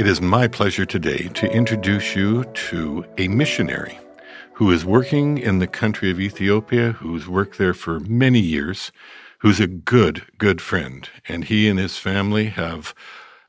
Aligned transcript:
It 0.00 0.06
is 0.06 0.22
my 0.22 0.48
pleasure 0.48 0.86
today 0.86 1.28
to 1.34 1.52
introduce 1.52 2.16
you 2.16 2.44
to 2.44 3.04
a 3.18 3.28
missionary 3.28 3.98
who 4.54 4.70
is 4.70 4.82
working 4.82 5.36
in 5.36 5.58
the 5.58 5.66
country 5.66 6.10
of 6.10 6.18
Ethiopia, 6.18 6.92
who's 6.92 7.28
worked 7.28 7.58
there 7.58 7.74
for 7.74 8.00
many 8.00 8.40
years, 8.40 8.92
who's 9.40 9.60
a 9.60 9.66
good, 9.66 10.22
good 10.38 10.62
friend. 10.62 11.06
And 11.28 11.44
he 11.44 11.68
and 11.68 11.78
his 11.78 11.98
family 11.98 12.46
have 12.46 12.94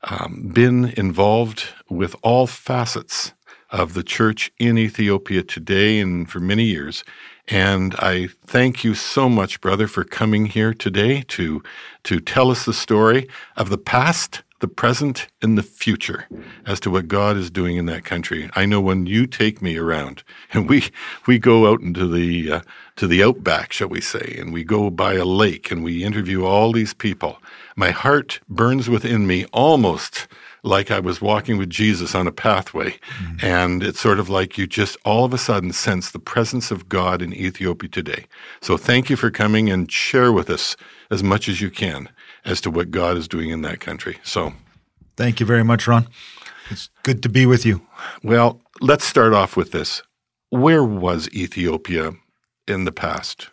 um, 0.02 0.50
been 0.52 0.92
involved 0.98 1.68
with 1.88 2.14
all 2.22 2.46
facets 2.46 3.32
of 3.70 3.94
the 3.94 4.02
church 4.02 4.52
in 4.58 4.76
Ethiopia 4.76 5.42
today 5.42 6.00
and 6.00 6.30
for 6.30 6.38
many 6.38 6.64
years. 6.64 7.02
And 7.48 7.94
I 7.94 8.28
thank 8.44 8.84
you 8.84 8.94
so 8.94 9.30
much, 9.30 9.62
brother, 9.62 9.88
for 9.88 10.04
coming 10.04 10.44
here 10.44 10.74
today 10.74 11.22
to, 11.28 11.62
to 12.04 12.20
tell 12.20 12.50
us 12.50 12.66
the 12.66 12.74
story 12.74 13.26
of 13.56 13.70
the 13.70 13.78
past, 13.78 14.42
the 14.62 14.68
present, 14.68 15.26
and 15.42 15.58
the 15.58 15.62
future 15.62 16.28
as 16.66 16.78
to 16.78 16.88
what 16.88 17.08
God 17.08 17.36
is 17.36 17.50
doing 17.50 17.76
in 17.76 17.86
that 17.86 18.04
country. 18.04 18.48
I 18.54 18.64
know 18.64 18.80
when 18.80 19.06
you 19.06 19.26
take 19.26 19.60
me 19.60 19.76
around 19.76 20.22
and 20.52 20.68
we, 20.70 20.84
we 21.26 21.40
go 21.40 21.70
out 21.70 21.80
into 21.80 22.06
the, 22.06 22.52
uh, 22.52 22.60
to 22.94 23.08
the 23.08 23.24
outback, 23.24 23.72
shall 23.72 23.88
we 23.88 24.00
say, 24.00 24.36
and 24.38 24.52
we 24.52 24.62
go 24.62 24.88
by 24.88 25.14
a 25.14 25.24
lake 25.24 25.72
and 25.72 25.82
we 25.82 26.04
interview 26.04 26.44
all 26.44 26.70
these 26.70 26.94
people, 26.94 27.38
my 27.74 27.90
heart 27.90 28.38
burns 28.48 28.88
within 28.88 29.26
me 29.26 29.46
almost 29.46 30.28
like 30.62 30.92
I 30.92 31.00
was 31.00 31.20
walking 31.20 31.58
with 31.58 31.68
Jesus 31.68 32.14
on 32.14 32.28
a 32.28 32.32
pathway. 32.32 32.90
Mm-hmm. 32.92 33.44
And 33.44 33.82
it's 33.82 33.98
sort 33.98 34.20
of 34.20 34.28
like 34.28 34.56
you 34.56 34.68
just 34.68 34.96
all 35.04 35.24
of 35.24 35.34
a 35.34 35.38
sudden 35.38 35.72
sense 35.72 36.12
the 36.12 36.20
presence 36.20 36.70
of 36.70 36.88
God 36.88 37.20
in 37.20 37.34
Ethiopia 37.34 37.88
today. 37.88 38.26
So 38.60 38.76
thank 38.76 39.10
you 39.10 39.16
for 39.16 39.28
coming 39.28 39.70
and 39.70 39.90
share 39.90 40.30
with 40.30 40.48
us 40.48 40.76
as 41.10 41.20
much 41.24 41.48
as 41.48 41.60
you 41.60 41.68
can 41.68 42.08
as 42.44 42.60
to 42.62 42.70
what 42.70 42.90
God 42.90 43.16
is 43.16 43.28
doing 43.28 43.50
in 43.50 43.62
that 43.62 43.80
country. 43.80 44.18
So 44.22 44.52
thank 45.16 45.40
you 45.40 45.46
very 45.46 45.64
much, 45.64 45.86
Ron. 45.86 46.08
It's 46.70 46.88
good 47.02 47.22
to 47.22 47.28
be 47.28 47.46
with 47.46 47.66
you. 47.66 47.86
Well, 48.22 48.60
let's 48.80 49.04
start 49.04 49.32
off 49.34 49.56
with 49.56 49.72
this. 49.72 50.02
Where 50.50 50.84
was 50.84 51.28
Ethiopia 51.30 52.12
in 52.66 52.84
the 52.84 52.92
past? 52.92 53.48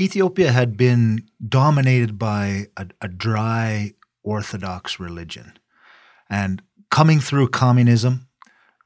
Ethiopia 0.00 0.52
had 0.52 0.76
been 0.76 1.26
dominated 1.48 2.18
by 2.18 2.66
a, 2.76 2.86
a 3.00 3.08
dry 3.08 3.92
Orthodox 4.22 5.00
religion. 5.00 5.58
And 6.28 6.62
coming 6.90 7.20
through 7.20 7.48
communism, 7.48 8.28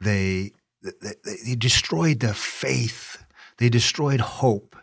they, 0.01 0.53
they, 0.83 1.15
they 1.45 1.55
destroyed 1.57 2.21
the 2.21 2.35
faith, 2.35 3.25
they 3.59 3.69
destroyed 3.69 4.21
hope. 4.21 4.77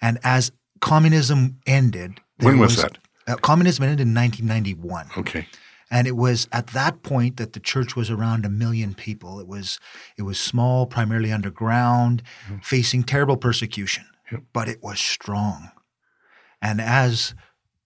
And 0.00 0.18
as 0.22 0.50
communism 0.80 1.60
ended, 1.66 2.20
when 2.40 2.58
was, 2.58 2.76
was 2.76 2.82
that? 2.82 2.98
Uh, 3.28 3.36
communism 3.36 3.84
ended 3.84 4.00
in 4.00 4.14
1991. 4.14 5.06
Okay. 5.18 5.46
And 5.90 6.06
it 6.06 6.16
was 6.16 6.48
at 6.52 6.68
that 6.68 7.02
point 7.02 7.36
that 7.36 7.52
the 7.52 7.60
church 7.60 7.96
was 7.96 8.10
around 8.10 8.44
a 8.44 8.50
million 8.50 8.94
people. 8.94 9.40
It 9.40 9.46
was 9.46 9.78
it 10.16 10.22
was 10.22 10.38
small, 10.38 10.86
primarily 10.86 11.32
underground, 11.32 12.22
mm-hmm. 12.46 12.58
facing 12.58 13.04
terrible 13.04 13.36
persecution, 13.36 14.04
yep. 14.30 14.42
but 14.52 14.68
it 14.68 14.82
was 14.82 14.98
strong. 14.98 15.70
And 16.60 16.80
as 16.80 17.34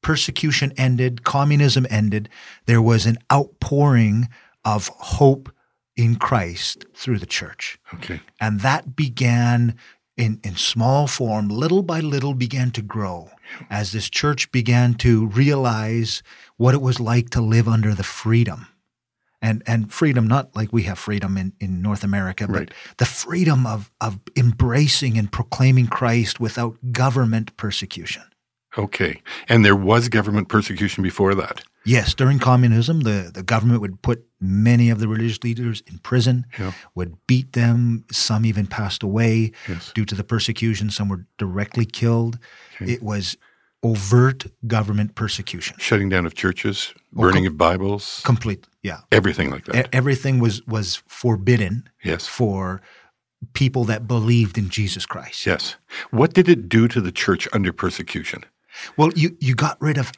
persecution 0.03 0.73
ended, 0.77 1.23
communism 1.25 1.87
ended, 1.91 2.29
there 2.67 2.83
was 2.83 3.07
an 3.07 3.19
outpouring 3.33 4.29
of 4.65 4.89
hope 4.89 5.53
in 5.97 6.17
Christ 6.17 6.87
through 6.95 7.19
the 7.19 7.27
church. 7.27 7.79
Okay. 7.95 8.21
And 8.41 8.61
that 8.61 8.97
began 8.97 9.77
in, 10.23 10.39
in 10.45 10.55
small 10.55 11.09
form, 11.09 11.49
little 11.49 11.83
by 11.83 11.99
little 11.99 12.33
began 12.33 12.71
to 12.71 12.81
grow 12.81 13.29
as 13.69 13.91
this 13.91 14.09
church 14.09 14.53
began 14.53 14.95
to 14.95 15.27
realize 15.27 16.23
what 16.59 16.75
it 16.75 16.81
was 16.81 17.01
like 17.01 17.31
to 17.31 17.41
live 17.41 17.67
under 17.67 17.93
the 17.93 18.05
freedom. 18.05 18.69
And, 19.45 19.65
and 19.67 19.93
freedom, 19.93 20.29
not 20.29 20.55
like 20.55 20.73
we 20.73 20.85
have 20.85 21.01
freedom 21.01 21.37
in, 21.37 21.53
in 21.59 21.83
North 21.83 22.05
America, 22.05 22.47
but 22.47 22.57
right. 22.57 22.75
the 22.99 23.05
freedom 23.05 23.67
of, 23.67 23.91
of 24.01 24.21
embracing 24.37 25.19
and 25.19 25.33
proclaiming 25.33 25.89
Christ 25.89 26.39
without 26.39 26.77
government 26.93 27.57
persecution. 27.57 28.23
Okay. 28.79 29.21
And 29.49 29.65
there 29.65 29.75
was 29.75 30.09
government 30.09 30.49
persecution 30.49 31.03
before 31.03 31.35
that? 31.35 31.65
Yes. 31.85 32.15
During 32.15 32.39
communism, 32.39 33.01
the, 33.01 33.31
the 33.33 33.43
government 33.43 33.81
would 33.81 34.03
put 34.03 34.25
many 34.41 34.91
of 34.91 34.99
the 34.99 35.09
religious 35.09 35.43
leaders 35.43 35.83
in 35.87 35.99
prison, 35.99 36.47
yeah. 36.59 36.73
would 36.95 37.17
beat 37.27 37.53
them. 37.53 38.05
Some 38.11 38.45
even 38.47 38.67
passed 38.67 39.03
away 39.03 39.53
yes. 39.69 39.93
due 39.95 40.05
to 40.05 40.15
the 40.15 40.25
persecution. 40.25 40.91
Some 40.91 41.09
were 41.09 41.27
directly 41.39 41.85
killed. 41.85 42.39
Okay. 42.77 42.93
It 42.93 43.03
was 43.03 43.37
overt 43.83 44.47
government 44.67 45.15
persecution. 45.15 45.77
Shutting 45.79 46.09
down 46.09 46.25
of 46.25 46.35
churches, 46.35 46.95
burning 47.13 47.45
com- 47.45 47.53
of 47.53 47.59
Bibles. 47.59 48.21
Complete, 48.25 48.67
yeah. 48.83 48.99
Everything 49.11 49.51
like 49.51 49.65
that. 49.65 49.87
E- 49.87 49.89
everything 49.93 50.39
was, 50.39 50.65
was 50.67 51.03
forbidden 51.09 51.89
yes. 52.05 52.27
for 52.27 52.81
people 53.55 53.85
that 53.85 54.07
believed 54.07 54.57
in 54.57 54.69
Jesus 54.69 55.05
Christ. 55.05 55.47
Yes. 55.47 55.77
What 56.11 56.33
did 56.33 56.49
it 56.49 56.69
do 56.69 56.87
to 56.89 57.01
the 57.01 57.11
church 57.11 57.49
under 57.53 57.73
persecution? 57.73 58.45
Well, 58.97 59.11
you, 59.17 59.37
you 59.41 59.57
got 59.57 59.81
rid 59.83 59.99
of 59.99 60.13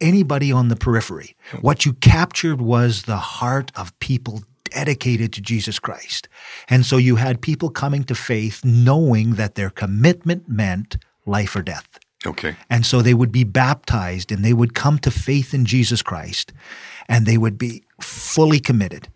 anybody 0.00 0.52
on 0.52 0.68
the 0.68 0.76
periphery. 0.76 1.36
What 1.60 1.84
you 1.84 1.94
captured 1.94 2.60
was 2.60 3.02
the 3.02 3.16
heart 3.16 3.72
of 3.76 3.98
people 3.98 4.42
dedicated 4.64 5.32
to 5.32 5.40
Jesus 5.40 5.78
Christ. 5.78 6.28
And 6.68 6.84
so 6.84 6.96
you 6.96 7.16
had 7.16 7.40
people 7.40 7.70
coming 7.70 8.04
to 8.04 8.14
faith 8.14 8.64
knowing 8.64 9.34
that 9.34 9.54
their 9.54 9.70
commitment 9.70 10.48
meant 10.48 10.96
life 11.26 11.54
or 11.54 11.62
death. 11.62 11.98
Okay. 12.26 12.56
And 12.70 12.84
so 12.84 13.02
they 13.02 13.14
would 13.14 13.30
be 13.30 13.44
baptized 13.44 14.32
and 14.32 14.44
they 14.44 14.52
would 14.52 14.74
come 14.74 14.98
to 15.00 15.10
faith 15.10 15.54
in 15.54 15.64
Jesus 15.64 16.02
Christ 16.02 16.52
and 17.08 17.26
they 17.26 17.36
would 17.36 17.58
be 17.58 17.84
fully 18.00 18.60
committed. 18.60 19.08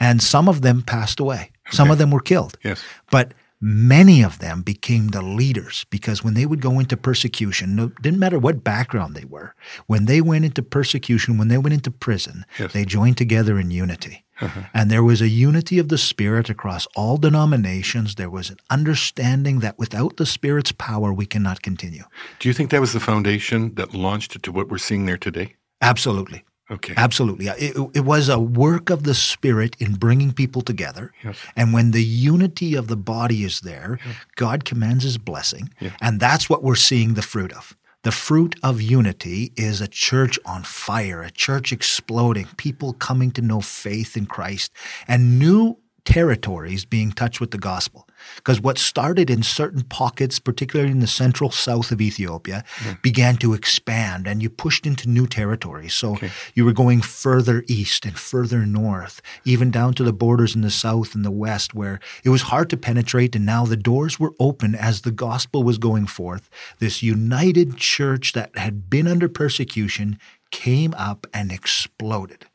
And 0.00 0.22
some 0.22 0.48
of 0.48 0.62
them 0.62 0.82
passed 0.82 1.20
away. 1.20 1.50
Okay. 1.68 1.76
Some 1.76 1.90
of 1.90 1.98
them 1.98 2.10
were 2.10 2.20
killed. 2.20 2.58
Yes. 2.62 2.82
But 3.10 3.32
many 3.60 4.22
of 4.22 4.38
them 4.38 4.62
became 4.62 5.08
the 5.08 5.22
leaders 5.22 5.84
because 5.90 6.22
when 6.22 6.34
they 6.34 6.46
would 6.46 6.60
go 6.60 6.78
into 6.78 6.96
persecution, 6.96 7.76
no, 7.76 7.88
didn't 8.00 8.18
matter 8.18 8.38
what 8.38 8.64
background 8.64 9.14
they 9.14 9.24
were, 9.24 9.54
when 9.86 10.06
they 10.06 10.20
went 10.20 10.44
into 10.44 10.62
persecution, 10.62 11.38
when 11.38 11.48
they 11.48 11.58
went 11.58 11.74
into 11.74 11.90
prison, 11.90 12.44
yes. 12.58 12.72
they 12.72 12.84
joined 12.84 13.16
together 13.16 13.58
in 13.58 13.70
unity. 13.70 14.24
Uh-huh. 14.40 14.62
And 14.74 14.90
there 14.90 15.02
was 15.02 15.22
a 15.22 15.28
unity 15.28 15.78
of 15.78 15.88
the 15.88 15.96
Spirit 15.96 16.50
across 16.50 16.86
all 16.94 17.16
denominations. 17.16 18.16
There 18.16 18.28
was 18.28 18.50
an 18.50 18.58
understanding 18.68 19.60
that 19.60 19.78
without 19.78 20.18
the 20.18 20.26
Spirit's 20.26 20.72
power, 20.72 21.12
we 21.12 21.24
cannot 21.24 21.62
continue. 21.62 22.04
Do 22.38 22.48
you 22.48 22.52
think 22.52 22.70
that 22.70 22.80
was 22.80 22.92
the 22.92 23.00
foundation 23.00 23.74
that 23.76 23.94
launched 23.94 24.36
it 24.36 24.42
to 24.42 24.52
what 24.52 24.68
we're 24.68 24.78
seeing 24.78 25.06
there 25.06 25.16
today? 25.16 25.54
Absolutely. 25.80 26.44
Okay. 26.70 26.94
Absolutely. 26.96 27.46
It, 27.46 27.76
it, 27.94 28.04
was 28.04 28.28
a 28.28 28.40
work 28.40 28.90
of 28.90 29.04
the 29.04 29.14
Spirit 29.14 29.76
in 29.78 29.94
bringing 29.94 30.32
people 30.32 30.62
together. 30.62 31.12
Yes. 31.22 31.38
And 31.54 31.72
when 31.72 31.92
the 31.92 32.02
unity 32.02 32.74
of 32.74 32.88
the 32.88 32.96
body 32.96 33.44
is 33.44 33.60
there, 33.60 34.00
yes. 34.04 34.16
God 34.34 34.64
commands 34.64 35.04
his 35.04 35.16
blessing. 35.16 35.70
Yeah. 35.78 35.92
And 36.00 36.18
that's 36.18 36.50
what 36.50 36.64
we're 36.64 36.74
seeing 36.74 37.14
the 37.14 37.22
fruit 37.22 37.52
of. 37.52 37.76
The 38.02 38.12
fruit 38.12 38.56
of 38.62 38.80
unity 38.80 39.52
is 39.56 39.80
a 39.80 39.88
church 39.88 40.38
on 40.44 40.62
fire, 40.62 41.22
a 41.22 41.30
church 41.30 41.72
exploding, 41.72 42.46
people 42.56 42.92
coming 42.92 43.30
to 43.32 43.42
know 43.42 43.60
faith 43.60 44.16
in 44.16 44.26
Christ, 44.26 44.72
and 45.08 45.38
new 45.38 45.78
territories 46.06 46.84
being 46.84 47.12
touched 47.12 47.40
with 47.40 47.50
the 47.50 47.58
gospel. 47.58 48.08
Because 48.36 48.60
what 48.60 48.78
started 48.78 49.28
in 49.28 49.42
certain 49.42 49.82
pockets, 49.82 50.38
particularly 50.38 50.90
in 50.90 51.00
the 51.00 51.06
central 51.06 51.50
south 51.50 51.90
of 51.90 52.00
Ethiopia, 52.00 52.64
mm. 52.78 53.02
began 53.02 53.36
to 53.38 53.52
expand 53.52 54.26
and 54.26 54.42
you 54.42 54.48
pushed 54.48 54.86
into 54.86 55.08
new 55.08 55.26
territories. 55.26 55.92
So 55.92 56.12
okay. 56.12 56.30
you 56.54 56.64
were 56.64 56.72
going 56.72 57.02
further 57.02 57.64
east 57.66 58.06
and 58.06 58.18
further 58.18 58.64
north, 58.64 59.20
even 59.44 59.70
down 59.70 59.92
to 59.94 60.04
the 60.04 60.12
borders 60.12 60.54
in 60.54 60.62
the 60.62 60.70
south 60.70 61.14
and 61.14 61.24
the 61.24 61.30
west, 61.30 61.74
where 61.74 62.00
it 62.24 62.30
was 62.30 62.42
hard 62.42 62.70
to 62.70 62.76
penetrate. 62.76 63.36
And 63.36 63.44
now 63.44 63.66
the 63.66 63.76
doors 63.76 64.18
were 64.18 64.32
open 64.38 64.74
as 64.74 65.02
the 65.02 65.10
gospel 65.10 65.64
was 65.64 65.76
going 65.76 66.06
forth. 66.06 66.48
This 66.78 67.02
united 67.02 67.76
church 67.76 68.32
that 68.32 68.56
had 68.56 68.88
been 68.88 69.08
under 69.08 69.28
persecution 69.28 70.18
came 70.50 70.94
up 70.96 71.26
and 71.34 71.50
exploded. 71.50 72.46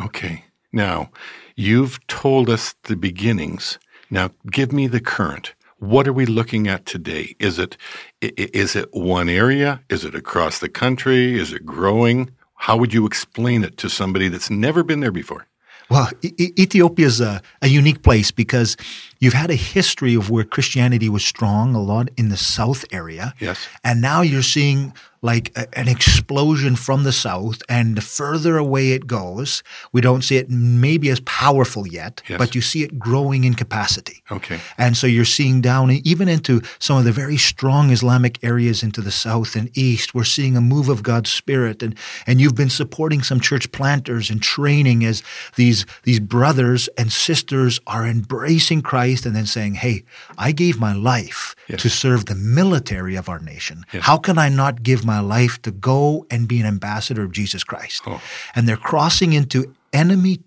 Okay. 0.00 0.44
Now, 0.74 1.10
you've 1.54 2.04
told 2.08 2.50
us 2.50 2.74
the 2.82 2.96
beginnings. 2.96 3.78
Now, 4.10 4.30
give 4.50 4.72
me 4.72 4.88
the 4.88 5.00
current. 5.00 5.54
What 5.78 6.08
are 6.08 6.12
we 6.12 6.26
looking 6.26 6.66
at 6.66 6.84
today? 6.84 7.36
Is 7.38 7.60
it 7.60 7.76
is 8.20 8.74
it 8.74 8.88
one 8.92 9.28
area? 9.28 9.80
Is 9.88 10.04
it 10.04 10.16
across 10.16 10.58
the 10.58 10.68
country? 10.68 11.38
Is 11.38 11.52
it 11.52 11.64
growing? 11.64 12.30
How 12.56 12.76
would 12.76 12.92
you 12.92 13.06
explain 13.06 13.62
it 13.62 13.76
to 13.78 13.88
somebody 13.88 14.28
that's 14.28 14.50
never 14.50 14.82
been 14.82 15.00
there 15.00 15.12
before? 15.12 15.46
Well, 15.90 16.10
e- 16.22 16.52
Ethiopia 16.58 17.06
is 17.06 17.20
a, 17.20 17.42
a, 17.60 17.68
unique 17.68 18.02
place 18.02 18.30
because 18.30 18.76
you've 19.20 19.32
had 19.34 19.50
a 19.50 19.54
history 19.56 20.14
of 20.14 20.30
where 20.30 20.44
Christianity 20.44 21.08
was 21.08 21.24
strong 21.24 21.74
a 21.74 21.82
lot 21.82 22.08
in 22.16 22.28
the 22.28 22.36
South 22.36 22.84
area. 22.92 23.34
Yes. 23.40 23.66
And 23.82 24.00
now 24.00 24.20
you're 24.22 24.42
seeing 24.42 24.92
like 25.22 25.50
a, 25.56 25.66
an 25.78 25.88
explosion 25.88 26.76
from 26.76 27.02
the 27.04 27.12
south, 27.12 27.62
and 27.66 27.96
the 27.96 28.02
further 28.02 28.58
away 28.58 28.90
it 28.92 29.06
goes, 29.06 29.62
we 29.90 30.02
don't 30.02 30.20
see 30.22 30.36
it 30.36 30.50
maybe 30.50 31.08
as 31.08 31.18
powerful 31.20 31.86
yet, 31.86 32.20
Yes. 32.28 32.36
but 32.38 32.54
you 32.54 32.60
see 32.60 32.82
it 32.82 32.98
growing 32.98 33.44
in 33.44 33.54
capacity. 33.54 34.22
Okay. 34.30 34.60
And 34.76 34.98
so 34.98 35.06
you're 35.06 35.24
seeing 35.24 35.62
down 35.62 35.90
even 35.90 36.28
into 36.28 36.60
some 36.78 36.98
of 36.98 37.04
the 37.04 37.12
very 37.12 37.38
strong 37.38 37.88
Islamic 37.90 38.38
areas 38.44 38.82
into 38.82 39.00
the 39.00 39.10
south 39.10 39.56
and 39.56 39.70
east. 39.76 40.14
We're 40.14 40.24
seeing 40.24 40.58
a 40.58 40.60
move 40.60 40.90
of 40.90 41.02
God's 41.02 41.30
Spirit, 41.30 41.82
and 41.82 41.94
and 42.26 42.38
you've 42.38 42.54
been 42.54 42.68
supporting 42.68 43.22
some 43.22 43.40
church 43.40 43.72
planters 43.72 44.28
and 44.28 44.42
training 44.42 45.06
as 45.06 45.22
these 45.56 45.86
these 46.02 46.20
brothers 46.20 46.88
and 46.98 47.10
sisters 47.10 47.80
are 47.86 48.06
embracing 48.06 48.82
Christ 48.82 49.03
and 49.26 49.34
then 49.36 49.46
saying, 49.46 49.74
"Hey, 49.74 50.04
I 50.38 50.52
gave 50.52 50.78
my 50.78 50.92
life 50.94 51.54
Yes. 51.68 51.82
to 51.82 51.88
serve 51.90 52.24
the 52.26 52.34
military 52.34 53.16
of 53.16 53.28
our 53.28 53.38
nation. 53.40 53.84
How 54.00 54.16
can 54.18 54.38
I 54.38 54.48
not 54.48 54.82
give 54.82 55.04
my 55.04 55.20
life 55.20 55.60
to 55.62 55.70
go 55.70 56.26
and 56.30 56.48
be 56.48 56.60
an 56.60 56.66
ambassador 56.66 57.22
of 57.24 57.32
Jesus 57.32 57.64
Christ?" 57.64 58.02
Oh. 58.06 58.20
And 58.54 58.66
they're 58.68 58.76
crossing 58.76 59.32
into 59.32 59.74
enemy 59.92 60.40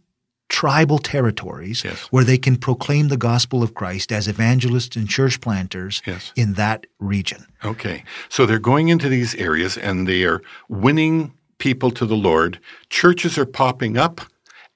tribal 0.50 0.98
territories 1.00 1.84
Yes. 1.84 1.98
where 2.10 2.24
they 2.24 2.38
can 2.38 2.56
proclaim 2.56 3.10
the 3.10 3.18
gospel 3.18 3.62
of 3.64 3.74
Christ 3.74 4.12
as 4.14 4.28
evangelists 4.30 4.96
and 4.96 5.08
church 5.10 5.42
planters 5.42 6.02
Yes. 6.06 6.32
in 6.38 6.54
that 6.54 6.88
region. 7.00 7.46
Okay. 7.66 8.04
So 8.30 8.46
they're 8.46 8.58
going 8.60 8.88
into 8.88 9.10
these 9.10 9.36
areas 9.36 9.78
and 9.78 10.08
they 10.08 10.24
are 10.24 10.42
winning 10.70 11.34
people 11.58 11.92
to 11.92 12.06
the 12.06 12.16
Lord. 12.16 12.60
Churches 12.90 13.38
are 13.38 13.46
popping 13.46 13.98
up. 13.98 14.22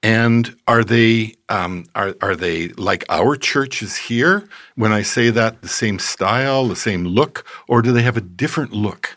And 0.02 0.56
are 0.66 0.82
they 0.82 1.34
um, 1.48 1.86
are 1.94 2.14
are 2.20 2.34
they 2.34 2.68
like 2.70 3.04
our 3.08 3.36
churches 3.36 3.96
here? 3.96 4.48
When 4.74 4.92
I 4.92 5.02
say 5.02 5.30
that, 5.30 5.62
the 5.62 5.68
same 5.68 5.98
style, 6.00 6.66
the 6.66 6.76
same 6.76 7.04
look, 7.04 7.46
or 7.68 7.82
do 7.82 7.92
they 7.92 8.02
have 8.02 8.16
a 8.16 8.20
different 8.20 8.72
look? 8.72 9.16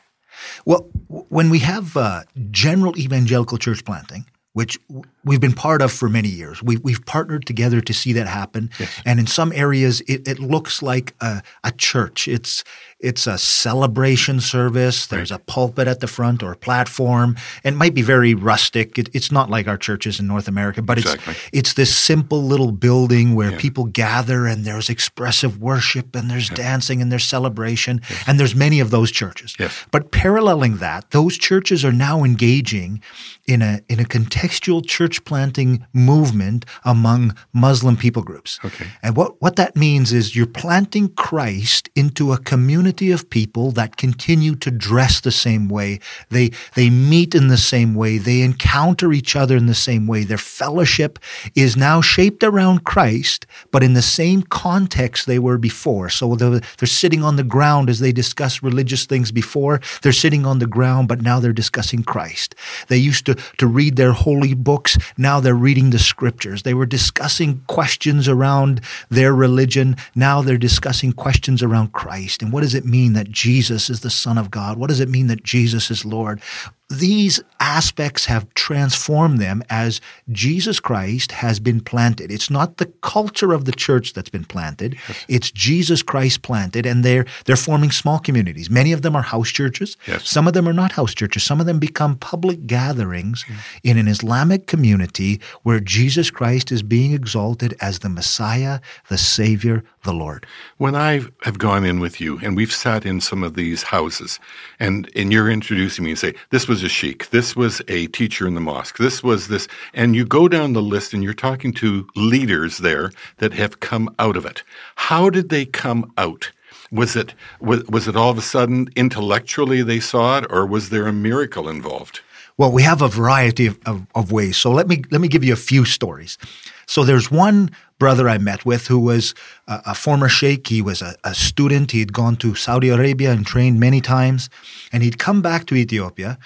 Well, 0.65 0.87
when 1.07 1.49
we 1.49 1.59
have 1.59 1.97
uh, 1.97 2.23
general 2.51 2.97
evangelical 2.97 3.57
church 3.57 3.83
planting, 3.83 4.25
which 4.53 4.79
we've 5.23 5.41
been 5.41 5.53
part 5.53 5.81
of 5.81 5.91
for 5.91 6.07
many 6.07 6.29
years, 6.29 6.63
we, 6.63 6.77
we've 6.77 7.05
partnered 7.05 7.45
together 7.45 7.81
to 7.81 7.93
see 7.93 8.13
that 8.13 8.27
happen. 8.27 8.69
And 9.05 9.19
in 9.19 9.27
some 9.27 9.51
areas, 9.51 10.01
it, 10.01 10.27
it 10.27 10.39
looks 10.39 10.81
like 10.81 11.13
a, 11.19 11.41
a 11.63 11.71
church. 11.73 12.27
It's 12.27 12.63
it's 13.05 13.27
a 13.27 13.37
celebration 13.37 14.39
service. 14.39 15.05
There's 15.05 15.31
a 15.31 15.37
pulpit 15.37 15.87
at 15.87 15.99
the 15.99 16.07
front 16.07 16.41
or 16.41 16.53
a 16.53 16.57
platform. 16.57 17.37
And 17.63 17.75
it 17.75 17.77
might 17.77 17.93
be 17.93 18.01
very 18.01 18.33
rustic. 18.33 18.97
It, 18.97 19.09
it's 19.13 19.31
not 19.31 19.49
like 19.49 19.67
our 19.67 19.77
churches 19.77 20.19
in 20.19 20.27
North 20.27 20.47
America, 20.47 20.81
but 20.81 20.97
Exactly. 20.97 21.35
it's 21.53 21.65
it's 21.65 21.73
this 21.73 21.95
simple 21.95 22.43
little 22.43 22.71
building 22.71 23.35
where 23.35 23.51
people 23.57 23.85
gather 23.85 24.45
and 24.45 24.65
there's 24.65 24.89
expressive 24.89 25.59
worship 25.59 26.15
and 26.15 26.29
there's 26.29 26.49
dancing 26.49 27.01
and 27.01 27.11
there's 27.11 27.23
celebration. 27.23 28.01
And 28.27 28.39
there's 28.39 28.55
many 28.55 28.79
of 28.79 28.89
those 28.91 29.11
churches. 29.11 29.55
Yes. 29.59 29.85
But 29.91 30.11
paralleling 30.11 30.77
that, 30.77 31.11
those 31.11 31.37
churches 31.37 31.83
are 31.83 31.91
now 31.91 32.23
engaging 32.23 33.01
in 33.47 33.61
a 33.61 33.81
in 33.87 33.99
a 33.99 34.03
contextual 34.03 34.85
church 34.85 35.23
planting 35.25 35.85
movement 35.93 36.65
among 36.83 37.35
Muslim 37.53 37.97
people 37.97 38.23
groups. 38.23 38.59
Okay. 38.63 38.87
And 39.03 39.15
what, 39.15 39.41
what 39.41 39.55
that 39.55 39.75
means 39.75 40.13
is 40.13 40.35
you're 40.35 40.45
planting 40.63 41.09
Christ 41.09 41.89
into 41.95 42.31
a 42.31 42.37
community 42.37 42.94
of 43.01 43.29
people 43.29 43.71
that 43.71 43.97
continue 43.97 44.55
to 44.55 44.71
dress 44.71 45.19
the 45.21 45.31
same 45.31 45.67
way. 45.67 45.99
They 46.29 46.51
they 46.75 46.89
meet 46.89 47.35
in 47.35 47.47
the 47.47 47.57
same 47.57 47.95
way. 47.95 48.17
They 48.17 48.41
encounter 48.41 49.11
each 49.13 49.35
other 49.35 49.55
in 49.57 49.65
the 49.65 49.73
same 49.73 50.07
way. 50.07 50.23
Their 50.23 50.37
fellowship 50.37 51.19
is 51.55 51.75
now 51.75 52.01
shaped 52.01 52.43
around 52.43 52.83
Christ, 52.83 53.45
but 53.71 53.83
in 53.83 53.93
the 53.93 54.01
same 54.01 54.41
context 54.43 55.25
they 55.25 55.39
were 55.39 55.57
before. 55.57 56.09
So 56.09 56.35
they're, 56.35 56.61
they're 56.77 56.87
sitting 56.87 57.23
on 57.23 57.35
the 57.35 57.43
ground 57.43 57.89
as 57.89 57.99
they 57.99 58.11
discuss 58.11 58.63
religious 58.63 59.05
things 59.05 59.31
before. 59.31 59.81
They're 60.01 60.11
sitting 60.11 60.45
on 60.45 60.59
the 60.59 60.67
ground, 60.67 61.07
but 61.07 61.21
now 61.21 61.39
they're 61.39 61.53
discussing 61.53 62.03
Christ. 62.03 62.55
They 62.87 62.97
used 62.97 63.25
to, 63.25 63.35
to 63.57 63.67
read 63.67 63.95
their 63.95 64.13
holy 64.13 64.53
books. 64.53 64.97
Now 65.17 65.39
they're 65.39 65.55
reading 65.55 65.89
the 65.89 65.99
scriptures. 65.99 66.63
They 66.63 66.73
were 66.73 66.85
discussing 66.85 67.61
questions 67.67 68.27
around 68.27 68.81
their 69.09 69.33
religion. 69.33 69.95
Now 70.13 70.41
they're 70.41 70.57
discussing 70.57 71.13
questions 71.13 71.63
around 71.63 71.93
Christ. 71.93 72.41
And 72.41 72.51
what 72.51 72.61
does 72.61 72.74
it 72.75 72.85
mean 72.85 73.13
that 73.13 73.31
Jesus 73.31 73.89
is 73.89 74.01
the 74.01 74.09
Son 74.09 74.37
of 74.37 74.51
God? 74.51 74.77
What 74.77 74.87
does 74.87 74.99
it 74.99 75.09
mean 75.09 75.27
that 75.27 75.43
Jesus 75.43 75.89
is 75.89 76.05
Lord? 76.05 76.41
These 76.89 77.41
aspects 77.59 78.25
have 78.25 78.53
transformed 78.53 79.39
them 79.39 79.63
as 79.71 80.01
Jesus 80.31 80.79
Christ 80.79 81.31
has 81.31 81.59
been 81.59 81.81
planted. 81.81 82.31
It's 82.31 82.51
not 82.51 82.77
the 82.77 82.85
culture 83.01 83.53
of 83.53 83.65
the 83.65 83.71
church 83.71 84.13
that's 84.13 84.29
been 84.29 84.45
planted. 84.45 84.95
It's 85.27 85.49
Jesus 85.49 86.03
Christ 86.03 86.43
planted, 86.43 86.85
and 86.85 87.03
they're 87.03 87.25
they're 87.45 87.55
forming 87.55 87.89
small 87.89 88.19
communities. 88.19 88.69
Many 88.69 88.91
of 88.91 89.01
them 89.01 89.15
are 89.15 89.23
house 89.23 89.49
churches. 89.49 89.97
Yes. 90.05 90.29
Some 90.29 90.47
of 90.47 90.53
them 90.53 90.67
are 90.67 90.73
not 90.73 90.91
house 90.91 91.15
churches. 91.15 91.43
Some 91.43 91.59
of 91.59 91.65
them 91.65 91.79
become 91.79 92.17
public 92.17 92.67
gatherings 92.67 93.43
mm. 93.45 93.55
in 93.83 93.97
an 93.97 94.07
Islamic 94.07 94.67
community 94.67 95.41
where 95.63 95.79
Jesus 95.79 96.29
Christ 96.29 96.71
is 96.71 96.83
being 96.83 97.13
exalted 97.13 97.75
as 97.81 97.99
the 97.99 98.09
Messiah, 98.09 98.79
the 99.09 99.17
Savior, 99.17 99.83
the 100.03 100.13
Lord. 100.13 100.45
When 100.77 100.95
I 100.95 101.21
have 101.41 101.57
gone 101.57 101.83
in 101.83 101.99
with 101.99 102.21
you 102.21 102.37
and 102.43 102.55
we've 102.55 102.71
sat 102.71 103.05
in 103.05 103.21
some 103.21 103.43
of 103.43 103.55
these 103.55 103.83
houses 103.83 104.39
and, 104.79 105.09
and 105.15 105.31
you're 105.31 105.49
introducing 105.49 106.05
me 106.05 106.11
and 106.11 106.19
say, 106.19 106.35
this 106.51 106.67
was 106.67 106.74
a 106.83 106.89
sheikh, 106.89 107.29
this 107.29 107.55
was 107.55 107.81
a 107.87 108.07
teacher 108.07 108.47
in 108.47 108.55
the 108.55 108.61
mosque, 108.61 108.97
this 108.97 109.23
was 109.23 109.47
this, 109.47 109.67
and 109.93 110.15
you 110.15 110.25
go 110.25 110.47
down 110.47 110.73
the 110.73 110.81
list 110.81 111.13
and 111.13 111.23
you're 111.23 111.33
talking 111.33 111.73
to 111.73 112.07
leaders 112.15 112.79
there 112.79 113.11
that 113.37 113.53
have 113.53 113.79
come 113.79 114.13
out 114.19 114.37
of 114.37 114.45
it. 114.45 114.63
How 114.95 115.29
did 115.29 115.49
they 115.49 115.65
come 115.65 116.11
out? 116.17 116.51
Was 116.91 117.15
it, 117.15 117.33
was, 117.59 117.83
was 117.85 118.07
it 118.07 118.15
all 118.15 118.29
of 118.29 118.37
a 118.37 118.41
sudden 118.41 118.89
intellectually 118.95 119.81
they 119.81 119.99
saw 119.99 120.37
it 120.39 120.45
or 120.49 120.65
was 120.65 120.89
there 120.89 121.07
a 121.07 121.13
miracle 121.13 121.67
involved? 121.67 122.21
Well, 122.57 122.71
we 122.71 122.83
have 122.83 123.01
a 123.01 123.09
variety 123.09 123.65
of, 123.65 123.77
of, 123.85 124.05
of 124.15 124.31
ways. 124.31 124.55
So 124.55 124.71
let 124.71 124.87
me 124.87 125.03
let 125.11 125.19
me 125.19 125.27
give 125.27 125.43
you 125.43 125.51
a 125.51 125.57
few 125.57 125.83
stories. 125.83 126.37
So 126.85 127.03
there's 127.03 127.29
one 127.29 127.69
brother 127.99 128.27
I 128.27 128.37
met 128.37 128.65
with 128.65 128.87
who 128.87 128.99
was 128.99 129.33
a, 129.67 129.81
a 129.87 129.95
former 129.95 130.29
sheikh. 130.29 130.67
He 130.67 130.81
was 130.81 131.01
a, 131.01 131.15
a 131.23 131.33
student. 131.33 131.91
He 131.91 131.99
had 131.99 132.13
gone 132.13 132.35
to 132.37 132.55
Saudi 132.55 132.89
Arabia 132.89 133.31
and 133.31 133.45
trained 133.45 133.79
many 133.79 134.01
times, 134.01 134.49
and 134.91 135.03
he'd 135.03 135.19
come 135.19 135.41
back 135.41 135.65
to 135.67 135.75
Ethiopia, 135.75 136.37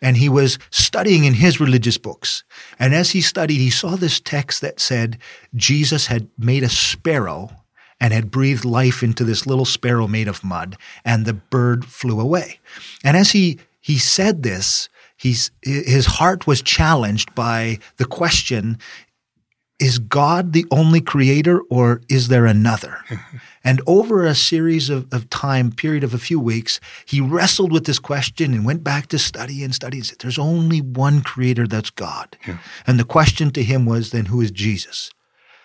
and 0.00 0.16
he 0.16 0.28
was 0.28 0.58
studying 0.70 1.24
in 1.24 1.34
his 1.34 1.60
religious 1.60 1.98
books. 1.98 2.44
And 2.78 2.94
as 2.94 3.10
he 3.10 3.20
studied, 3.20 3.58
he 3.58 3.70
saw 3.70 3.96
this 3.96 4.20
text 4.20 4.60
that 4.60 4.80
said 4.80 5.18
Jesus 5.54 6.06
had 6.06 6.28
made 6.38 6.62
a 6.62 6.68
sparrow 6.68 7.50
and 8.00 8.12
had 8.12 8.30
breathed 8.30 8.64
life 8.64 9.02
into 9.02 9.24
this 9.24 9.46
little 9.46 9.64
sparrow 9.64 10.06
made 10.06 10.28
of 10.28 10.44
mud, 10.44 10.76
and 11.04 11.24
the 11.24 11.32
bird 11.32 11.84
flew 11.84 12.20
away. 12.20 12.60
And 13.02 13.16
as 13.16 13.32
he 13.32 13.58
he 13.80 13.98
said 13.98 14.42
this, 14.42 14.88
he's 15.16 15.50
his 15.62 16.06
heart 16.06 16.46
was 16.46 16.62
challenged 16.62 17.34
by 17.34 17.78
the 17.96 18.04
question 18.04 18.78
is 19.78 19.98
God 19.98 20.52
the 20.52 20.66
only 20.70 21.00
creator 21.00 21.60
or 21.70 22.00
is 22.08 22.28
there 22.28 22.46
another? 22.46 22.98
and 23.64 23.80
over 23.86 24.24
a 24.24 24.34
series 24.34 24.90
of, 24.90 25.06
of 25.12 25.30
time, 25.30 25.70
period 25.70 26.02
of 26.02 26.14
a 26.14 26.18
few 26.18 26.40
weeks, 26.40 26.80
he 27.06 27.20
wrestled 27.20 27.72
with 27.72 27.86
this 27.86 27.98
question 27.98 28.52
and 28.52 28.64
went 28.64 28.82
back 28.82 29.06
to 29.08 29.18
study 29.18 29.62
and 29.62 29.74
study 29.74 29.98
and 29.98 30.06
said, 30.06 30.18
There's 30.18 30.38
only 30.38 30.80
one 30.80 31.22
creator 31.22 31.66
that's 31.66 31.90
God. 31.90 32.36
And 32.86 32.98
the 32.98 33.04
question 33.04 33.50
to 33.52 33.62
him 33.62 33.86
was, 33.86 34.10
then 34.10 34.26
who 34.26 34.40
is 34.40 34.50
Jesus? 34.50 35.10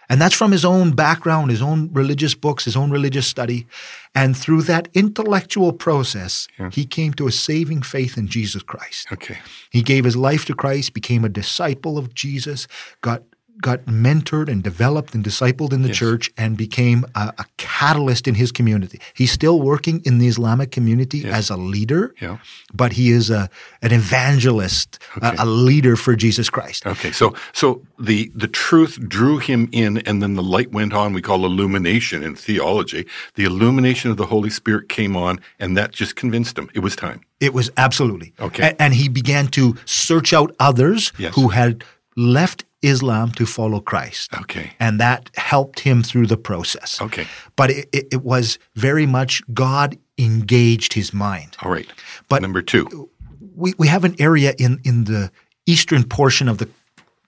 And 0.09 0.21
that's 0.21 0.35
from 0.35 0.51
his 0.51 0.65
own 0.65 0.91
background, 0.91 1.49
his 1.49 1.61
own 1.61 1.91
religious 1.93 2.35
books, 2.35 2.65
his 2.65 2.75
own 2.75 2.91
religious 2.91 3.25
study. 3.25 3.65
And 4.13 4.37
through 4.37 4.63
that 4.63 4.89
intellectual 4.93 5.73
process, 5.73 6.47
he 6.71 6.85
came 6.85 7.13
to 7.13 7.27
a 7.27 7.31
saving 7.31 7.81
faith 7.81 8.17
in 8.17 8.27
Jesus 8.27 8.61
Christ. 8.61 9.07
Okay. 9.11 9.39
He 9.71 9.81
gave 9.81 10.03
his 10.03 10.15
life 10.15 10.45
to 10.45 10.53
Christ, 10.53 10.93
became 10.93 11.23
a 11.23 11.29
disciple 11.29 11.97
of 11.97 12.13
Jesus, 12.13 12.67
got 13.01 13.23
got 13.61 13.85
mentored 13.85 14.49
and 14.49 14.63
developed 14.63 15.13
and 15.15 15.23
discipled 15.23 15.71
in 15.73 15.81
the 15.83 15.89
church 15.89 16.29
and 16.37 16.57
became 16.57 17.05
a, 17.15 17.33
a 17.37 17.45
catalyst 17.57 18.27
in 18.27 18.35
his 18.35 18.51
community. 18.51 18.99
He's 19.13 19.31
still 19.31 19.61
working 19.61 20.01
in 20.05 20.17
the 20.17 20.27
Islamic 20.27 20.71
community 20.71 21.25
as 21.29 21.49
a 21.49 21.55
leader, 21.55 22.13
Yeah. 22.19 22.39
but 22.73 22.93
he 22.93 23.11
is 23.11 23.29
a 23.29 23.49
an 23.81 23.91
evangelist, 23.93 24.99
a, 25.21 25.35
a 25.39 25.45
leader 25.45 25.95
for 25.95 26.15
Jesus 26.15 26.49
Christ. 26.49 26.85
Okay, 26.85 27.11
so 27.11 27.33
so 27.53 27.81
the 27.99 28.31
the 28.35 28.47
truth 28.47 28.99
drew 29.07 29.37
him 29.37 29.69
in, 29.71 29.97
and 29.99 30.21
then 30.21 30.33
the 30.35 30.43
light 30.43 30.71
went 30.71 30.93
on. 30.93 31.13
We 31.13 31.21
call 31.21 31.45
illumination 31.45 32.23
in 32.23 32.35
theology. 32.35 33.05
The 33.35 33.43
illumination 33.45 34.11
of 34.11 34.17
the 34.17 34.25
Holy 34.25 34.49
Spirit 34.49 34.89
came 34.89 35.15
on, 35.15 35.39
and 35.59 35.77
that 35.77 35.91
just 35.91 36.15
convinced 36.15 36.57
him 36.57 36.69
it 36.73 36.79
was 36.79 36.95
time. 36.95 37.21
It 37.39 37.53
was 37.53 37.69
absolutely. 37.77 38.33
Okay. 38.39 38.63
A- 38.69 38.81
And, 38.81 38.93
he 38.93 39.09
began 39.09 39.47
to 39.47 39.75
search 39.85 40.33
out 40.33 40.55
others 40.59 41.11
Yes. 41.17 41.35
who 41.35 41.49
had 41.49 41.83
left 42.15 42.63
Islam 42.83 43.31
to 43.31 43.45
follow 43.45 43.79
Christ. 43.79 44.33
Okay. 44.33 44.73
And 44.79 44.99
that 44.99 45.29
helped 45.35 45.79
him 45.79 46.03
through 46.03 46.27
the 46.27 46.37
process. 46.37 47.01
Okay. 47.01 47.25
But 47.55 47.71
it, 47.71 47.89
it, 47.91 48.07
it 48.11 48.21
was 48.23 48.59
very 48.75 49.05
much 49.05 49.41
God 49.53 49.97
engaged 50.17 50.93
his 50.93 51.13
mind. 51.13 51.57
All 51.61 51.71
right. 51.71 51.87
But- 52.29 52.41
number 52.41 52.61
two. 52.61 53.09
We, 53.55 53.73
we 53.77 53.87
have 53.87 54.03
an 54.03 54.15
area 54.19 54.55
in, 54.57 54.79
in 54.83 55.03
the 55.03 55.31
eastern 55.67 56.03
portion 56.03 56.49
of 56.49 56.57
the 56.57 56.67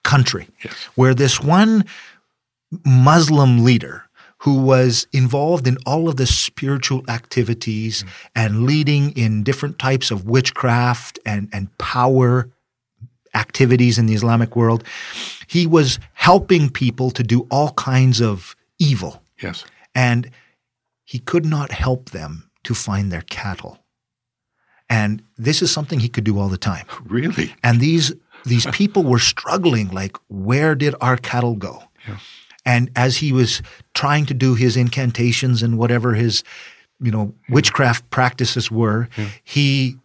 country 0.04 0.48
Yes. 0.64 0.74
where 0.96 1.14
this 1.14 1.40
one 1.40 1.86
Muslim 2.84 3.64
leader 3.64 4.06
who 4.40 4.60
was 4.62 5.08
involved 5.12 5.68
in 5.68 5.78
all 5.86 6.08
of 6.10 6.18
the 6.18 6.26
spiritual 6.28 7.04
activities 7.10 8.04
mm. 8.04 8.10
and 8.36 8.64
leading 8.64 9.12
in 9.12 9.44
different 9.44 9.80
types 9.80 10.12
of 10.12 10.26
witchcraft 10.26 11.20
and, 11.26 11.50
and 11.54 11.76
power 11.78 12.50
activities 13.36 13.98
in 13.98 14.06
the 14.06 14.14
Islamic 14.14 14.56
world. 14.56 14.84
He 15.48 15.68
was 15.68 16.00
helping 16.14 16.70
people 16.70 17.12
to 17.12 17.24
do 17.24 17.48
all 17.52 17.72
kinds 17.74 18.22
of 18.22 18.56
evil. 18.80 19.22
Yes. 19.42 19.66
And 19.94 20.32
he 21.04 21.20
could 21.20 21.46
not 21.46 21.72
help 21.72 22.10
them 22.10 22.50
to 22.64 22.74
find 22.74 23.12
their 23.12 23.22
cattle. 23.22 23.80
And 24.90 25.22
this 25.38 25.62
is 25.62 25.72
something 25.72 26.00
he 26.00 26.10
could 26.10 26.24
do 26.24 26.40
all 26.40 26.50
the 26.50 26.58
time. 26.58 26.86
Really? 27.06 27.54
And 27.64 27.80
these 27.80 28.14
these 28.46 28.66
people 28.68 29.04
were 29.04 29.20
struggling 29.20 29.90
like 29.90 30.18
where 30.28 30.76
did 30.76 30.96
our 31.02 31.18
cattle 31.18 31.56
go? 31.56 31.84
Yeah. 32.08 32.18
And 32.66 32.92
as 32.96 33.18
he 33.18 33.32
was 33.32 33.62
trying 33.94 34.26
to 34.28 34.34
do 34.34 34.56
his 34.56 34.76
incantations 34.76 35.64
and 35.64 35.78
whatever 35.78 36.14
his 36.14 36.44
you 37.00 37.12
know 37.12 37.34
witchcraft 37.50 38.10
practices 38.10 38.72
were, 38.72 39.08
he 39.44 39.98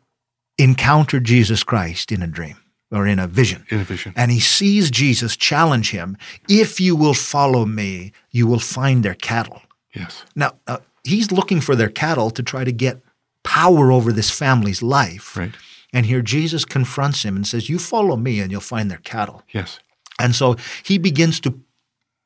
encountered 0.58 1.24
Jesus 1.24 1.62
Christ 1.62 2.12
in 2.12 2.22
a 2.22 2.26
dream 2.26 2.56
or 2.92 3.06
in 3.06 3.18
a 3.18 3.26
vision. 3.26 3.64
In 3.70 3.80
a 3.80 3.84
vision. 3.84 4.12
And 4.16 4.30
he 4.30 4.40
sees 4.40 4.90
Jesus 4.90 5.36
challenge 5.36 5.90
him, 5.90 6.16
if 6.48 6.80
you 6.80 6.96
will 6.96 7.14
follow 7.14 7.64
me, 7.64 8.12
you 8.30 8.46
will 8.46 8.58
find 8.58 9.04
their 9.04 9.14
cattle. 9.14 9.62
Yes. 9.94 10.24
Now, 10.34 10.52
uh, 10.66 10.78
he's 11.04 11.32
looking 11.32 11.60
for 11.60 11.76
their 11.76 11.88
cattle 11.88 12.30
to 12.30 12.42
try 12.42 12.64
to 12.64 12.72
get 12.72 13.00
power 13.42 13.90
over 13.92 14.12
this 14.12 14.30
family's 14.30 14.82
life. 14.82 15.36
Right. 15.36 15.52
And 15.92 16.06
here 16.06 16.22
Jesus 16.22 16.64
confronts 16.64 17.24
him 17.24 17.36
and 17.36 17.46
says, 17.46 17.68
You 17.68 17.78
follow 17.78 18.16
me 18.16 18.40
and 18.40 18.50
you'll 18.50 18.60
find 18.60 18.90
their 18.90 18.98
cattle. 18.98 19.42
Yes. 19.52 19.80
And 20.18 20.34
so 20.34 20.56
he 20.84 20.98
begins 20.98 21.40
to 21.40 21.58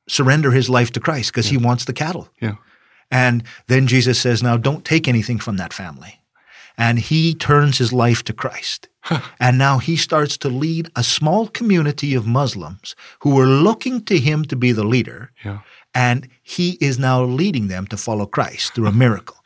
surrender 0.08 0.50
his 0.50 0.68
life 0.68 0.90
to 0.92 1.00
Christ 1.00 1.32
because 1.32 1.46
he 1.46 1.56
wants 1.56 1.84
the 1.84 1.92
cattle. 1.92 2.28
Yeah. 2.40 2.56
And 3.10 3.44
then 3.68 3.86
Jesus 3.86 4.18
says, 4.18 4.42
Now 4.42 4.56
don't 4.56 4.84
take 4.84 5.08
anything 5.08 5.38
from 5.38 5.56
that 5.56 5.72
family. 5.72 6.20
And 6.76 6.98
he 6.98 7.34
turns 7.34 7.78
his 7.78 7.92
life 7.92 8.24
to 8.24 8.32
Christ. 8.32 8.88
And 9.38 9.58
now 9.58 9.78
he 9.78 9.96
starts 9.96 10.38
to 10.38 10.48
lead 10.48 10.90
a 10.96 11.02
small 11.02 11.48
community 11.48 12.14
of 12.14 12.26
Muslims 12.26 12.96
who 13.20 13.34
were 13.34 13.46
looking 13.46 14.02
to 14.04 14.18
him 14.18 14.44
to 14.46 14.56
be 14.56 14.72
the 14.72 14.84
leader. 14.84 15.30
Yeah. 15.44 15.58
And 15.94 16.28
he 16.42 16.78
is 16.80 16.98
now 16.98 17.22
leading 17.22 17.68
them 17.68 17.86
to 17.88 17.96
follow 17.96 18.26
Christ 18.26 18.74
through 18.74 18.86
a 18.86 18.92
miracle. 18.92 19.36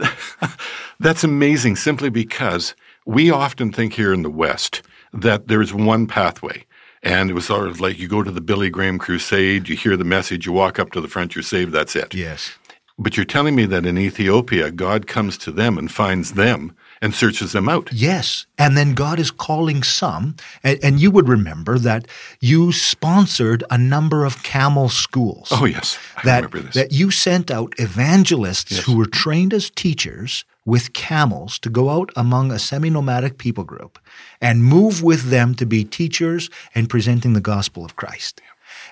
That's 1.00 1.24
amazing 1.24 1.76
simply 1.76 2.10
because 2.10 2.74
we 3.06 3.30
often 3.30 3.72
think 3.72 3.94
here 3.94 4.12
in 4.12 4.22
the 4.22 4.30
West 4.30 4.82
that 5.12 5.48
there's 5.48 5.72
one 5.72 6.06
pathway. 6.06 6.64
And 7.02 7.30
it 7.30 7.34
was 7.34 7.46
sort 7.46 7.68
of 7.68 7.80
like 7.80 7.98
you 7.98 8.08
go 8.08 8.22
to 8.22 8.30
the 8.30 8.40
Billy 8.40 8.70
Graham 8.70 8.98
crusade, 8.98 9.68
you 9.68 9.76
hear 9.76 9.96
the 9.96 10.04
message, 10.04 10.46
you 10.46 10.52
walk 10.52 10.78
up 10.78 10.92
to 10.92 11.00
the 11.00 11.08
front, 11.08 11.34
you're 11.34 11.42
saved, 11.42 11.72
that's 11.72 11.96
it. 11.96 12.14
Yes. 12.14 12.52
But 12.98 13.16
you're 13.16 13.26
telling 13.26 13.54
me 13.54 13.66
that 13.66 13.84
in 13.84 13.98
Ethiopia, 13.98 14.70
God 14.70 15.06
comes 15.06 15.36
to 15.38 15.50
them 15.52 15.76
and 15.76 15.90
finds 15.92 16.32
them 16.32 16.74
and 17.02 17.14
searches 17.14 17.52
them 17.52 17.68
out. 17.68 17.90
Yes. 17.92 18.46
And 18.56 18.74
then 18.74 18.94
God 18.94 19.18
is 19.18 19.30
calling 19.30 19.82
some. 19.82 20.34
And, 20.64 20.78
and 20.82 20.98
you 20.98 21.10
would 21.10 21.28
remember 21.28 21.78
that 21.78 22.06
you 22.40 22.72
sponsored 22.72 23.62
a 23.70 23.76
number 23.76 24.24
of 24.24 24.42
camel 24.42 24.88
schools. 24.88 25.48
Oh, 25.50 25.66
yes. 25.66 25.98
I 26.16 26.22
that, 26.24 26.36
remember 26.36 26.60
this. 26.60 26.74
that 26.74 26.92
you 26.92 27.10
sent 27.10 27.50
out 27.50 27.74
evangelists 27.78 28.72
Yes. 28.72 28.84
who 28.84 28.96
were 28.96 29.04
trained 29.06 29.52
as 29.52 29.68
teachers 29.68 30.46
with 30.64 30.94
camels 30.94 31.58
to 31.60 31.68
go 31.70 31.90
out 31.90 32.10
among 32.16 32.50
a 32.50 32.58
semi 32.58 32.88
nomadic 32.88 33.36
people 33.36 33.64
group 33.64 33.98
and 34.40 34.64
move 34.64 35.02
with 35.02 35.28
them 35.28 35.54
to 35.56 35.66
be 35.66 35.84
teachers 35.84 36.48
and 36.74 36.88
presenting 36.88 37.34
the 37.34 37.40
gospel 37.42 37.84
of 37.84 37.94
Christ. 37.96 38.40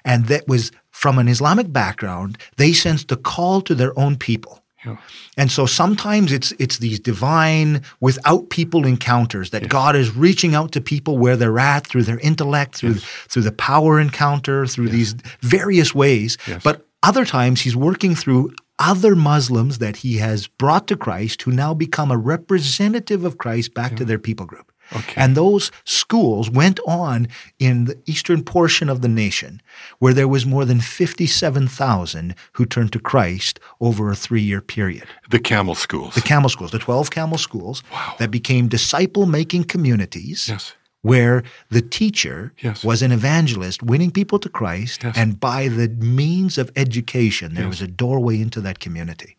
And 0.04 0.26
that 0.26 0.46
was 0.48 0.72
from 0.90 1.18
an 1.18 1.28
Islamic 1.28 1.72
background, 1.72 2.38
they 2.56 2.72
sensed 2.72 3.10
a 3.12 3.16
call 3.16 3.60
to 3.62 3.74
their 3.74 3.98
own 3.98 4.16
people. 4.16 4.64
Yeah. 4.84 4.96
And 5.36 5.50
so 5.50 5.66
sometimes 5.66 6.30
it's 6.30 6.52
it's 6.58 6.78
these 6.78 7.00
divine 7.00 7.82
without 8.00 8.50
people 8.50 8.86
encounters 8.86 9.50
that 9.50 9.68
God 9.68 9.96
is 9.96 10.14
reaching 10.14 10.54
out 10.54 10.72
to 10.72 10.80
people 10.80 11.16
where 11.16 11.36
they're 11.36 11.58
at 11.58 11.86
through 11.86 12.02
their 12.02 12.18
intellect, 12.18 12.76
through 12.76 12.94
through 12.94 13.42
the 13.42 13.52
power 13.52 13.98
encounter, 13.98 14.66
through 14.66 14.90
these 14.90 15.14
various 15.40 15.94
ways. 15.94 16.36
Yes. 16.46 16.62
But 16.62 16.86
other 17.02 17.24
times 17.24 17.62
he's 17.62 17.76
working 17.76 18.14
through 18.14 18.52
other 18.78 19.14
Muslims 19.14 19.78
that 19.78 19.96
he 19.98 20.16
has 20.18 20.48
brought 20.48 20.88
to 20.88 20.96
Christ 20.96 21.42
who 21.42 21.52
now 21.52 21.74
become 21.74 22.10
a 22.10 22.18
representative 22.18 23.24
of 23.24 23.38
Christ 23.38 23.72
back 23.72 23.96
to 23.96 24.04
their 24.04 24.18
people 24.18 24.46
group. 24.46 24.72
Okay. 24.94 25.20
And 25.20 25.36
those 25.36 25.70
schools 25.84 26.50
went 26.50 26.80
on 26.86 27.28
in 27.58 27.84
the 27.86 27.98
eastern 28.06 28.42
portion 28.44 28.88
of 28.88 29.00
the 29.00 29.08
nation 29.08 29.60
where 29.98 30.14
there 30.14 30.28
was 30.28 30.44
more 30.46 30.64
than 30.64 30.80
57,000 30.80 32.34
who 32.52 32.64
turned 32.66 32.92
to 32.92 32.98
Christ 32.98 33.60
over 33.80 34.10
a 34.10 34.16
three 34.16 34.42
year 34.42 34.60
period. 34.60 35.06
the 35.30 35.38
camel 35.38 35.74
schools. 35.74 36.14
The 36.14 36.20
camel 36.20 36.48
schools, 36.48 36.70
the 36.70 36.78
12 36.78 37.10
camel 37.10 37.38
schools 37.38 37.82
wow. 37.92 38.14
that 38.18 38.30
became 38.30 38.68
disciple 38.68 39.26
making 39.26 39.64
communities 39.64 40.48
yes. 40.48 40.74
where 41.02 41.42
the 41.70 41.82
teacher 41.82 42.52
Yes. 42.62 42.84
was 42.84 43.02
an 43.02 43.12
evangelist 43.12 43.82
winning 43.82 44.10
people 44.10 44.38
to 44.38 44.48
Christ. 44.48 45.02
Yes. 45.04 45.16
And 45.16 45.38
by 45.40 45.68
the 45.68 45.88
means 45.88 46.58
of 46.58 46.70
education, 46.76 47.54
there 47.54 47.68
was 47.68 47.82
a 47.82 47.86
doorway 47.88 48.40
into 48.40 48.60
that 48.60 48.78
community. 48.78 49.36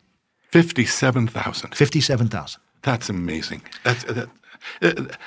57,000. 0.52 1.74
57,000. 1.74 2.60
That's 2.82 3.08
amazing. 3.08 3.62
That's 3.84 4.04
that, 4.04 4.28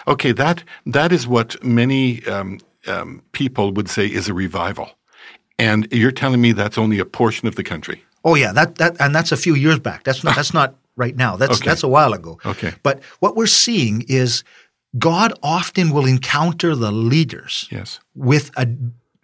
okay. 0.07 0.31
That 0.31 0.63
that 0.85 1.11
is 1.11 1.27
what 1.27 1.61
many 1.63 2.25
um, 2.25 2.59
um, 2.87 3.21
people 3.31 3.71
would 3.73 3.89
say 3.89 4.05
is 4.07 4.29
a 4.29 4.33
revival, 4.33 4.89
and 5.57 5.87
you're 5.91 6.11
telling 6.11 6.41
me 6.41 6.51
that's 6.53 6.77
only 6.77 6.99
a 6.99 7.05
portion 7.05 7.47
of 7.47 7.55
the 7.55 7.63
country. 7.63 8.03
Oh 8.23 8.35
yeah, 8.35 8.51
that 8.53 8.75
that 8.75 8.95
and 8.99 9.13
that's 9.15 9.31
a 9.31 9.37
few 9.37 9.55
years 9.55 9.79
back. 9.79 10.03
That's 10.03 10.23
not 10.23 10.35
that's 10.35 10.53
not 10.53 10.75
right 10.95 11.15
now. 11.15 11.37
That's 11.37 11.59
Okay. 11.59 11.69
that's 11.69 11.83
a 11.83 11.87
while 11.87 12.13
ago. 12.13 12.37
Okay. 12.45 12.73
But 12.83 13.01
what 13.19 13.35
we're 13.35 13.47
seeing 13.47 14.03
is 14.07 14.43
God 14.97 15.31
often 15.43 15.91
will 15.91 16.05
encounter 16.07 16.75
the 16.75 16.91
leaders 16.91 17.67
Yes. 17.71 17.99
with 18.15 18.51
a 18.57 18.67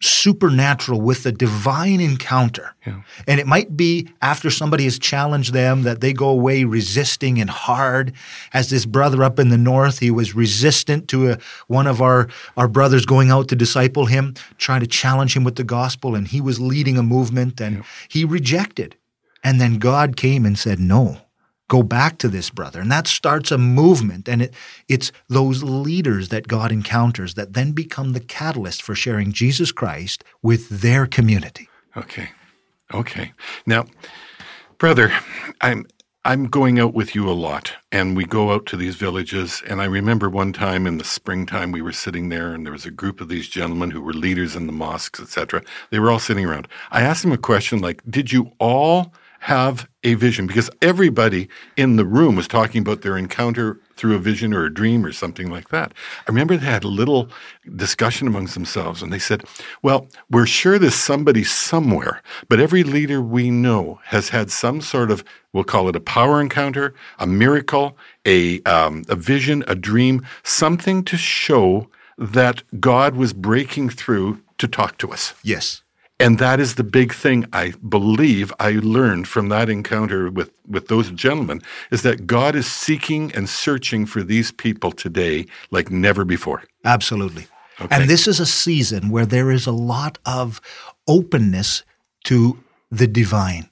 supernatural, 0.01 1.01
with 1.01 1.25
a 1.25 1.31
divine 1.31 1.99
encounter. 2.01 2.75
Yeah. 2.85 3.01
And 3.27 3.39
it 3.39 3.47
might 3.47 3.75
be 3.77 4.09
after 4.21 4.49
somebody 4.49 4.83
has 4.83 4.99
challenged 4.99 5.53
them 5.53 5.83
that 5.83 6.01
they 6.01 6.13
go 6.13 6.29
away 6.29 6.63
resisting 6.63 7.39
and 7.39 7.49
hard. 7.49 8.13
As 8.53 8.69
this 8.69 8.85
brother 8.85 9.23
up 9.23 9.39
in 9.39 9.49
the 9.49 9.57
north, 9.57 9.99
he 9.99 10.11
was 10.11 10.35
resistant 10.35 11.07
to 11.09 11.31
a, 11.31 11.37
one 11.67 11.87
of 11.87 12.01
our, 12.01 12.27
our 12.57 12.67
brothers 12.67 13.05
going 13.05 13.31
out 13.31 13.47
to 13.49 13.55
disciple 13.55 14.05
him, 14.05 14.35
trying 14.57 14.81
to 14.81 14.87
challenge 14.87 15.35
him 15.35 15.43
with 15.43 15.55
the 15.55 15.63
gospel, 15.63 16.15
and 16.15 16.27
he 16.27 16.41
was 16.41 16.59
leading 16.59 16.97
a 16.97 17.03
movement 17.03 17.61
and 17.61 17.83
he 18.09 18.25
rejected. 18.25 18.95
And 19.43 19.61
then 19.61 19.77
God 19.77 20.17
came 20.17 20.45
and 20.45 20.57
said, 20.57 20.79
No, 20.79 21.19
go 21.67 21.83
back 21.83 22.17
to 22.19 22.27
this 22.27 22.49
brother. 22.49 22.79
And 22.79 22.91
that 22.91 23.07
starts 23.07 23.51
a 23.51 23.57
movement. 23.57 24.29
And 24.29 24.41
it, 24.41 24.53
it's 24.87 25.11
those 25.27 25.63
leaders 25.63 26.29
that 26.29 26.47
God 26.47 26.71
encounters 26.71 27.33
that 27.35 27.53
then 27.53 27.71
become 27.71 28.13
the 28.13 28.19
catalyst 28.19 28.81
for 28.81 28.95
sharing 28.95 29.31
Jesus 29.31 29.71
Christ 29.71 30.23
with 30.41 30.69
their 30.69 31.05
community. 31.05 31.69
Okay. 31.97 32.29
Okay. 32.93 33.33
Now, 33.65 33.85
brother, 34.77 35.11
I'm 35.61 35.87
I'm 36.23 36.47
going 36.47 36.79
out 36.79 36.95
with 36.95 37.13
you 37.13 37.29
a 37.29 37.33
lot, 37.33 37.73
and 37.91 38.17
we 38.17 38.25
go 38.25 38.51
out 38.51 38.65
to 38.67 38.77
these 38.77 38.95
villages. 38.95 39.61
And 39.67 39.79
I 39.79 39.85
remember 39.85 40.27
one 40.27 40.53
time 40.53 40.87
in 40.87 40.97
the 40.97 41.03
springtime, 41.03 41.71
we 41.71 41.83
were 41.83 41.91
sitting 41.91 42.29
there, 42.29 42.51
and 42.51 42.65
there 42.65 42.73
was 42.73 42.85
a 42.85 42.91
group 42.91 43.21
of 43.21 43.27
these 43.27 43.47
gentlemen 43.47 43.91
who 43.91 44.01
were 44.01 44.13
leaders 44.13 44.55
in 44.55 44.65
the 44.65 44.73
mosques, 44.73 45.19
etc. 45.19 45.61
They 45.91 45.99
were 45.99 46.09
all 46.09 46.19
sitting 46.19 46.45
around. 46.45 46.67
I 46.89 47.01
asked 47.01 47.21
them 47.21 47.31
a 47.31 47.37
question 47.37 47.79
like, 47.79 48.01
"Did 48.09 48.31
you 48.31 48.51
all 48.59 49.13
have 49.45 49.87
a 50.03 50.13
vision?" 50.15 50.47
Because 50.47 50.69
everybody 50.81 51.47
in 51.75 51.95
the 51.95 52.05
room 52.05 52.35
was 52.35 52.47
talking 52.47 52.81
about 52.81 53.01
their 53.01 53.17
encounter 53.17 53.79
through 53.97 54.15
a 54.15 54.19
vision 54.19 54.53
or 54.53 54.65
a 54.65 54.73
dream 54.73 55.05
or 55.05 55.13
something 55.13 55.49
like 55.49 55.69
that. 55.69 55.93
I 56.27 56.31
remember 56.31 56.57
they 56.57 56.65
had 56.65 56.83
a 56.83 56.99
little 57.01 57.29
discussion 57.75 58.27
amongst 58.27 58.53
themselves, 58.53 59.01
and 59.01 59.11
they 59.13 59.19
said, 59.19 59.43
"Well, 59.81 60.07
we're 60.29 60.45
sure 60.47 60.77
there's 60.77 60.95
somebody 60.95 61.43
somewhere, 61.43 62.21
but 62.49 62.59
every 62.59 62.83
leader 62.83 63.21
we 63.21 63.49
know 63.49 63.99
has 64.05 64.29
had 64.29 64.51
some 64.51 64.81
sort 64.81 65.11
of, 65.11 65.23
we'll 65.53 65.63
call 65.63 65.87
it 65.89 65.95
a 65.95 66.01
power 66.01 66.41
encounter, 66.41 66.93
a 67.19 67.27
miracle, 67.27 67.97
a 68.25 68.61
um, 68.63 69.03
a 69.07 69.15
vision, 69.15 69.63
a 69.67 69.75
dream, 69.75 70.25
something 70.43 71.03
to 71.05 71.17
show 71.17 71.89
that 72.17 72.63
God 72.79 73.15
was 73.15 73.33
breaking 73.33 73.89
through 73.89 74.41
to 74.57 74.67
talk 74.67 74.97
to 74.97 75.11
us." 75.11 75.33
Yes. 75.43 75.84
And 76.19 76.39
that 76.39 76.59
is 76.61 76.75
the 76.75 76.83
big 76.83 77.13
thing 77.13 77.45
I 77.51 77.73
believe 77.89 78.53
I 78.59 78.71
learned 78.73 79.27
from 79.27 79.49
that 79.49 79.69
encounter 79.69 80.29
with, 80.31 80.51
with 80.67 80.87
those 80.87 81.11
gentlemen 81.11 81.61
is 81.91 82.03
that 82.03 82.25
God 82.25 82.55
is 82.55 82.67
seeking 82.67 83.33
and 83.35 83.49
searching 83.49 84.05
for 84.05 84.23
these 84.23 84.51
people 84.51 84.91
today 84.91 85.45
like 85.71 85.91
never 85.91 86.23
before. 86.23 86.63
Absolutely. 86.85 87.47
Okay. 87.81 87.93
And 87.93 88.09
this 88.09 88.27
is 88.27 88.39
a 88.39 88.45
season 88.45 89.09
where 89.09 89.25
there 89.25 89.51
is 89.51 89.67
a 89.67 89.73
lot 89.73 90.17
of 90.25 90.61
openness 91.07 91.83
to 92.23 92.63
the 92.89 93.07
divine. 93.07 93.69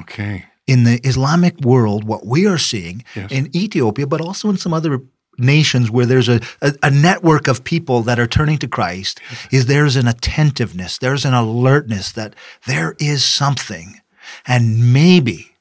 Okay. 0.00 0.44
In 0.68 0.84
the 0.84 1.00
Islamic 1.02 1.58
world, 1.60 2.04
what 2.04 2.24
we 2.24 2.46
are 2.46 2.58
seeing 2.58 3.04
Yes. 3.16 3.32
in 3.32 3.50
Ethiopia, 3.56 4.06
but 4.06 4.20
also 4.20 4.48
in 4.48 4.56
some 4.56 4.72
other 4.72 5.00
nations 5.40 5.90
where 5.90 6.06
there's 6.06 6.28
a, 6.28 6.40
a, 6.60 6.74
a 6.82 6.90
network 6.90 7.48
of 7.48 7.64
people 7.64 8.02
that 8.02 8.18
are 8.18 8.26
turning 8.26 8.58
to 8.58 8.68
Christ, 8.68 9.20
is 9.50 9.66
there's 9.66 9.96
an 9.96 10.06
attentiveness, 10.06 10.98
there's 10.98 11.24
an 11.24 11.34
alertness 11.34 12.12
that 12.12 12.34
there 12.66 12.94
is 12.98 13.24
something. 13.24 14.00
And 14.46 14.92
maybe 14.92 15.52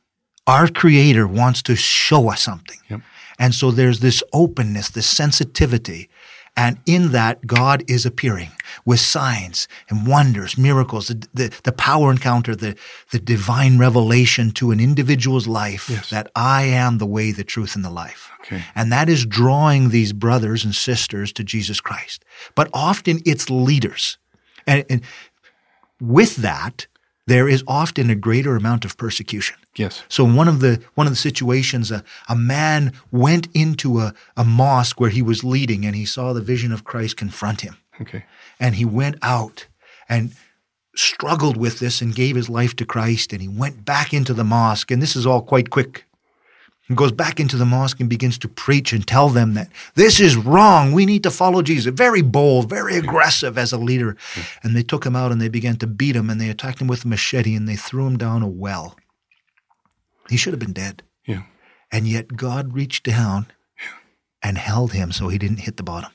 our 0.46 0.68
Creator 0.68 1.28
wants 1.28 1.62
to 1.64 1.76
show 1.76 2.30
us 2.30 2.42
something. 2.42 2.80
Yep. 2.90 3.02
And 3.38 3.56
so 3.56 3.72
there's 3.72 4.02
this 4.02 4.22
openness, 4.34 4.90
this 4.90 5.08
sensitivity. 5.08 6.09
And 6.60 6.78
in 6.86 7.12
that, 7.14 7.48
God 7.48 7.84
is 7.88 8.06
appearing 8.06 8.52
with 8.86 9.00
signs 9.00 9.68
and 9.90 10.06
wonders, 10.06 10.58
miracles, 10.58 11.08
the, 11.08 11.28
the, 11.34 11.60
the 11.64 11.72
power 11.72 12.12
encounter, 12.12 12.54
the, 12.56 12.76
the 13.12 13.20
divine 13.20 13.78
revelation 13.78 14.52
to 14.52 14.72
an 14.72 14.80
individual's 14.80 15.48
life 15.48 15.90
Yes. 15.90 16.10
that 16.10 16.30
I 16.36 16.64
am 16.64 16.98
the 16.98 17.06
way, 17.06 17.32
the 17.32 17.46
truth, 17.46 17.76
and 17.76 17.86
the 17.86 17.90
life. 17.90 18.30
Okay. 18.42 18.62
And 18.76 18.92
that 18.92 19.08
is 19.08 19.26
drawing 19.26 19.90
these 19.90 20.12
brothers 20.12 20.66
and 20.66 20.76
sisters 20.76 21.32
to 21.34 21.44
Jesus 21.44 21.80
Christ. 21.80 22.26
But 22.56 22.70
often 22.74 23.22
it's 23.26 23.50
leaders. 23.50 24.18
And, 24.68 24.86
and 24.90 25.02
with 26.02 26.36
that, 26.38 26.88
there 27.26 27.48
is 27.48 27.64
often 27.68 28.10
a 28.10 28.16
greater 28.16 28.56
amount 28.56 28.86
of 28.86 28.98
persecution. 28.98 29.58
Yes. 29.80 30.04
So 30.10 30.26
in 30.26 30.36
one 30.36 30.50
of 30.50 30.60
the 30.60 30.82
one 30.96 31.08
of 31.08 31.14
the 31.14 31.18
situations, 31.18 31.90
a, 31.90 32.04
a 32.28 32.36
man 32.36 32.92
went 33.12 33.48
into 33.54 34.00
a, 34.00 34.14
a 34.36 34.44
mosque 34.44 35.00
where 35.00 35.10
he 35.10 35.22
was 35.22 35.44
leading 35.44 35.86
and 35.86 35.96
he 35.96 36.04
saw 36.04 36.34
the 36.34 36.42
vision 36.42 36.74
of 36.74 36.84
Christ 36.84 37.16
confront 37.16 37.62
him. 37.62 37.78
Okay. 38.02 38.26
And 38.60 38.76
he 38.76 38.84
went 38.84 39.16
out 39.22 39.68
and 40.10 40.34
struggled 40.98 41.56
with 41.56 41.80
this 41.80 42.02
and 42.02 42.14
gave 42.14 42.36
his 42.36 42.50
life 42.50 42.76
to 42.76 42.86
Christ 42.86 43.32
and 43.32 43.42
he 43.42 43.48
went 43.48 43.86
back 43.86 44.14
into 44.14 44.34
the 44.34 44.44
mosque. 44.44 44.92
And 44.92 45.02
this 45.02 45.16
is 45.16 45.26
all 45.26 45.42
quite 45.42 45.70
quick. 45.70 46.04
He 46.90 46.96
goes 46.96 47.14
back 47.14 47.40
into 47.40 47.56
the 47.56 47.66
mosque 47.66 48.02
and 48.02 48.10
begins 48.10 48.38
to 48.40 48.50
preach 48.50 48.92
and 48.92 49.08
tell 49.08 49.30
them 49.30 49.54
that 49.54 49.70
this 49.96 50.20
is 50.20 50.36
wrong. 50.36 50.92
We 50.92 51.06
need 51.06 51.24
to 51.24 51.32
follow 51.32 51.62
Jesus. 51.62 51.94
Very 51.94 52.24
bold, 52.24 52.68
very 52.68 52.98
aggressive 52.98 53.58
as 53.58 53.72
a 53.72 53.78
leader. 53.78 54.18
And 54.64 54.76
they 54.76 54.84
took 54.84 55.06
him 55.06 55.16
out 55.16 55.32
and 55.32 55.40
they 55.40 55.48
began 55.48 55.78
to 55.78 55.88
beat 55.88 56.18
him 56.18 56.30
and 56.30 56.42
they 56.42 56.50
attacked 56.50 56.82
him 56.82 56.88
with 56.88 57.06
a 57.06 57.08
machete 57.08 57.56
and 57.56 57.70
they 57.70 57.78
threw 57.78 58.08
him 58.08 58.18
down 58.18 58.42
a 58.42 58.48
well. 58.48 58.98
He 60.30 60.38
should 60.38 60.54
have 60.54 60.60
been 60.60 60.74
dead. 60.74 61.04
Yeah. 61.26 61.44
And 61.92 62.08
yet 62.08 62.36
God 62.36 62.74
reached 62.74 63.04
down 63.04 63.48
and 64.42 64.58
held 64.58 64.94
him 64.94 65.12
so 65.12 65.28
he 65.28 65.38
didn't 65.38 65.62
hit 65.62 65.78
the 65.78 65.84
bottom. 65.84 66.12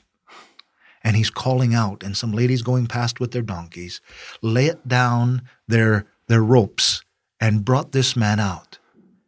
And 1.03 1.15
he's 1.15 1.29
calling 1.29 1.75
out, 1.75 2.01
and 2.01 2.17
some 2.17 2.31
ladies 2.31 2.63
going 2.63 2.87
past 2.87 3.19
with 3.19 3.31
their 3.31 3.43
donkeys 3.43 4.01
lay 4.41 4.65
it 4.65 4.87
down 4.87 5.43
their, 5.67 6.07
their 6.27 6.41
ropes 6.41 7.03
and 7.39 7.63
brought 7.63 7.91
this 7.91 8.15
man 8.15 8.39
out. 8.39 8.79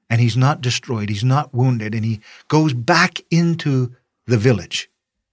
And 0.10 0.20
he's 0.20 0.38
not 0.38 0.62
destroyed, 0.62 1.10
he's 1.10 1.24
not 1.24 1.53
wounded, 1.53 1.94
and 1.94 2.03
he 2.03 2.22
goes 2.48 2.74
back 2.74 3.20
into 3.29 3.94
the 4.25 4.38
village 4.38 4.89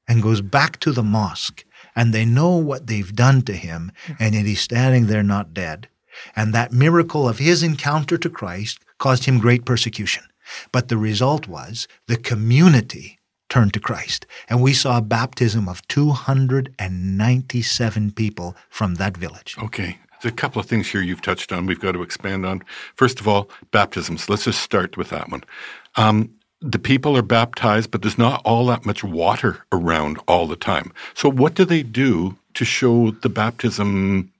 and 0.06 0.22
goes 0.22 0.42
back 0.42 0.78
to 0.80 0.92
the 0.92 1.02
mosque. 1.02 1.64
And 1.96 2.12
they 2.12 2.24
know 2.26 2.56
what 2.56 2.88
they've 2.88 3.14
done 3.14 3.42
to 3.42 3.54
him, 3.54 3.92
and 4.18 4.34
yet 4.34 4.44
he's 4.44 4.60
standing 4.60 5.06
there 5.06 5.22
not 5.22 5.54
dead. 5.54 5.88
And 6.36 6.52
that 6.52 6.72
miracle 6.72 7.28
of 7.28 7.38
his 7.38 7.62
encounter 7.62 8.18
to 8.18 8.30
Christ 8.30 8.78
caused 8.98 9.24
him 9.24 9.38
great 9.38 9.64
persecution. 9.64 10.24
But 10.72 10.88
the 10.88 10.96
result 10.96 11.46
was 11.48 11.86
the 12.06 12.16
community 12.16 13.18
turned 13.48 13.72
to 13.74 13.80
Christ. 13.80 14.26
And 14.48 14.62
we 14.62 14.72
saw 14.72 14.98
a 14.98 15.02
baptism 15.02 15.68
of 15.68 15.86
297 15.88 18.12
people 18.12 18.56
from 18.68 18.94
that 18.96 19.16
village. 19.16 19.56
Okay. 19.62 19.98
There's 20.22 20.32
a 20.32 20.36
couple 20.36 20.60
of 20.60 20.66
things 20.66 20.88
here 20.88 21.02
you've 21.02 21.22
touched 21.22 21.52
on 21.52 21.66
we've 21.66 21.78
got 21.78 21.92
to 21.92 22.02
expand 22.02 22.44
on. 22.46 22.62
First 22.96 23.20
of 23.20 23.28
all, 23.28 23.48
baptisms. 23.72 24.28
Let's 24.28 24.44
just 24.44 24.62
start 24.62 24.96
with 24.96 25.10
that 25.10 25.30
one. 25.30 25.44
Um, 25.96 26.30
the 26.60 26.78
people 26.78 27.16
are 27.16 27.22
baptized, 27.22 27.90
but 27.90 28.00
there's 28.00 28.16
not 28.16 28.40
all 28.42 28.64
that 28.66 28.86
much 28.86 29.04
water 29.04 29.66
around 29.70 30.18
all 30.26 30.46
the 30.46 30.56
time. 30.56 30.94
So, 31.12 31.30
what 31.30 31.54
do 31.54 31.66
they 31.66 31.82
do 31.82 32.38
to 32.54 32.64
show 32.64 33.10
the 33.10 33.28
baptism 33.28 34.32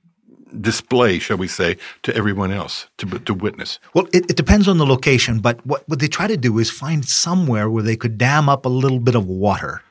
display, 0.61 1.18
shall 1.18 1.37
we 1.37 1.49
say, 1.49 1.76
to 2.02 2.14
everyone 2.16 2.52
else 2.52 2.87
to, 2.99 3.06
to 3.20 3.34
witness? 3.34 3.78
Well, 3.94 4.06
it, 4.12 4.30
it 4.30 4.37
depends 4.37 4.68
on 4.68 4.78
the 4.78 4.87
location, 4.87 5.40
but 5.40 5.64
what, 5.66 5.88
what 5.88 5.99
they 5.99 6.08
try 6.08 6.26
to 6.26 6.37
do 6.37 6.58
is 6.58 6.70
find 6.70 7.04
somewhere 7.04 7.68
where 7.70 7.82
they 7.82 7.96
could 7.96 8.18
dam 8.18 8.49
up 8.49 8.66
a 8.66 8.68
little 8.68 9.00
bit 9.00 9.14
of 9.14 9.26
water. 9.26 9.82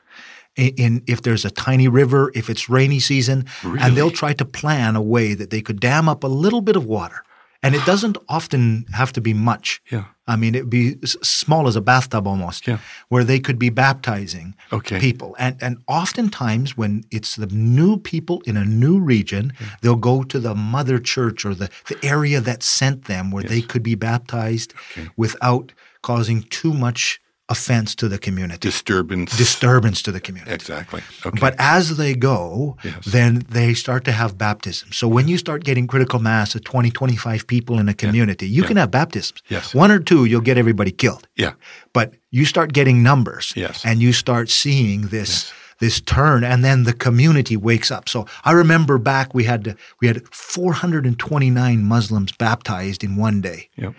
In, 0.56 0.74
in 0.76 1.02
if 1.06 1.22
there's 1.22 1.44
a 1.44 1.50
tiny 1.50 1.88
river, 1.88 2.30
if 2.34 2.48
it's 2.48 2.68
rainy 2.68 3.00
season, 3.00 3.46
and 3.62 3.96
they'll 3.96 4.10
try 4.10 4.32
to 4.34 4.44
plan 4.44 4.94
a 4.94 5.02
way 5.02 5.34
that 5.34 5.50
they 5.50 5.60
could 5.60 5.80
dam 5.80 6.08
up 6.08 6.22
a 6.22 6.28
little 6.28 6.60
bit 6.60 6.76
of 6.76 6.86
water. 6.86 7.24
And 7.62 7.74
it 7.74 7.84
doesn't 7.86 8.18
often 8.28 8.84
have 8.92 9.12
to 9.14 9.20
be 9.20 9.34
much. 9.34 9.82
Yeah. 9.90 10.04
I 10.26 10.36
mean, 10.36 10.54
it'd 10.54 10.70
be 10.70 10.96
s- 11.02 11.16
small 11.22 11.68
as 11.68 11.76
a 11.76 11.80
bathtub 11.80 12.26
almost, 12.26 12.66
Yeah. 12.66 12.78
where 13.08 13.24
they 13.24 13.38
could 13.38 13.58
be 13.58 13.68
baptizing 13.70 14.54
Okay. 14.72 14.98
people. 14.98 15.36
And 15.38 15.56
and 15.60 15.76
oftentimes 15.86 16.76
when 16.76 17.04
it's 17.10 17.36
the 17.36 17.46
new 17.46 17.98
people 17.98 18.40
in 18.46 18.56
a 18.56 18.64
new 18.64 18.98
region, 18.98 19.52
they'll 19.80 19.96
go 20.12 20.22
to 20.24 20.38
the 20.40 20.54
mother 20.54 20.98
church 20.98 21.44
or 21.44 21.54
the, 21.54 21.68
the 21.88 21.98
area 22.02 22.40
that 22.40 22.62
sent 22.62 23.04
them 23.04 23.30
where 23.30 23.44
they 23.44 23.60
could 23.62 23.82
be 23.82 23.94
baptized 23.94 24.72
without 25.16 25.72
causing 26.02 26.42
too 26.44 26.72
much 26.72 27.20
offense 27.50 27.94
to 27.94 28.08
the 28.08 28.18
community, 28.18 28.58
Disturbance. 28.58 29.36
disturbance 29.36 30.00
to 30.02 30.10
the 30.12 30.20
community. 30.20 30.54
exactly. 30.54 31.02
Okay. 31.26 31.38
But 31.38 31.54
as 31.58 31.96
they 31.98 32.14
go, 32.14 32.76
Yes. 32.82 33.04
then 33.04 33.42
they 33.50 33.74
start 33.74 34.04
to 34.04 34.12
have 34.12 34.38
baptism. 34.38 34.92
So 34.92 35.06
when 35.08 35.28
you 35.28 35.36
start 35.36 35.62
getting 35.62 35.86
critical 35.86 36.18
mass 36.20 36.54
of 36.54 36.64
20, 36.64 36.90
25 36.90 37.46
people 37.46 37.78
in 37.78 37.88
a 37.88 37.94
community, 37.94 38.48
you 38.48 38.62
can 38.62 38.76
have 38.78 38.90
baptisms. 38.90 39.42
Yes. 39.50 39.74
One 39.74 39.90
or 39.90 39.98
two, 39.98 40.24
you'll 40.24 40.40
get 40.40 40.56
everybody 40.56 40.90
killed. 40.90 41.28
yeah. 41.36 41.52
But 41.92 42.14
you 42.30 42.44
start 42.46 42.72
getting 42.72 43.02
numbers 43.02 43.52
Yes. 43.54 43.84
and 43.84 44.00
you 44.00 44.12
start 44.12 44.50
seeing 44.50 45.08
this 45.08 45.52
this 45.80 46.00
turn 46.00 46.44
and 46.44 46.64
then 46.64 46.84
the 46.84 46.92
community 46.92 47.56
wakes 47.56 47.90
up. 47.90 48.08
So 48.08 48.26
I 48.44 48.52
remember 48.52 48.98
back 48.98 49.34
we 49.34 49.44
had 49.44 49.76
we 50.00 50.06
had 50.06 50.26
429 50.28 51.84
Muslims 51.84 52.32
baptized 52.32 53.04
in 53.04 53.16
one 53.16 53.40
day. 53.40 53.68
Yep. 53.76 53.94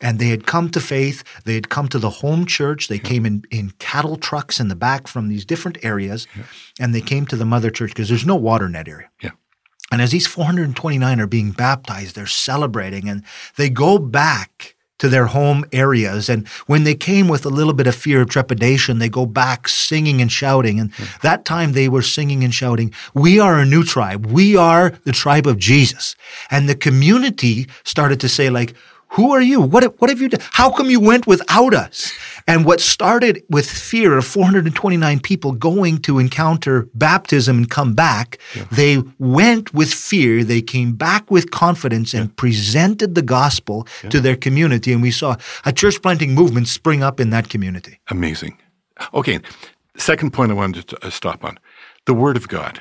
And 0.00 0.18
they 0.18 0.28
had 0.28 0.46
come 0.46 0.70
to 0.70 0.80
faith. 0.80 1.22
They 1.44 1.54
had 1.54 1.68
come 1.68 1.88
to 1.88 1.98
the 1.98 2.10
home 2.10 2.46
church. 2.46 2.88
They 2.88 2.98
came 2.98 3.26
in, 3.26 3.44
in 3.50 3.70
cattle 3.78 4.16
trucks 4.16 4.58
in 4.58 4.68
the 4.68 4.76
back 4.76 5.06
from 5.06 5.28
these 5.28 5.44
different 5.44 5.78
areas. 5.84 6.26
And 6.78 6.94
they 6.94 7.02
came 7.02 7.26
to 7.26 7.36
the 7.36 7.44
mother 7.44 7.70
church 7.70 7.90
because 7.90 8.08
there's 8.08 8.26
no 8.26 8.36
water 8.36 8.66
in 8.66 8.72
that 8.72 8.88
area. 8.88 9.10
Yeah. 9.22 9.30
And 9.92 10.00
as 10.00 10.10
these 10.10 10.26
429 10.26 11.20
are 11.20 11.26
being 11.26 11.50
baptized, 11.50 12.14
they're 12.14 12.26
celebrating 12.26 13.08
and 13.08 13.24
they 13.56 13.68
go 13.68 13.98
back 13.98 14.76
to 15.00 15.08
their 15.08 15.26
home 15.26 15.64
areas. 15.72 16.28
And 16.28 16.46
when 16.66 16.84
they 16.84 16.94
came 16.94 17.26
with 17.26 17.44
a 17.44 17.50
little 17.50 17.72
bit 17.72 17.86
of 17.86 17.94
fear 17.94 18.20
of 18.20 18.28
trepidation, 18.28 18.98
they 18.98 19.08
go 19.08 19.26
back 19.26 19.66
singing 19.66 20.20
and 20.22 20.30
shouting. 20.30 20.78
And 20.78 20.94
hmm. 20.94 21.04
that 21.22 21.44
time 21.44 21.72
they 21.72 21.88
were 21.88 22.02
singing 22.02 22.44
and 22.44 22.54
shouting, 22.54 22.94
We 23.12 23.40
are 23.40 23.58
a 23.58 23.66
new 23.66 23.82
tribe. 23.82 24.26
We 24.26 24.56
are 24.56 24.90
the 25.04 25.12
tribe 25.12 25.46
of 25.46 25.58
Jesus. 25.58 26.14
And 26.50 26.68
the 26.68 26.74
community 26.74 27.66
started 27.84 28.20
to 28.20 28.28
say, 28.28 28.50
like, 28.50 28.74
who 29.10 29.32
are 29.32 29.40
you? 29.40 29.60
What, 29.60 30.00
what 30.00 30.08
have 30.08 30.20
you 30.20 30.28
done? 30.28 30.40
How 30.52 30.70
come 30.70 30.88
you 30.88 31.00
went 31.00 31.26
without 31.26 31.74
us? 31.74 32.12
And 32.46 32.64
what 32.64 32.80
started 32.80 33.42
with 33.50 33.68
fear 33.68 34.16
of 34.16 34.24
429 34.24 35.20
people 35.20 35.52
going 35.52 35.98
to 36.02 36.18
encounter 36.18 36.88
baptism 36.94 37.58
and 37.58 37.70
come 37.70 37.94
back, 37.94 38.38
they 38.70 39.02
went 39.18 39.74
with 39.74 39.92
fear. 39.92 40.44
They 40.44 40.62
came 40.62 40.92
back 40.92 41.30
with 41.30 41.50
confidence 41.50 42.14
and 42.14 42.34
presented 42.36 43.14
the 43.14 43.22
gospel 43.22 43.86
to 44.10 44.20
their 44.20 44.36
community. 44.36 44.92
And 44.92 45.02
we 45.02 45.10
saw 45.10 45.36
a 45.64 45.72
church 45.72 46.00
planting 46.02 46.34
movement 46.34 46.68
spring 46.68 47.02
up 47.02 47.18
in 47.18 47.30
that 47.30 47.48
community. 47.48 47.98
Amazing. 48.10 48.58
Okay. 49.12 49.40
Second 49.96 50.32
point 50.32 50.52
I 50.52 50.54
wanted 50.54 50.86
to 50.88 51.06
uh, 51.06 51.10
stop 51.10 51.44
on 51.44 51.58
the 52.06 52.14
Word 52.14 52.36
of 52.36 52.48
God. 52.48 52.80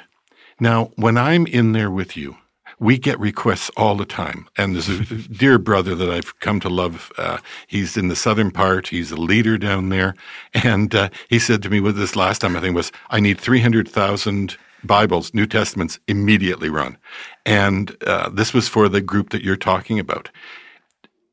Now, 0.59 0.91
when 0.95 1.17
I'm 1.17 1.47
in 1.47 1.71
there 1.71 1.89
with 1.89 2.15
you, 2.15 2.37
we 2.79 2.97
get 2.97 3.19
requests 3.19 3.69
all 3.75 3.95
the 3.95 4.05
time. 4.05 4.47
And 4.57 4.73
there's 4.73 4.89
a 4.89 5.03
dear 5.27 5.59
brother 5.59 5.95
that 5.95 6.09
I've 6.09 6.39
come 6.39 6.59
to 6.61 6.69
love. 6.69 7.11
Uh, 7.17 7.39
he's 7.67 7.97
in 7.97 8.07
the 8.07 8.15
southern 8.15 8.51
part. 8.51 8.87
He's 8.87 9.11
a 9.11 9.17
leader 9.17 9.57
down 9.57 9.89
there. 9.89 10.15
And 10.53 10.93
uh, 10.95 11.09
he 11.29 11.39
said 11.39 11.61
to 11.63 11.69
me 11.69 11.79
with 11.79 11.97
this 11.97 12.15
last 12.15 12.39
time, 12.39 12.55
I 12.55 12.61
think 12.61 12.75
was, 12.75 12.91
I 13.09 13.19
need 13.19 13.39
300,000 13.39 14.57
Bibles, 14.83 15.33
New 15.33 15.45
Testaments 15.45 15.99
immediately 16.07 16.69
Ron. 16.69 16.97
And 17.45 17.95
uh, 18.05 18.29
this 18.29 18.53
was 18.53 18.67
for 18.67 18.87
the 18.87 19.01
group 19.01 19.29
that 19.31 19.43
you're 19.43 19.57
talking 19.57 19.99
about. 19.99 20.29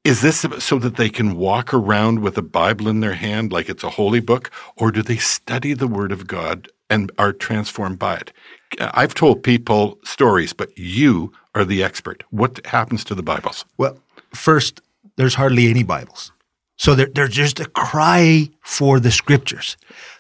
Is 0.05 0.21
this 0.21 0.47
so 0.59 0.79
that 0.79 0.97
they 0.97 1.09
can 1.09 1.37
walk 1.37 1.75
around 1.75 2.21
with 2.21 2.39
a 2.39 2.43
Bible 2.43 2.89
in 2.89 3.01
their 3.01 3.15
hand 3.15 3.53
like 3.53 3.69
it's 3.69 3.83
a 3.83 3.91
holy 3.91 4.21
book, 4.21 4.51
or 4.77 4.93
do 4.93 5.03
they 5.03 5.17
study 5.17 5.75
the 5.75 5.89
Word 5.89 6.13
of 6.13 6.29
God 6.29 6.69
and 6.89 7.11
are 7.19 7.33
transformed 7.33 7.99
by 7.99 8.17
it? 8.17 8.33
I've 8.81 9.15
told 9.15 9.43
people 9.43 9.99
stories, 10.05 10.53
but 10.53 10.77
you 10.79 11.33
are 11.55 11.65
the 11.65 11.83
expert. 11.83 12.25
What 12.31 12.65
happens 12.67 13.05
to 13.05 13.15
the 13.15 13.23
Bibles? 13.23 13.65
Well, 13.79 13.99
first, 14.35 14.81
there's 15.17 15.35
hardly 15.35 15.69
any 15.69 15.83
Bibles. 15.83 16.33
So 16.77 16.95
they're 16.95 17.29
just 17.29 17.59
a 17.59 17.67
cry 17.67 18.51
for 18.63 19.01
the 19.01 19.11
scriptures. 19.11 19.77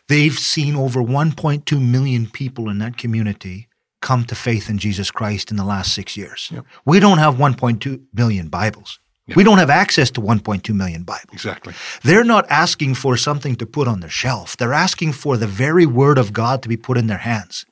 They've 0.09 0.39
seen 0.39 0.75
over 0.75 1.03
1.2 1.03 1.81
million 1.81 2.31
people 2.31 2.71
in 2.71 2.79
that 2.79 2.97
community 2.97 3.69
come 4.01 4.25
to 4.25 4.35
faith 4.35 4.71
in 4.71 4.79
Jesus 4.79 5.11
Christ 5.11 5.51
in 5.51 5.57
the 5.57 5.65
last 5.65 5.93
six 5.93 6.17
years. 6.17 6.53
We 6.85 7.01
don't 7.01 7.19
have 7.19 7.35
1.2 7.35 8.05
million 8.15 8.49
Bibles. 8.49 9.01
We 9.35 9.43
don't 9.43 9.59
have 9.59 9.71
access 9.71 10.11
to 10.13 10.21
1.2 10.21 10.73
million 10.75 11.03
Bibles. 11.03 11.33
Exactly. 11.33 11.75
They're 12.05 12.25
not 12.25 12.47
asking 12.49 12.95
for 12.95 13.17
something 13.17 13.57
to 13.57 13.67
put 13.67 13.89
on 13.89 14.01
their 14.01 14.09
shelf. 14.09 14.57
They're 14.57 14.73
asking 14.73 15.13
for 15.13 15.37
the 15.37 15.49
very 15.49 15.85
word 15.85 16.17
of 16.17 16.33
God 16.33 16.63
to 16.63 16.69
be 16.69 16.77
put 16.77 16.97
in 16.97 17.09
their 17.09 17.19
hands. 17.19 17.67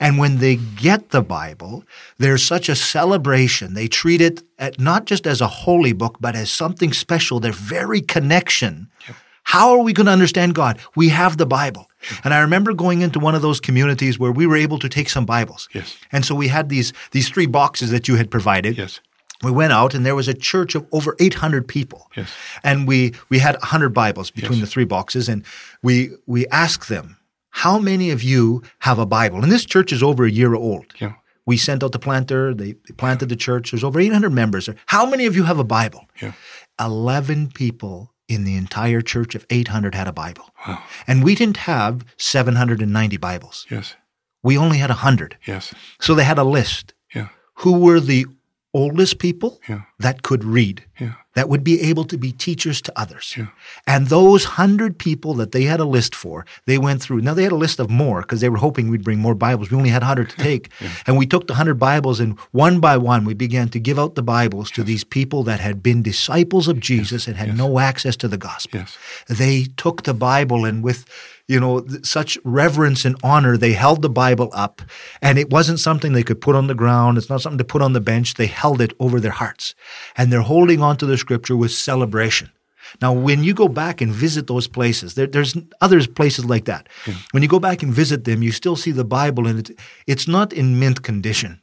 And 0.00 0.18
when 0.18 0.38
they 0.38 0.56
get 0.56 1.10
the 1.10 1.22
Bible, 1.22 1.84
there's 2.18 2.44
such 2.44 2.68
a 2.68 2.74
celebration. 2.76 3.74
They 3.74 3.88
treat 3.88 4.20
it 4.20 4.42
at, 4.58 4.78
not 4.80 5.04
just 5.04 5.26
as 5.26 5.40
a 5.40 5.46
holy 5.46 5.92
book, 5.92 6.16
but 6.20 6.34
as 6.34 6.50
something 6.50 6.92
special. 6.92 7.40
Their 7.40 7.52
very 7.52 8.00
connection. 8.00 8.88
Yep. 9.06 9.16
How 9.44 9.70
are 9.72 9.82
we 9.82 9.92
going 9.92 10.06
to 10.06 10.12
understand 10.12 10.54
God? 10.54 10.78
We 10.94 11.08
have 11.10 11.36
the 11.36 11.46
Bible. 11.46 11.88
And 12.24 12.32
I 12.32 12.40
remember 12.40 12.72
going 12.74 13.02
into 13.02 13.18
one 13.18 13.34
of 13.34 13.42
those 13.42 13.60
communities 13.60 14.18
where 14.18 14.32
we 14.32 14.46
were 14.46 14.56
able 14.56 14.78
to 14.78 14.88
take 14.88 15.08
some 15.08 15.26
Bibles. 15.26 15.68
Yes. 15.74 15.96
And 16.12 16.24
so 16.24 16.34
we 16.34 16.48
had 16.48 16.68
these 16.68 16.92
these 17.10 17.28
three 17.28 17.46
boxes 17.46 17.90
that 17.90 18.06
you 18.08 18.16
had 18.16 18.30
provided. 18.30 18.76
Yes. 18.78 19.00
We 19.42 19.50
went 19.50 19.72
out 19.72 19.94
and 19.94 20.06
there 20.06 20.14
was 20.14 20.28
a 20.28 20.34
church 20.34 20.76
of 20.76 20.86
over 20.92 21.16
800 21.18 21.66
people. 21.66 22.08
Yes. 22.16 22.30
And 22.62 22.86
we 22.88 23.12
we 23.30 23.40
had 23.40 23.54
100 23.56 23.90
Bibles 23.92 24.30
between 24.30 24.58
Yes. 24.58 24.68
the 24.68 24.72
three 24.72 24.84
boxes 24.86 25.28
and 25.28 25.44
we 25.82 26.10
we 26.26 26.46
asked 26.48 26.88
them, 26.88 27.16
"How 27.52 27.78
many 27.78 28.10
of 28.10 28.22
you 28.22 28.62
have 28.80 28.98
a 28.98 29.06
Bible?" 29.06 29.42
And 29.42 29.50
this 29.52 29.64
church 29.64 29.92
is 29.92 30.02
over 30.02 30.24
a 30.24 30.30
year 30.30 30.54
old. 30.54 30.86
Yeah. 31.00 31.14
We 31.46 31.56
sent 31.56 31.82
out 31.82 31.92
the 31.92 31.98
planter, 31.98 32.54
they, 32.54 32.72
they 32.86 32.94
planted 32.96 33.28
the 33.28 33.36
church. 33.36 33.70
There's 33.72 33.82
over 33.84 33.98
800 34.00 34.30
members 34.30 34.66
there. 34.66 34.76
How 34.86 35.04
many 35.10 35.26
of 35.26 35.34
you 35.36 35.42
have 35.44 35.58
a 35.58 35.64
Bible? 35.64 36.06
Yeah. 36.20 36.32
11 36.78 37.50
people 37.52 38.12
in 38.28 38.44
the 38.44 38.56
entire 38.56 39.00
church 39.02 39.34
of 39.34 39.44
800 39.50 39.94
had 39.94 40.06
a 40.08 40.12
Bible. 40.12 40.50
Wow. 40.66 40.82
And 41.06 41.24
we 41.24 41.34
didn't 41.34 41.58
have 41.58 42.04
790 42.16 43.16
Bibles. 43.16 43.66
Yes. 43.70 43.96
We 44.42 44.56
only 44.56 44.78
had 44.78 44.90
100. 44.90 45.36
Yes. 45.46 45.74
So 46.00 46.14
they 46.14 46.24
had 46.24 46.38
a 46.38 46.44
list. 46.44 46.94
Yeah. 47.14 47.28
Who 47.56 47.72
were 47.78 48.00
the 48.00 48.26
oldest 48.72 49.18
people 49.18 49.60
Yeah. 49.68 49.82
that 49.98 50.22
could 50.22 50.44
read, 50.44 50.84
Yeah. 51.00 51.14
That 51.34 51.48
would 51.48 51.64
be 51.64 51.80
able 51.80 52.04
to 52.04 52.16
be 52.18 52.32
teachers 52.32 52.80
to 52.82 52.92
others? 52.98 53.34
Yeah. 53.36 53.46
And 53.86 54.08
those 54.08 54.44
100 54.44 54.98
people 54.98 55.34
that 55.34 55.52
they 55.52 55.64
had 55.64 55.80
a 55.80 55.84
list 55.84 56.14
for, 56.14 56.44
they 56.66 56.78
went 56.78 57.02
through. 57.02 57.20
Now 57.20 57.34
they 57.34 57.42
had 57.42 57.52
a 57.52 57.56
list 57.56 57.80
of 57.80 57.90
more 57.90 58.22
because 58.22 58.40
they 58.40 58.48
were 58.48 58.58
hoping 58.58 58.88
we'd 58.88 59.04
bring 59.04 59.18
more 59.18 59.34
Bibles. 59.34 59.70
We 59.70 59.76
only 59.76 59.90
had 59.90 60.02
100 60.02 60.30
to 60.30 60.36
take. 60.36 60.70
And 61.06 61.16
we 61.16 61.26
took 61.26 61.46
the 61.46 61.54
100 61.54 61.74
Bibles 61.74 62.20
and 62.20 62.38
one 62.50 62.80
by 62.80 62.96
one 62.96 63.24
we 63.24 63.34
began 63.34 63.68
to 63.70 63.80
give 63.80 63.98
out 63.98 64.14
the 64.14 64.22
Bibles 64.22 64.70
to 64.72 64.82
these 64.82 65.04
people 65.04 65.42
that 65.44 65.60
had 65.60 65.82
been 65.82 66.02
disciples 66.02 66.68
of 66.68 66.80
Jesus 66.80 67.26
and 67.26 67.36
had 67.36 67.56
no 67.56 67.78
access 67.78 68.16
to 68.16 68.28
the 68.28 68.38
gospel 68.38 68.80
Yes. 68.80 68.96
they 69.28 69.64
took 69.76 70.02
the 70.04 70.14
Bible 70.14 70.64
and 70.64 70.82
with 70.82 71.04
you 71.52 71.60
know 71.60 71.80
th- 71.80 72.04
such 72.06 72.38
reverence 72.44 73.04
and 73.04 73.16
honor 73.22 73.56
they 73.56 73.72
held 73.72 74.00
the 74.02 74.16
Bible 74.24 74.50
up 74.52 74.82
and 75.20 75.38
it 75.38 75.50
wasn't 75.50 75.80
something 75.80 76.12
they 76.12 76.28
could 76.28 76.40
put 76.40 76.56
on 76.56 76.66
the 76.66 76.80
ground. 76.82 77.18
It's 77.18 77.28
not 77.28 77.42
something 77.42 77.58
to 77.58 77.72
put 77.72 77.82
on 77.82 77.92
the 77.92 78.00
bench. 78.12 78.34
They 78.34 78.46
held 78.46 78.80
it 78.80 78.92
over 78.98 79.20
their 79.20 79.38
hearts. 79.42 79.74
And 80.16 80.32
they're 80.32 80.50
holding 80.54 80.80
on 80.82 80.96
to 80.98 81.06
the 81.06 81.18
scripture 81.18 81.56
with 81.56 81.72
celebration. 81.72 82.50
Now 83.00 83.12
when 83.12 83.44
you 83.44 83.54
go 83.54 83.68
back 83.68 84.00
and 84.00 84.12
visit 84.12 84.46
those 84.46 84.66
places 84.66 85.14
there, 85.14 85.26
there's 85.26 85.56
other 85.80 86.00
places 86.06 86.44
like 86.44 86.64
that. 86.64 86.88
When 87.32 87.42
you 87.42 87.48
go 87.48 87.60
back 87.60 87.82
and 87.82 87.92
visit 87.92 88.24
them 88.24 88.42
you 88.42 88.52
still 88.52 88.76
see 88.76 88.92
the 88.92 89.04
bible 89.04 89.46
and 89.46 89.58
it's, 89.60 89.70
it's 90.06 90.28
not 90.28 90.52
in 90.52 90.78
mint 90.78 91.02
condition 91.02 91.61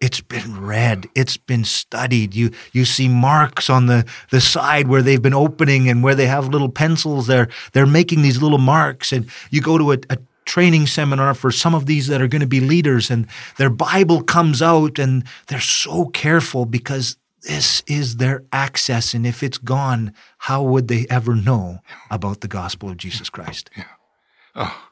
it's 0.00 0.20
been 0.20 0.60
read. 0.60 1.08
It's 1.14 1.36
been 1.36 1.64
studied. 1.64 2.34
You 2.34 2.50
you 2.72 2.84
see 2.84 3.08
marks 3.08 3.68
on 3.68 3.86
the, 3.86 4.06
the 4.30 4.40
side 4.40 4.88
where 4.88 5.02
they've 5.02 5.20
been 5.20 5.34
opening 5.34 5.88
and 5.88 6.02
where 6.02 6.14
they 6.14 6.26
have 6.26 6.48
little 6.48 6.70
pencils. 6.70 7.26
They're 7.26 7.48
they're 7.72 7.86
making 7.86 8.22
these 8.22 8.40
little 8.40 8.58
marks. 8.58 9.12
And 9.12 9.28
you 9.50 9.60
go 9.60 9.76
to 9.76 9.92
a, 9.92 9.98
a 10.08 10.18
training 10.46 10.86
seminar 10.86 11.34
for 11.34 11.50
some 11.50 11.74
of 11.74 11.86
these 11.86 12.06
that 12.06 12.22
are 12.22 12.28
going 12.28 12.40
to 12.40 12.46
be 12.46 12.60
leaders, 12.60 13.10
and 13.10 13.26
their 13.58 13.70
Bible 13.70 14.22
comes 14.22 14.62
out, 14.62 14.98
and 14.98 15.24
they're 15.48 15.60
so 15.60 16.06
careful 16.06 16.64
because 16.64 17.16
this 17.42 17.82
is 17.86 18.16
their 18.16 18.42
access. 18.52 19.14
And 19.14 19.26
if 19.26 19.42
it's 19.42 19.58
gone, 19.58 20.14
how 20.38 20.62
would 20.62 20.88
they 20.88 21.06
ever 21.10 21.34
know 21.34 21.80
about 22.10 22.40
the 22.40 22.48
gospel 22.48 22.90
of 22.90 22.96
Jesus 22.96 23.30
Christ? 23.30 23.70
Oh, 24.54 24.88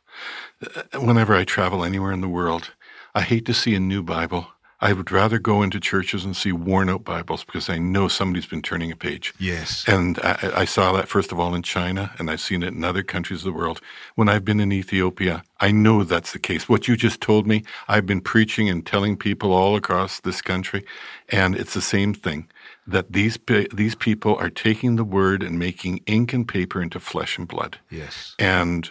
uh, 0.63 1.01
Whenever 1.01 1.35
I 1.35 1.45
travel 1.45 1.83
anywhere 1.85 2.13
in 2.13 2.21
the 2.21 2.29
world, 2.29 2.73
I 3.15 3.23
hate 3.23 3.47
to 3.47 3.55
see 3.55 3.75
a 3.75 3.81
new 3.81 4.03
Bible. 4.03 4.49
I 4.81 4.93
would 4.93 5.11
rather 5.11 5.41
go 5.41 5.63
into 5.63 5.81
churches 5.81 6.25
and 6.25 6.37
see 6.37 6.53
worn 6.53 6.89
out 6.89 7.03
Bibles 7.03 7.43
because 7.43 7.69
I 7.69 7.79
know 7.79 8.07
somebody's 8.07 8.47
been 8.47 8.63
turning 8.63 8.93
a 8.93 8.97
page. 8.97 9.35
Yes. 9.39 9.85
And 9.89 10.21
I, 10.21 10.53
I 10.59 10.65
saw 10.65 10.93
that 10.93 11.09
first 11.09 11.33
of 11.33 11.41
all 11.41 11.55
in 11.55 11.63
China, 11.63 12.13
and 12.19 12.31
I've 12.31 12.41
seen 12.41 12.63
it 12.63 12.73
in 12.75 12.85
other 12.85 13.03
countries 13.03 13.41
of 13.41 13.47
the 13.47 13.59
world. 13.59 13.81
When 14.15 14.29
I've 14.29 14.45
been 14.45 14.61
in 14.61 14.73
Ethiopia, 14.73 15.43
I 15.59 15.73
know 15.73 16.05
that's 16.05 16.33
the 16.33 16.39
case. 16.39 16.69
What 16.69 16.87
you 16.87 16.97
just 16.97 17.21
told 17.21 17.47
me, 17.47 17.65
I've 17.89 18.07
been 18.07 18.21
preaching 18.21 18.69
and 18.69 18.87
telling 18.87 19.17
people 19.17 19.53
all 19.53 19.75
across 19.75 20.21
this 20.21 20.41
country, 20.41 20.85
and 21.29 21.57
it's 21.57 21.75
the 21.75 21.81
same 21.83 22.15
thing. 22.15 22.49
That 22.87 23.13
these 23.13 23.37
these 23.73 23.95
people 23.95 24.37
are 24.37 24.49
taking 24.49 24.97
the 24.97 25.05
word 25.05 25.43
and 25.43 25.59
making 25.59 26.01
ink 26.07 26.33
and 26.33 26.47
paper 26.47 26.81
into 26.81 27.01
flesh 27.01 27.37
and 27.37 27.47
blood. 27.47 27.79
Yes. 27.91 28.35
And 28.39 28.91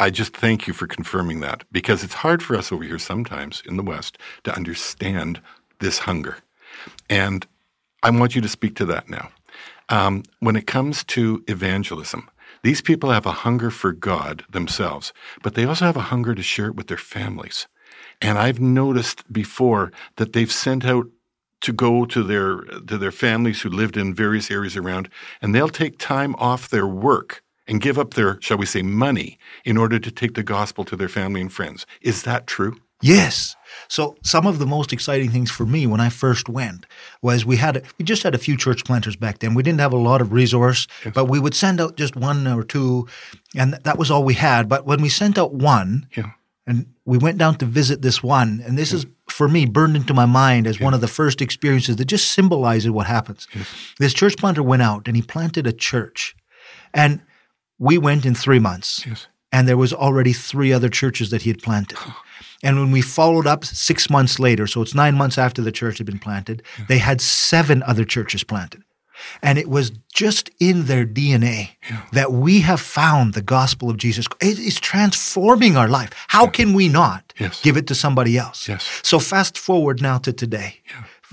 I 0.00 0.10
just 0.10 0.36
thank 0.36 0.68
you 0.68 0.72
for 0.72 0.86
confirming 0.86 1.40
that 1.40 1.64
because 1.72 2.04
it's 2.04 2.14
hard 2.14 2.40
for 2.40 2.56
us 2.56 2.70
over 2.70 2.84
here 2.84 3.00
sometimes 3.00 3.62
in 3.66 3.76
the 3.76 3.82
West 3.82 4.16
to 4.44 4.54
understand 4.54 5.40
this 5.80 5.98
hunger. 5.98 6.38
And 7.10 7.44
I 8.04 8.10
want 8.10 8.36
you 8.36 8.40
to 8.40 8.48
speak 8.48 8.76
to 8.76 8.86
that 8.86 9.10
now. 9.10 9.30
Um, 9.88 10.22
when 10.38 10.54
it 10.54 10.68
comes 10.68 11.02
to 11.04 11.42
evangelism, 11.48 12.30
these 12.62 12.80
people 12.80 13.10
have 13.10 13.26
a 13.26 13.32
hunger 13.32 13.70
for 13.70 13.92
God 13.92 14.44
themselves, 14.50 15.12
but 15.42 15.54
they 15.54 15.64
also 15.64 15.86
have 15.86 15.96
a 15.96 16.00
hunger 16.00 16.34
to 16.34 16.42
share 16.42 16.66
it 16.66 16.76
with 16.76 16.86
their 16.86 16.96
families. 16.96 17.66
And 18.20 18.38
I've 18.38 18.60
noticed 18.60 19.30
before 19.32 19.90
that 20.16 20.32
they've 20.32 20.50
sent 20.50 20.84
out 20.84 21.06
to 21.60 21.72
go 21.72 22.04
to 22.04 22.22
their 22.22 22.60
to 22.60 22.98
their 22.98 23.10
families 23.10 23.62
who 23.62 23.68
lived 23.68 23.96
in 23.96 24.14
various 24.14 24.48
areas 24.48 24.76
around, 24.76 25.08
and 25.42 25.52
they'll 25.52 25.68
take 25.68 25.98
time 25.98 26.36
off 26.36 26.68
their 26.68 26.86
work 26.86 27.42
and 27.68 27.80
give 27.80 27.98
up 27.98 28.14
their, 28.14 28.38
shall 28.40 28.56
we 28.58 28.66
say, 28.66 28.82
money 28.82 29.38
in 29.64 29.76
order 29.76 29.98
to 29.98 30.10
take 30.10 30.34
the 30.34 30.42
gospel 30.42 30.84
to 30.86 30.96
their 30.96 31.08
family 31.08 31.40
and 31.40 31.52
friends. 31.52 31.86
Is 32.00 32.22
that 32.22 32.46
true? 32.46 32.76
Yes. 33.00 33.54
So 33.86 34.16
some 34.24 34.44
of 34.46 34.58
the 34.58 34.66
most 34.66 34.92
exciting 34.92 35.30
things 35.30 35.52
for 35.52 35.64
me 35.64 35.86
when 35.86 36.00
I 36.00 36.08
first 36.08 36.48
went 36.48 36.84
was 37.22 37.46
we 37.46 37.56
had 37.56 37.84
we 37.96 38.04
just 38.04 38.24
had 38.24 38.34
a 38.34 38.38
few 38.38 38.56
church 38.56 38.84
planters 38.84 39.14
back 39.14 39.38
then. 39.38 39.54
We 39.54 39.62
didn't 39.62 39.78
have 39.78 39.92
a 39.92 39.96
lot 39.98 40.20
of 40.20 40.32
resource, 40.32 40.88
but 41.14 41.26
we 41.26 41.38
would 41.38 41.54
send 41.54 41.80
out 41.80 41.96
just 41.96 42.16
one 42.16 42.46
or 42.48 42.64
two, 42.64 43.06
and 43.54 43.74
that 43.84 43.98
was 43.98 44.10
all 44.10 44.24
we 44.24 44.34
had. 44.34 44.68
But 44.68 44.84
when 44.84 45.00
we 45.00 45.08
sent 45.08 45.38
out 45.38 45.54
one, 45.54 46.08
Yeah. 46.16 46.30
and 46.66 46.86
we 47.04 47.18
went 47.18 47.38
down 47.38 47.54
to 47.58 47.66
visit 47.66 48.02
this 48.02 48.20
one, 48.20 48.60
and 48.66 48.76
this 48.76 48.92
is 48.92 49.06
for 49.28 49.46
me 49.48 49.64
burned 49.64 49.94
into 49.94 50.12
my 50.12 50.26
mind 50.26 50.66
as 50.66 50.80
one 50.80 50.92
of 50.94 51.00
the 51.00 51.06
first 51.06 51.40
experiences 51.40 51.94
that 51.96 52.06
just 52.06 52.32
symbolizes 52.32 52.90
what 52.90 53.06
happens. 53.06 53.46
This 54.00 54.12
church 54.12 54.36
planter 54.36 54.62
went 54.64 54.82
out 54.82 55.06
and 55.06 55.14
he 55.14 55.22
planted 55.22 55.68
a 55.68 55.72
church, 55.72 56.34
and 56.92 57.20
we 57.78 57.98
went 57.98 58.24
in 58.26 58.34
three 58.34 58.58
months 58.60 59.04
Yes. 59.06 59.26
and 59.52 59.66
there 59.68 59.76
was 59.76 59.92
already 59.92 60.32
three 60.32 60.72
other 60.72 60.88
churches 60.88 61.30
that 61.30 61.42
he 61.42 61.50
had 61.50 61.62
planted. 61.62 61.98
And 62.60 62.76
when 62.80 62.90
we 62.90 63.02
followed 63.02 63.46
up 63.46 63.64
six 63.64 64.10
months 64.10 64.40
later, 64.40 64.66
so 64.66 64.82
it's 64.82 64.92
nine 64.92 65.14
months 65.14 65.38
after 65.38 65.62
the 65.62 65.70
church 65.70 65.98
had 65.98 66.06
been 66.06 66.18
planted, 66.18 66.62
they 66.88 66.98
had 66.98 67.20
seven 67.20 67.84
other 67.84 68.04
churches 68.04 68.42
planted. 68.44 68.82
And 69.42 69.58
it 69.58 69.68
was 69.68 69.92
just 70.12 70.50
in 70.58 70.86
their 70.86 71.06
DNA 71.06 71.76
that 72.12 72.32
we 72.32 72.60
have 72.62 72.80
found 72.80 73.34
the 73.34 73.42
gospel 73.42 73.88
of 73.90 73.96
Jesus. 73.96 74.26
It 74.40 74.58
is 74.58 74.80
transforming 74.80 75.76
our 75.76 75.88
life. 75.88 76.10
How 76.28 76.48
can 76.48 76.74
we 76.74 76.88
not 76.88 77.32
Yes. 77.38 77.62
give 77.62 77.76
it 77.76 77.86
to 77.86 77.94
somebody 77.94 78.36
else? 78.36 78.68
Yes. 78.68 78.84
So 79.04 79.20
fast 79.20 79.56
forward 79.56 80.02
now 80.02 80.18
to 80.18 80.32
today. 80.32 80.80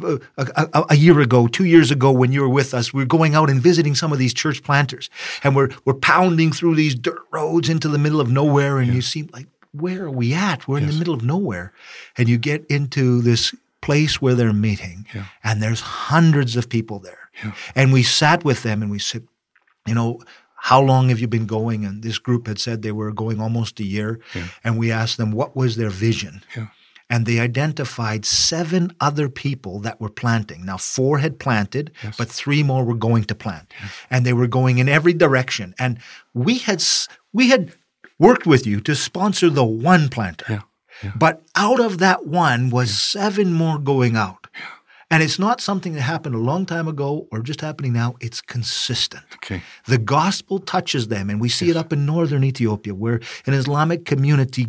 A, 0.04 0.20
a- 0.38 0.86
a 0.90 0.96
year 0.96 1.20
ago, 1.22 1.48
two 1.48 1.66
years 1.66 1.90
ago, 1.92 2.12
when 2.12 2.32
you 2.32 2.42
were 2.42 2.50
with 2.50 2.74
us, 2.74 2.94
we 2.94 3.02
were 3.04 3.08
going 3.08 3.34
out 3.36 3.50
and 3.50 3.62
visiting 3.62 3.96
some 3.96 4.12
of 4.12 4.20
these 4.20 4.34
church 4.34 4.62
planters, 4.64 5.10
and 5.44 5.56
we're 5.56 5.70
we're 5.86 5.94
pounding 5.94 6.52
through 6.52 6.76
these 6.76 6.96
dirt 6.96 7.22
roads 7.32 7.70
into 7.70 7.88
the 7.88 7.98
middle 7.98 8.20
of 8.20 8.30
nowhere, 8.30 8.78
and 8.80 8.94
you 8.94 9.02
seem 9.02 9.30
like, 9.32 9.48
where 9.72 10.04
are 10.06 10.12
we 10.12 10.34
at? 10.34 10.68
We're 10.68 10.80
in 10.80 10.88
the 10.88 10.94
middle 11.00 11.14
of 11.14 11.24
nowhere, 11.24 11.72
and 12.18 12.28
you 12.28 12.38
get 12.38 12.66
into 12.68 13.22
this 13.22 13.54
place 13.82 14.22
where 14.22 14.34
they're 14.36 14.52
meeting, 14.54 15.06
Yeah. 15.14 15.26
and 15.44 15.62
there's 15.62 15.82
hundreds 15.82 16.56
of 16.58 16.68
people 16.68 17.00
there, 17.00 17.30
Yeah. 17.44 17.52
and 17.76 17.94
we 17.94 18.04
sat 18.04 18.44
with 18.44 18.64
them 18.64 18.82
and 18.82 18.92
we 18.92 19.00
said, 19.00 19.24
you 19.88 19.96
know. 19.96 20.20
How 20.58 20.82
long 20.82 21.10
have 21.10 21.20
you 21.20 21.28
been 21.28 21.46
going? 21.46 21.86
And 21.86 22.02
this 22.02 22.18
group 22.18 22.48
had 22.48 22.58
said 22.58 22.82
they 22.82 22.92
were 22.92 23.12
going 23.12 23.40
almost 23.40 23.80
a 23.80 23.84
year. 23.84 24.20
And 24.64 24.80
we 24.80 24.92
asked 24.92 25.18
them, 25.18 25.32
what 25.32 25.56
was 25.56 25.76
their 25.76 25.92
vision? 25.92 26.42
Yeah. 27.10 27.16
and 27.18 27.26
they 27.26 27.40
identified 27.40 28.26
seven 28.26 28.92
other 29.00 29.30
people 29.30 29.80
that 29.82 30.00
were 30.02 30.10
planting. 30.10 30.66
Now, 30.66 30.78
four 30.78 31.20
had 31.20 31.40
planted, 31.40 31.92
but 32.18 32.30
three 32.30 32.64
more 32.64 32.84
were 32.86 32.96
going 33.10 33.24
to 33.26 33.36
plant, 33.36 33.74
and 34.10 34.26
they 34.26 34.34
were 34.34 34.48
going 34.48 34.78
in 34.80 34.90
every 34.90 35.14
direction. 35.14 35.74
And 35.80 36.00
we 36.34 36.58
had 36.58 36.84
we 37.34 37.50
had 37.50 37.72
worked 38.20 38.46
with 38.48 38.66
you 38.68 38.80
to 38.82 38.96
sponsor 38.96 39.50
the 39.50 39.66
one 39.66 40.10
planter, 40.10 40.46
Yeah. 40.50 40.62
Yeah. 41.04 41.12
but 41.16 41.42
out 41.56 41.80
of 41.80 41.98
that 42.00 42.26
one 42.26 42.70
was 42.70 42.90
seven 42.98 43.54
more 43.54 43.78
going 43.78 44.16
out. 44.16 44.48
And 45.12 45.22
it's 45.22 45.38
not 45.40 45.62
something 45.62 45.94
that 45.94 46.02
happened 46.02 46.36
a 46.36 46.40
long 46.52 46.66
time 46.66 46.88
ago 46.88 47.28
or 47.32 47.40
just 47.42 47.62
happening 47.62 47.94
now. 47.94 48.16
It's 48.22 48.42
consistent. 48.42 49.24
Okay. 49.36 49.62
The 49.86 50.00
gospel 50.00 50.58
touches 50.60 51.08
them, 51.10 51.30
and 51.30 51.40
we 51.40 51.50
see 51.50 51.70
it 51.70 51.78
up 51.78 51.94
in 51.94 52.06
northern 52.06 52.44
Ethiopia, 52.44 52.94
where 52.96 53.20
an 53.46 53.54
Islamic 53.54 54.06
community 54.06 54.66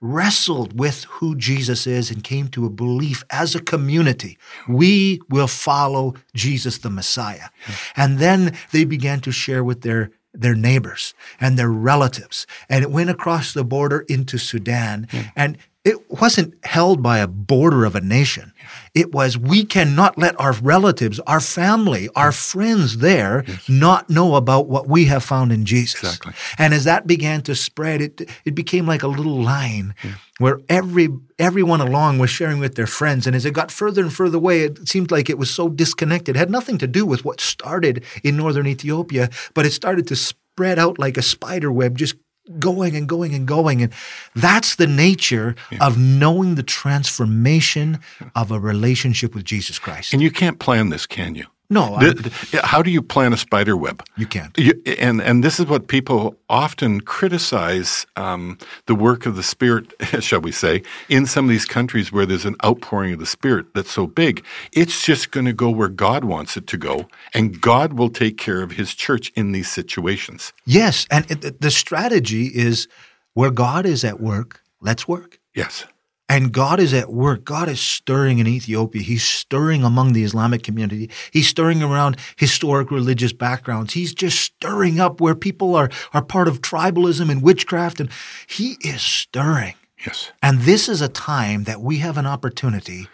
wrestled 0.00 0.78
with 0.78 1.04
who 1.04 1.34
Jesus 1.36 1.86
is 1.86 2.10
and 2.10 2.22
came 2.22 2.48
to 2.48 2.66
a 2.66 2.70
belief 2.70 3.24
as 3.30 3.54
a 3.54 3.60
community. 3.60 4.38
We 4.68 5.20
will 5.28 5.48
follow 5.48 6.14
Jesus 6.34 6.78
the 6.78 6.90
Messiah. 6.90 7.48
And 7.96 8.18
then 8.18 8.56
they 8.72 8.84
began 8.84 9.20
to 9.20 9.32
share 9.32 9.64
with 9.64 9.82
their 9.82 10.10
their 10.34 10.54
neighbors 10.54 11.14
and 11.40 11.58
their 11.58 11.70
relatives. 11.70 12.46
And 12.68 12.84
it 12.84 12.90
went 12.90 13.10
across 13.10 13.52
the 13.52 13.64
border 13.64 14.04
into 14.08 14.38
Sudan. 14.38 15.08
Hmm. 15.10 15.20
And 15.34 15.58
it 15.88 16.10
wasn't 16.10 16.54
held 16.66 17.02
by 17.02 17.18
a 17.18 17.26
border 17.26 17.86
of 17.86 17.94
a 17.94 18.00
nation. 18.02 18.52
It 18.94 19.12
was 19.12 19.38
we 19.38 19.64
cannot 19.64 20.18
let 20.18 20.38
our 20.38 20.52
relatives, 20.52 21.18
our 21.20 21.40
family, 21.40 22.10
our 22.14 22.30
friends 22.30 22.98
there 22.98 23.44
yes. 23.46 23.68
not 23.70 24.10
know 24.10 24.34
about 24.34 24.68
what 24.68 24.86
we 24.86 25.06
have 25.06 25.24
found 25.24 25.50
in 25.50 25.64
Jesus. 25.64 26.00
Exactly. 26.00 26.34
And 26.58 26.74
as 26.74 26.84
that 26.84 27.06
began 27.06 27.40
to 27.42 27.54
spread, 27.54 28.02
it 28.02 28.28
it 28.44 28.54
became 28.54 28.86
like 28.86 29.02
a 29.02 29.08
little 29.08 29.40
line 29.40 29.94
yeah. 30.04 30.16
where 30.38 30.60
every 30.68 31.08
everyone 31.38 31.80
along 31.80 32.18
was 32.18 32.28
sharing 32.28 32.58
with 32.58 32.74
their 32.74 32.86
friends. 32.86 33.26
And 33.26 33.34
as 33.34 33.46
it 33.46 33.54
got 33.54 33.70
further 33.70 34.02
and 34.02 34.12
further 34.12 34.36
away, 34.36 34.64
it 34.64 34.88
seemed 34.88 35.10
like 35.10 35.30
it 35.30 35.38
was 35.38 35.50
so 35.50 35.70
disconnected. 35.70 36.36
It 36.36 36.38
had 36.38 36.50
nothing 36.50 36.76
to 36.78 36.86
do 36.86 37.06
with 37.06 37.24
what 37.24 37.40
started 37.40 38.04
in 38.22 38.36
northern 38.36 38.66
Ethiopia, 38.66 39.30
but 39.54 39.64
it 39.64 39.72
started 39.72 40.06
to 40.08 40.16
spread 40.16 40.78
out 40.78 40.98
like 40.98 41.16
a 41.16 41.22
spider 41.22 41.72
web, 41.72 41.96
just 41.96 42.16
going 42.58 42.96
and 42.96 43.08
going 43.08 43.34
and 43.34 43.46
going. 43.46 43.82
And 43.82 43.92
that's 44.34 44.76
the 44.76 44.86
nature 44.86 45.54
yeah. 45.70 45.86
of 45.86 45.98
knowing 45.98 46.54
the 46.54 46.62
transformation 46.62 47.98
of 48.34 48.50
a 48.50 48.58
relationship 48.58 49.34
with 49.34 49.44
Jesus 49.44 49.78
Christ. 49.78 50.12
And 50.12 50.22
you 50.22 50.30
can't 50.30 50.58
plan 50.58 50.90
this, 50.90 51.06
can 51.06 51.34
you? 51.34 51.46
No. 51.70 51.98
The, 51.98 52.14
the, 52.50 52.66
how 52.66 52.80
do 52.80 52.90
you 52.90 53.02
plan 53.02 53.32
a 53.34 53.36
spider 53.36 53.76
web? 53.76 54.02
You 54.16 54.26
can't. 54.26 54.56
You, 54.56 54.80
and 54.98 55.20
and 55.20 55.44
this 55.44 55.60
is 55.60 55.66
what 55.66 55.88
people 55.88 56.34
often 56.48 57.02
criticize 57.02 58.06
um, 58.16 58.56
the 58.86 58.94
work 58.94 59.26
of 59.26 59.36
the 59.36 59.42
Spirit, 59.42 59.92
shall 60.20 60.40
we 60.40 60.50
say, 60.50 60.82
in 61.10 61.26
some 61.26 61.44
of 61.44 61.50
these 61.50 61.66
countries 61.66 62.10
where 62.10 62.24
there's 62.24 62.46
an 62.46 62.56
outpouring 62.64 63.12
of 63.12 63.18
the 63.18 63.26
Spirit 63.26 63.66
that's 63.74 63.90
so 63.90 64.06
big. 64.06 64.42
It's 64.72 65.04
just 65.04 65.30
going 65.30 65.46
to 65.46 65.52
go 65.52 65.68
where 65.68 65.88
God 65.88 66.24
wants 66.24 66.56
it 66.56 66.66
to 66.68 66.78
go, 66.78 67.08
and 67.34 67.60
God 67.60 67.94
will 67.94 68.10
take 68.10 68.38
care 68.38 68.62
of 68.62 68.72
His 68.72 68.94
church 68.94 69.30
in 69.36 69.52
these 69.52 69.70
situations. 69.70 70.54
Yes, 70.64 71.06
and 71.10 71.30
it, 71.30 71.60
the 71.60 71.70
strategy 71.70 72.46
is 72.46 72.88
where 73.34 73.50
God 73.50 73.84
is 73.84 74.04
at 74.04 74.20
work. 74.20 74.62
Let's 74.80 75.06
work. 75.06 75.38
Yes. 75.54 75.84
And 76.28 76.52
God 76.52 76.78
is 76.78 76.92
at 76.92 77.10
work. 77.10 77.44
God 77.44 77.68
is 77.68 77.80
stirring 77.80 78.38
in 78.38 78.46
Ethiopia. 78.46 79.02
He's 79.02 79.22
stirring 79.22 79.82
among 79.82 80.12
the 80.12 80.24
Islamic 80.24 80.62
community. 80.62 81.10
He's 81.30 81.48
stirring 81.48 81.82
around 81.82 82.18
historic 82.36 82.90
religious 82.90 83.32
backgrounds. 83.32 83.94
He's 83.94 84.12
just 84.12 84.38
stirring 84.38 85.00
up 85.00 85.20
where 85.20 85.34
people 85.34 85.74
are, 85.74 85.88
are 86.12 86.22
part 86.22 86.46
of 86.46 86.60
tribalism 86.60 87.30
and 87.30 87.42
witchcraft. 87.42 87.98
And 88.00 88.10
he 88.46 88.76
is 88.82 89.00
stirring. 89.00 89.74
Yes. 90.06 90.30
And 90.42 90.60
this 90.60 90.88
is 90.88 91.00
a 91.00 91.08
time 91.08 91.64
that 91.64 91.80
we 91.80 91.98
have 91.98 92.18
an 92.18 92.26
opportunity 92.26 93.08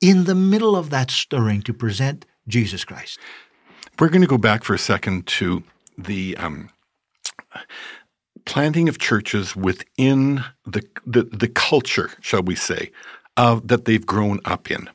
in 0.00 0.24
the 0.24 0.34
middle 0.34 0.76
of 0.76 0.90
that 0.90 1.10
stirring 1.10 1.62
to 1.62 1.74
present 1.74 2.26
Jesus 2.46 2.84
Christ. 2.84 3.18
We're 3.98 4.08
going 4.08 4.22
to 4.22 4.28
go 4.28 4.38
back 4.38 4.62
for 4.62 4.74
a 4.74 4.78
second 4.78 5.26
to 5.26 5.64
the 5.98 6.36
um, 6.36 6.70
planting 8.46 8.88
of 8.88 8.98
churches 8.98 9.54
within 9.54 10.42
the, 10.64 10.82
the, 11.04 11.24
the 11.24 11.48
culture, 11.48 12.10
shall 12.20 12.42
we 12.42 12.54
say, 12.54 12.90
uh, 13.36 13.60
that 13.64 13.84
they've 13.84 14.06
grown 14.06 14.40
up 14.44 14.70
in. 14.70 14.88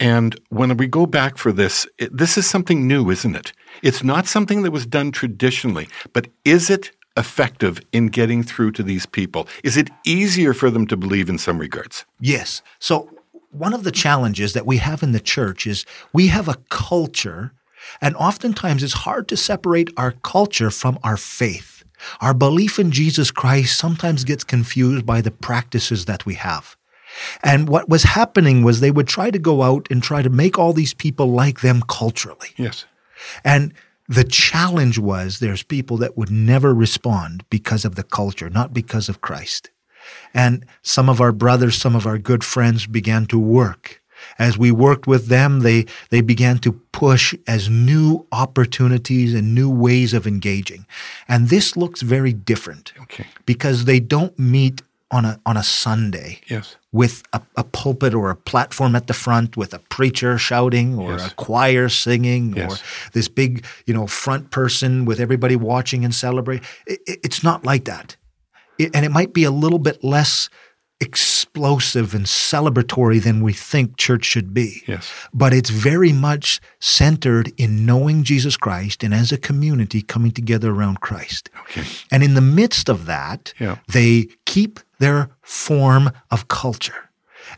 And 0.00 0.38
when 0.48 0.76
we 0.76 0.86
go 0.86 1.06
back 1.06 1.36
for 1.36 1.52
this, 1.52 1.86
it, 1.98 2.16
this 2.16 2.36
is 2.38 2.48
something 2.48 2.88
new, 2.88 3.10
isn't 3.10 3.36
it? 3.36 3.52
It's 3.82 4.02
not 4.02 4.26
something 4.26 4.62
that 4.62 4.70
was 4.70 4.86
done 4.86 5.12
traditionally, 5.12 5.88
but 6.12 6.28
is 6.44 6.70
it 6.70 6.90
effective 7.16 7.80
in 7.92 8.08
getting 8.08 8.42
through 8.42 8.72
to 8.72 8.82
these 8.82 9.06
people? 9.06 9.46
Is 9.62 9.76
it 9.76 9.90
easier 10.04 10.52
for 10.52 10.70
them 10.70 10.86
to 10.88 10.96
believe 10.96 11.28
in 11.28 11.38
some 11.38 11.58
regards? 11.58 12.04
Yes. 12.20 12.62
So, 12.78 13.10
one 13.50 13.72
of 13.72 13.84
the 13.84 13.92
challenges 13.92 14.52
that 14.54 14.66
we 14.66 14.78
have 14.78 15.04
in 15.04 15.12
the 15.12 15.20
church 15.20 15.64
is 15.64 15.86
we 16.12 16.26
have 16.26 16.48
a 16.48 16.58
culture, 16.70 17.52
and 18.00 18.16
oftentimes 18.16 18.82
it's 18.82 19.04
hard 19.04 19.28
to 19.28 19.36
separate 19.36 19.90
our 19.96 20.10
culture 20.10 20.72
from 20.72 20.98
our 21.04 21.16
faith. 21.16 21.73
Our 22.20 22.34
belief 22.34 22.78
in 22.78 22.90
Jesus 22.90 23.30
Christ 23.30 23.78
sometimes 23.78 24.24
gets 24.24 24.44
confused 24.44 25.06
by 25.06 25.20
the 25.20 25.30
practices 25.30 26.04
that 26.04 26.26
we 26.26 26.34
have. 26.34 26.76
And 27.42 27.68
what 27.68 27.88
was 27.88 28.02
happening 28.02 28.62
was 28.62 28.80
they 28.80 28.90
would 28.90 29.06
try 29.06 29.30
to 29.30 29.38
go 29.38 29.62
out 29.62 29.86
and 29.90 30.02
try 30.02 30.22
to 30.22 30.30
make 30.30 30.58
all 30.58 30.72
these 30.72 30.94
people 30.94 31.30
like 31.30 31.60
them 31.60 31.82
culturally. 31.88 32.50
Yes. 32.56 32.86
And 33.44 33.72
the 34.08 34.24
challenge 34.24 34.98
was 34.98 35.38
there's 35.38 35.62
people 35.62 35.96
that 35.98 36.16
would 36.16 36.30
never 36.30 36.74
respond 36.74 37.44
because 37.50 37.84
of 37.84 37.94
the 37.94 38.02
culture, 38.02 38.50
not 38.50 38.74
because 38.74 39.08
of 39.08 39.20
Christ. 39.20 39.70
And 40.34 40.66
some 40.82 41.08
of 41.08 41.20
our 41.20 41.32
brothers, 41.32 41.76
some 41.76 41.96
of 41.96 42.06
our 42.06 42.18
good 42.18 42.44
friends 42.44 42.86
began 42.86 43.26
to 43.26 43.38
work 43.38 44.02
as 44.38 44.58
we 44.58 44.70
worked 44.70 45.06
with 45.06 45.26
them, 45.26 45.60
they, 45.60 45.86
they 46.10 46.20
began 46.20 46.58
to 46.58 46.72
push 46.92 47.34
as 47.46 47.68
new 47.68 48.26
opportunities 48.32 49.34
and 49.34 49.54
new 49.54 49.70
ways 49.70 50.14
of 50.14 50.26
engaging. 50.26 50.86
And 51.28 51.48
this 51.48 51.76
looks 51.76 52.02
very 52.02 52.32
different 52.32 52.92
okay. 53.02 53.26
because 53.46 53.84
they 53.84 54.00
don't 54.00 54.36
meet 54.38 54.82
on 55.10 55.24
a, 55.24 55.40
on 55.46 55.56
a 55.56 55.62
Sunday 55.62 56.40
yes. 56.48 56.76
with 56.90 57.22
a, 57.32 57.40
a, 57.56 57.62
pulpit 57.62 58.14
or 58.14 58.30
a 58.30 58.36
platform 58.36 58.96
at 58.96 59.06
the 59.06 59.12
front 59.12 59.56
with 59.56 59.72
a 59.72 59.78
preacher 59.78 60.38
shouting 60.38 60.98
or 60.98 61.12
yes. 61.12 61.30
a 61.30 61.34
choir 61.36 61.88
singing 61.88 62.56
yes. 62.56 62.80
or 62.80 63.10
this 63.12 63.28
big, 63.28 63.64
you 63.86 63.94
know, 63.94 64.08
front 64.08 64.50
person 64.50 65.04
with 65.04 65.20
everybody 65.20 65.54
watching 65.54 66.04
and 66.04 66.14
celebrate. 66.14 66.62
It, 66.86 67.00
it, 67.06 67.20
it's 67.22 67.44
not 67.44 67.64
like 67.64 67.84
that. 67.84 68.16
It, 68.78 68.90
and 68.96 69.04
it 69.04 69.10
might 69.10 69.32
be 69.32 69.44
a 69.44 69.52
little 69.52 69.78
bit 69.78 70.02
less 70.02 70.48
explosive 71.54 72.14
and 72.14 72.26
celebratory 72.26 73.22
than 73.22 73.40
we 73.40 73.52
think 73.52 73.96
church 73.96 74.24
should 74.24 74.52
be. 74.52 74.82
Yes. 74.88 75.12
But 75.32 75.54
it's 75.54 75.70
very 75.70 76.12
much 76.12 76.60
centered 76.80 77.52
in 77.56 77.86
knowing 77.86 78.24
Jesus 78.24 78.56
Christ 78.56 79.04
and 79.04 79.14
as 79.14 79.30
a 79.30 79.38
community 79.38 80.02
coming 80.02 80.32
together 80.32 80.72
around 80.72 81.00
Christ. 81.00 81.50
Okay. 81.62 81.84
And 82.10 82.24
in 82.24 82.34
the 82.34 82.40
midst 82.40 82.88
of 82.88 83.06
that, 83.06 83.54
yeah. 83.60 83.76
they 83.92 84.26
keep 84.46 84.80
their 84.98 85.30
form 85.42 86.10
of 86.32 86.48
culture 86.48 87.10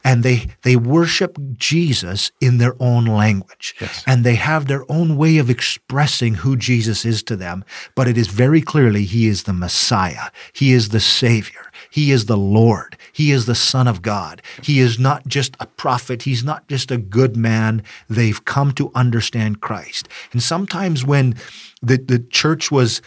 and 0.05 0.23
they 0.23 0.49
they 0.63 0.77
worship 0.77 1.39
Jesus 1.57 2.31
in 2.41 2.59
their 2.59 2.75
own 2.81 3.07
language. 3.07 3.75
Yes. 3.81 4.03
And 4.07 4.25
they 4.25 4.35
have 4.35 4.67
their 4.67 4.85
own 4.91 5.17
way 5.17 5.39
of 5.39 5.49
expressing 5.49 6.35
who 6.35 6.57
Jesus 6.57 7.05
is 7.05 7.23
to 7.25 7.37
them, 7.37 7.65
but 7.95 8.09
it 8.09 8.19
is 8.19 8.29
very 8.29 8.61
clearly 8.61 9.05
he 9.05 9.27
is 9.27 9.45
the 9.45 9.53
Messiah. 9.53 10.31
He 10.53 10.73
is 10.73 10.91
the 10.91 11.01
Savior. 11.01 11.66
He 11.97 12.13
is 12.13 12.27
the 12.27 12.37
Lord. 12.37 12.99
He 13.11 13.31
is 13.31 13.47
the 13.47 13.55
Son 13.55 13.89
of 13.89 14.03
God. 14.03 14.43
He 14.63 14.81
is 14.81 14.99
not 14.99 15.27
just 15.27 15.57
a 15.59 15.65
prophet. 15.65 16.25
He's 16.25 16.45
not 16.45 16.69
just 16.69 16.91
a 16.91 16.99
good 16.99 17.39
man. 17.39 17.83
They've 18.07 18.45
come 18.45 18.73
to 18.73 18.93
understand 18.95 19.63
Christ. 19.63 20.07
And 20.31 20.43
sometimes 20.43 21.07
when 21.07 21.37
the, 21.81 21.97
the 21.97 22.19
church 22.19 22.71
was 22.71 23.01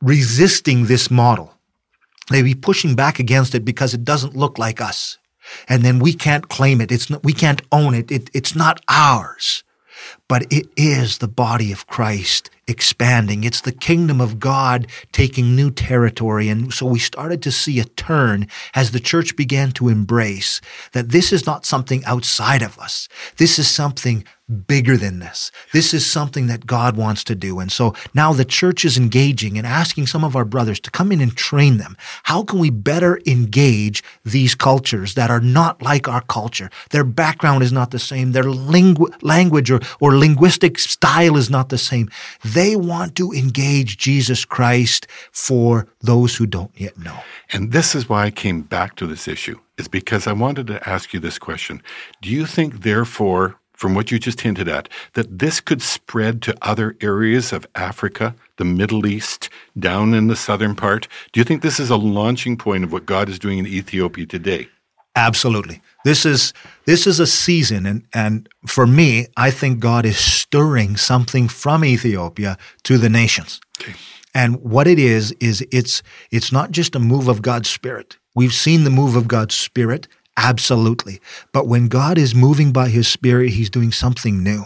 resisting 0.00 0.86
this 0.86 1.10
model, 1.10 1.54
they'd 2.30 2.42
be 2.42 2.54
pushing 2.54 2.94
back 2.94 3.18
against 3.18 3.52
it 3.56 3.64
because 3.64 3.94
it 3.94 4.04
doesn't 4.04 4.36
look 4.36 4.60
like 4.60 4.80
us. 4.80 5.18
And 5.68 5.82
then 5.82 5.98
we 5.98 6.12
can't 6.12 6.48
claim 6.48 6.80
it. 6.80 6.92
It's 6.92 7.10
not, 7.10 7.24
we 7.24 7.32
can't 7.32 7.62
own 7.72 7.94
it. 7.94 8.12
it. 8.12 8.30
It's 8.32 8.54
not 8.54 8.80
ours. 8.86 9.64
But 10.28 10.52
it 10.52 10.68
is 10.76 11.18
the 11.18 11.28
body 11.28 11.72
of 11.72 11.86
Christ 11.86 12.50
expanding. 12.68 13.44
It's 13.44 13.60
the 13.60 13.72
kingdom 13.72 14.20
of 14.20 14.40
God 14.40 14.88
taking 15.12 15.54
new 15.54 15.70
territory. 15.70 16.48
And 16.48 16.72
so 16.72 16.86
we 16.86 16.98
started 16.98 17.42
to 17.42 17.52
see 17.52 17.78
a 17.78 17.84
turn 17.84 18.48
as 18.74 18.90
the 18.90 19.00
church 19.00 19.36
began 19.36 19.70
to 19.72 19.88
embrace 19.88 20.60
that 20.92 21.10
this 21.10 21.32
is 21.32 21.46
not 21.46 21.64
something 21.64 22.04
outside 22.04 22.62
of 22.62 22.78
us. 22.78 23.08
This 23.36 23.58
is 23.58 23.68
something 23.68 24.24
bigger 24.68 24.96
than 24.96 25.18
this. 25.18 25.50
This 25.72 25.92
is 25.92 26.08
something 26.08 26.46
that 26.46 26.66
God 26.66 26.96
wants 26.96 27.24
to 27.24 27.34
do. 27.34 27.58
And 27.58 27.72
so 27.72 27.94
now 28.14 28.32
the 28.32 28.44
church 28.44 28.84
is 28.84 28.96
engaging 28.96 29.58
and 29.58 29.66
asking 29.66 30.06
some 30.06 30.22
of 30.22 30.36
our 30.36 30.44
brothers 30.44 30.78
to 30.80 30.90
come 30.90 31.10
in 31.10 31.20
and 31.20 31.36
train 31.36 31.78
them. 31.78 31.96
How 32.24 32.44
can 32.44 32.60
we 32.60 32.70
better 32.70 33.20
engage 33.26 34.04
these 34.24 34.54
cultures 34.54 35.14
that 35.14 35.30
are 35.30 35.40
not 35.40 35.82
like 35.82 36.06
our 36.06 36.22
culture? 36.22 36.70
Their 36.90 37.02
background 37.02 37.64
is 37.64 37.72
not 37.72 37.90
the 37.90 37.98
same. 37.98 38.32
Their 38.32 38.44
lingu- 38.44 39.12
language 39.22 39.70
or, 39.70 39.80
or 40.00 40.16
linguistic 40.16 40.78
style 40.78 41.36
is 41.36 41.50
not 41.50 41.68
the 41.68 41.78
same. 41.78 42.08
They 42.44 42.76
want 42.76 43.16
to 43.16 43.32
engage 43.32 43.98
Jesus 43.98 44.44
Christ 44.44 45.08
for 45.32 45.88
those 46.00 46.36
who 46.36 46.46
don't 46.46 46.70
yet 46.76 46.96
know. 46.98 47.18
And 47.52 47.72
this 47.72 47.94
is 47.94 48.08
why 48.08 48.26
I 48.26 48.30
came 48.30 48.62
back 48.62 48.94
to 48.96 49.06
this 49.06 49.26
issue, 49.26 49.58
is 49.76 49.88
because 49.88 50.26
I 50.26 50.32
wanted 50.32 50.68
to 50.68 50.88
ask 50.88 51.12
you 51.12 51.18
this 51.20 51.38
question. 51.38 51.82
Do 52.22 52.30
you 52.30 52.46
think, 52.46 52.82
therefore, 52.82 53.56
from 53.76 53.94
what 53.94 54.10
you 54.10 54.18
just 54.18 54.40
hinted 54.40 54.68
at, 54.68 54.88
that 55.12 55.38
this 55.38 55.60
could 55.60 55.80
spread 55.80 56.42
to 56.42 56.56
other 56.62 56.96
areas 57.00 57.52
of 57.52 57.66
Africa, 57.74 58.34
the 58.56 58.64
Middle 58.64 59.06
East, 59.06 59.48
down 59.78 60.14
in 60.14 60.26
the 60.26 60.36
southern 60.36 60.74
part? 60.74 61.06
Do 61.32 61.38
you 61.38 61.44
think 61.44 61.62
this 61.62 61.78
is 61.78 61.90
a 61.90 61.96
launching 61.96 62.56
point 62.56 62.82
of 62.82 62.92
what 62.92 63.06
God 63.06 63.28
is 63.28 63.38
doing 63.38 63.58
in 63.58 63.66
Ethiopia 63.66 64.26
today? 64.26 64.68
Absolutely. 65.14 65.80
This 66.04 66.26
is 66.26 66.52
this 66.84 67.06
is 67.06 67.18
a 67.20 67.26
season 67.26 67.86
and 67.86 68.04
and 68.12 68.48
for 68.66 68.86
me, 68.86 69.26
I 69.36 69.50
think 69.50 69.80
God 69.80 70.04
is 70.04 70.18
stirring 70.18 70.96
something 70.96 71.48
from 71.48 71.84
Ethiopia 71.84 72.58
to 72.84 72.98
the 72.98 73.08
nations. 73.08 73.60
Okay. 73.80 73.94
And 74.34 74.62
what 74.62 74.86
it 74.86 74.98
is 74.98 75.32
is 75.40 75.66
it's 75.72 76.02
it's 76.30 76.52
not 76.52 76.70
just 76.70 76.94
a 76.94 76.98
move 76.98 77.28
of 77.28 77.40
God's 77.40 77.70
spirit. 77.70 78.18
We've 78.34 78.52
seen 78.52 78.84
the 78.84 78.90
move 78.90 79.16
of 79.16 79.26
God's 79.26 79.54
spirit 79.54 80.06
Absolutely. 80.36 81.20
But 81.52 81.66
when 81.66 81.88
God 81.88 82.18
is 82.18 82.34
moving 82.34 82.72
by 82.72 82.88
his 82.88 83.08
spirit, 83.08 83.50
he's 83.50 83.70
doing 83.70 83.92
something 83.92 84.42
new. 84.42 84.64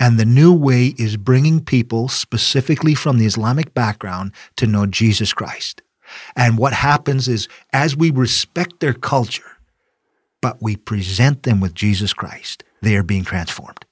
And 0.00 0.18
the 0.18 0.24
new 0.24 0.52
way 0.52 0.94
is 0.98 1.16
bringing 1.16 1.64
people 1.64 2.08
specifically 2.08 2.94
from 2.94 3.18
the 3.18 3.26
Islamic 3.26 3.74
background 3.74 4.32
to 4.56 4.66
know 4.66 4.86
Jesus 4.86 5.32
Christ. 5.32 5.82
And 6.36 6.56
what 6.56 6.72
happens 6.72 7.28
is 7.28 7.48
as 7.72 7.96
we 7.96 8.10
respect 8.10 8.80
their 8.80 8.94
culture, 8.94 9.58
but 10.40 10.62
we 10.62 10.76
present 10.76 11.42
them 11.42 11.60
with 11.60 11.74
Jesus 11.74 12.12
Christ, 12.12 12.64
they 12.80 12.96
are 12.96 13.02
being 13.02 13.24
transformed. 13.24 13.84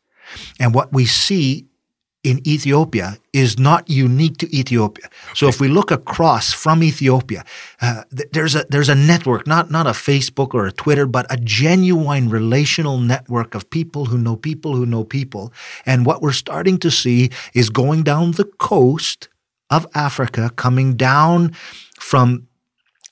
And 0.59 0.75
what 0.75 0.93
we 0.93 1.07
see 1.07 1.67
in 2.27 2.41
Ethiopia 2.45 3.19
is 3.33 3.57
not 3.57 3.89
unique 3.89 4.37
to 4.39 4.47
Ethiopia. 4.61 5.09
So 5.33 5.47
if 5.47 5.61
we 5.61 5.69
look 5.69 5.93
across 5.93 6.53
from 6.53 6.83
Ethiopia, 6.83 7.45
uh, 7.81 8.03
th- 8.17 8.29
there's 8.33 8.57
a 8.57 8.62
there's 8.69 8.89
a 8.89 8.97
network, 9.12 9.47
not 9.47 9.71
not 9.71 9.87
a 9.87 9.97
Facebook 10.09 10.51
or 10.53 10.67
a 10.67 10.73
Twitter, 10.73 11.07
but 11.07 11.25
a 11.31 11.37
genuine 11.37 12.29
relational 12.29 12.99
network 12.99 13.55
of 13.55 13.71
people 13.71 14.07
who 14.07 14.19
know 14.19 14.37
people 14.49 14.75
who 14.75 14.85
know 14.85 15.05
people. 15.05 15.53
And 15.91 16.05
what 16.05 16.21
we're 16.21 16.41
starting 16.47 16.79
to 16.79 16.91
see 16.91 17.31
is 17.55 17.71
going 17.71 18.03
down 18.03 18.33
the 18.33 18.51
coast 18.71 19.29
of 19.71 19.87
Africa, 19.95 20.51
coming 20.57 20.97
down 20.97 21.53
from 22.01 22.49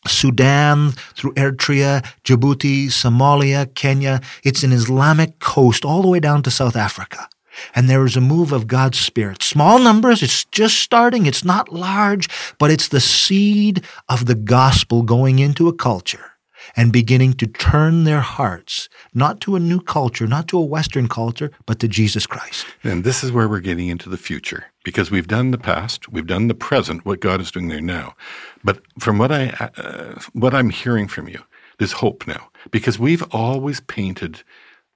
Sudan, 0.07 0.93
through 1.17 1.35
Eritrea, 1.35 2.03
Djibouti, 2.25 2.87
Somalia, 3.03 3.73
Kenya. 3.75 4.21
It's 4.43 4.65
an 4.65 4.73
Islamic 4.73 5.39
coast 5.39 5.85
all 5.85 6.03
the 6.03 6.09
way 6.09 6.21
down 6.21 6.43
to 6.43 6.51
South 6.51 6.77
Africa. 6.77 7.29
And 7.75 7.89
there 7.89 8.05
is 8.05 8.17
a 8.17 8.21
move 8.21 8.53
of 8.53 8.67
God's 8.67 8.99
Spirit. 8.99 9.43
Small 9.43 9.79
numbers, 9.79 10.23
it's 10.23 10.45
just 10.47 10.79
starting, 10.79 11.27
it's 11.27 11.45
not 11.45 11.73
large, 11.73 12.29
but 12.59 12.71
it's 12.71 12.89
the 12.89 13.01
seed 13.01 13.85
of 14.09 14.27
the 14.27 14.35
gospel 14.35 15.03
going 15.03 15.39
into 15.39 15.69
a 15.69 15.73
culture 15.73 16.35
and 16.77 16.93
beginning 16.93 17.35
to 17.35 17.47
turn 17.47 18.05
their 18.05 18.21
hearts, 18.21 18.89
not 19.13 19.41
to 19.43 19.57
a 19.57 19.61
new 19.61 19.81
culture, 19.81 20.27
not 20.27 20.49
to 20.49 20.59
a 20.59 20.65
Western 20.65 21.09
culture, 21.09 21.51
but 21.67 21.79
to 21.81 21.89
Jesus 21.89 22.27
Christ. 22.27 22.67
And 22.83 23.05
this 23.05 23.23
is 23.23 23.33
where 23.33 23.49
we're 23.49 23.61
getting 23.61 23.89
into 23.89 24.09
the 24.09 24.17
future 24.17 24.65
because 24.85 25.11
we've 25.11 25.29
done 25.29 25.51
the 25.51 25.59
past, 25.59 26.09
we've 26.09 26.27
done 26.27 26.49
the 26.49 26.55
present, 26.55 27.05
what 27.05 27.21
God 27.21 27.41
is 27.41 27.51
doing 27.51 27.69
there 27.69 27.81
now. 27.81 28.15
But 28.63 28.81
from 28.99 29.19
what 29.19 29.33
I, 29.33 29.49
uh, 29.77 30.21
what 30.33 30.55
I'm 30.55 30.71
hearing 30.71 31.09
from 31.09 31.29
you, 31.29 31.43
there's 31.79 31.93
hope 31.93 32.27
now 32.27 32.51
because 32.71 32.99
we've 32.99 33.25
always 33.33 33.81
painted 33.81 34.43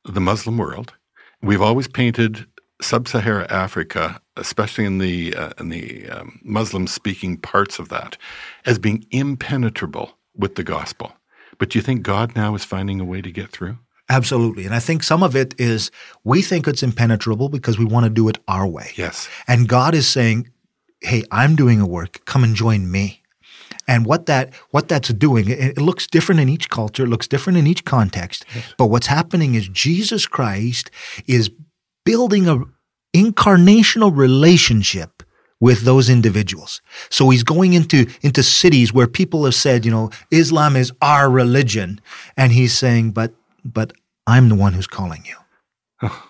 the 0.04 0.20
Muslim 0.20 0.58
world 0.58 0.94
We've 1.42 1.62
always 1.62 1.88
painted 1.88 2.46
sub-Sahara 2.80 3.46
Africa, 3.50 4.20
especially 4.36 4.84
in 4.84 4.98
the 4.98 5.34
uh, 5.34 5.50
in 5.58 5.68
the 5.68 6.08
um, 6.08 6.40
Muslim-speaking 6.42 7.38
parts 7.38 7.78
of 7.78 7.88
that, 7.88 8.16
as 8.66 8.78
being 8.78 9.04
impenetrable 9.10 10.16
with 10.34 10.54
the 10.54 10.64
gospel. 10.64 11.12
But 11.58 11.70
do 11.70 11.78
you 11.78 11.82
think 11.82 12.02
God 12.02 12.36
now 12.36 12.54
is 12.54 12.64
finding 12.64 13.00
a 13.00 13.04
way 13.04 13.20
to 13.20 13.32
get 13.32 13.50
through? 13.50 13.78
Absolutely. 14.08 14.64
And 14.64 14.74
I 14.74 14.78
think 14.78 15.02
some 15.02 15.22
of 15.22 15.36
it 15.36 15.54
is 15.58 15.90
we 16.24 16.40
think 16.40 16.66
it's 16.66 16.82
impenetrable 16.82 17.48
because 17.48 17.78
we 17.78 17.84
want 17.84 18.04
to 18.04 18.10
do 18.10 18.28
it 18.28 18.38
our 18.48 18.66
way. 18.66 18.92
Yes. 18.94 19.28
And 19.46 19.68
God 19.68 19.94
is 19.94 20.08
saying, 20.08 20.48
Hey, 21.00 21.24
I'm 21.30 21.54
doing 21.56 21.80
a 21.80 21.86
work. 21.86 22.24
Come 22.24 22.42
and 22.42 22.56
join 22.56 22.90
me. 22.90 23.17
And 23.88 24.06
what 24.06 24.26
that 24.26 24.54
what 24.70 24.86
that's 24.86 25.08
doing, 25.08 25.48
it, 25.48 25.58
it 25.58 25.78
looks 25.78 26.06
different 26.06 26.40
in 26.40 26.48
each 26.48 26.68
culture, 26.70 27.04
it 27.04 27.08
looks 27.08 27.26
different 27.26 27.58
in 27.58 27.66
each 27.66 27.84
context. 27.84 28.44
Yes. 28.54 28.74
But 28.76 28.86
what's 28.86 29.08
happening 29.08 29.56
is 29.56 29.66
Jesus 29.68 30.26
Christ 30.26 30.90
is 31.26 31.50
building 32.04 32.46
a 32.48 32.62
incarnational 33.16 34.14
relationship 34.14 35.22
with 35.60 35.82
those 35.82 36.08
individuals. 36.08 36.80
So 37.10 37.30
he's 37.30 37.42
going 37.42 37.72
into, 37.72 38.06
into 38.22 38.42
cities 38.42 38.92
where 38.92 39.06
people 39.06 39.44
have 39.44 39.54
said, 39.54 39.84
you 39.84 39.90
know, 39.90 40.10
Islam 40.30 40.76
is 40.76 40.92
our 41.02 41.28
religion. 41.28 42.00
And 42.36 42.52
he's 42.52 42.76
saying, 42.76 43.12
but, 43.12 43.32
but 43.64 43.92
I'm 44.26 44.48
the 44.48 44.54
one 44.54 44.72
who's 44.72 44.86
calling 44.86 45.24
you. 45.26 46.10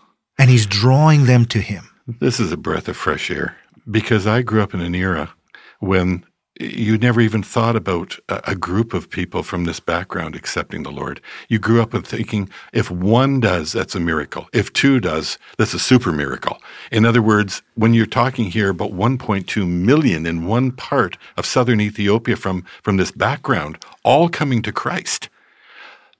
And 0.40 0.48
he's 0.48 0.66
drawing 0.66 1.26
them 1.26 1.46
to 1.46 1.58
him. 1.58 1.90
This 2.20 2.38
is 2.38 2.52
a 2.52 2.56
breath 2.56 2.86
of 2.86 2.96
fresh 2.96 3.28
air 3.28 3.56
because 3.90 4.24
I 4.24 4.42
grew 4.42 4.62
up 4.62 4.72
in 4.72 4.80
an 4.80 4.94
era 4.94 5.34
when 5.80 6.24
you 6.58 6.98
never 6.98 7.20
even 7.20 7.42
thought 7.42 7.76
about 7.76 8.18
a, 8.28 8.56
group 8.56 8.92
of 8.92 9.08
people 9.08 9.42
from 9.42 9.64
this 9.64 9.78
background 9.78 10.34
accepting 10.34 10.82
the 10.82 10.90
Lord. 10.90 11.20
You 11.48 11.58
grew 11.58 11.80
up 11.80 11.92
with 11.92 12.06
thinking 12.06 12.50
if 12.72 12.90
one 12.90 13.38
does, 13.40 13.72
that's 13.72 13.94
a 13.94 14.00
miracle. 14.00 14.48
If 14.52 14.72
two 14.72 14.98
does, 14.98 15.38
that's 15.56 15.74
a 15.74 15.78
super 15.78 16.12
miracle. 16.12 16.58
In 16.90 17.04
other 17.04 17.22
words, 17.22 17.62
when 17.74 17.94
you're 17.94 18.06
talking 18.06 18.50
here 18.50 18.70
about 18.70 18.92
1.2 18.92 19.68
million 19.68 20.26
in 20.26 20.46
one 20.46 20.72
part 20.72 21.16
of 21.36 21.46
southern 21.46 21.80
Ethiopia 21.80 22.36
from, 22.36 22.64
from 22.82 22.96
this 22.96 23.12
background, 23.12 23.78
all 24.02 24.28
coming 24.28 24.60
to 24.62 24.72
Christ, 24.72 25.28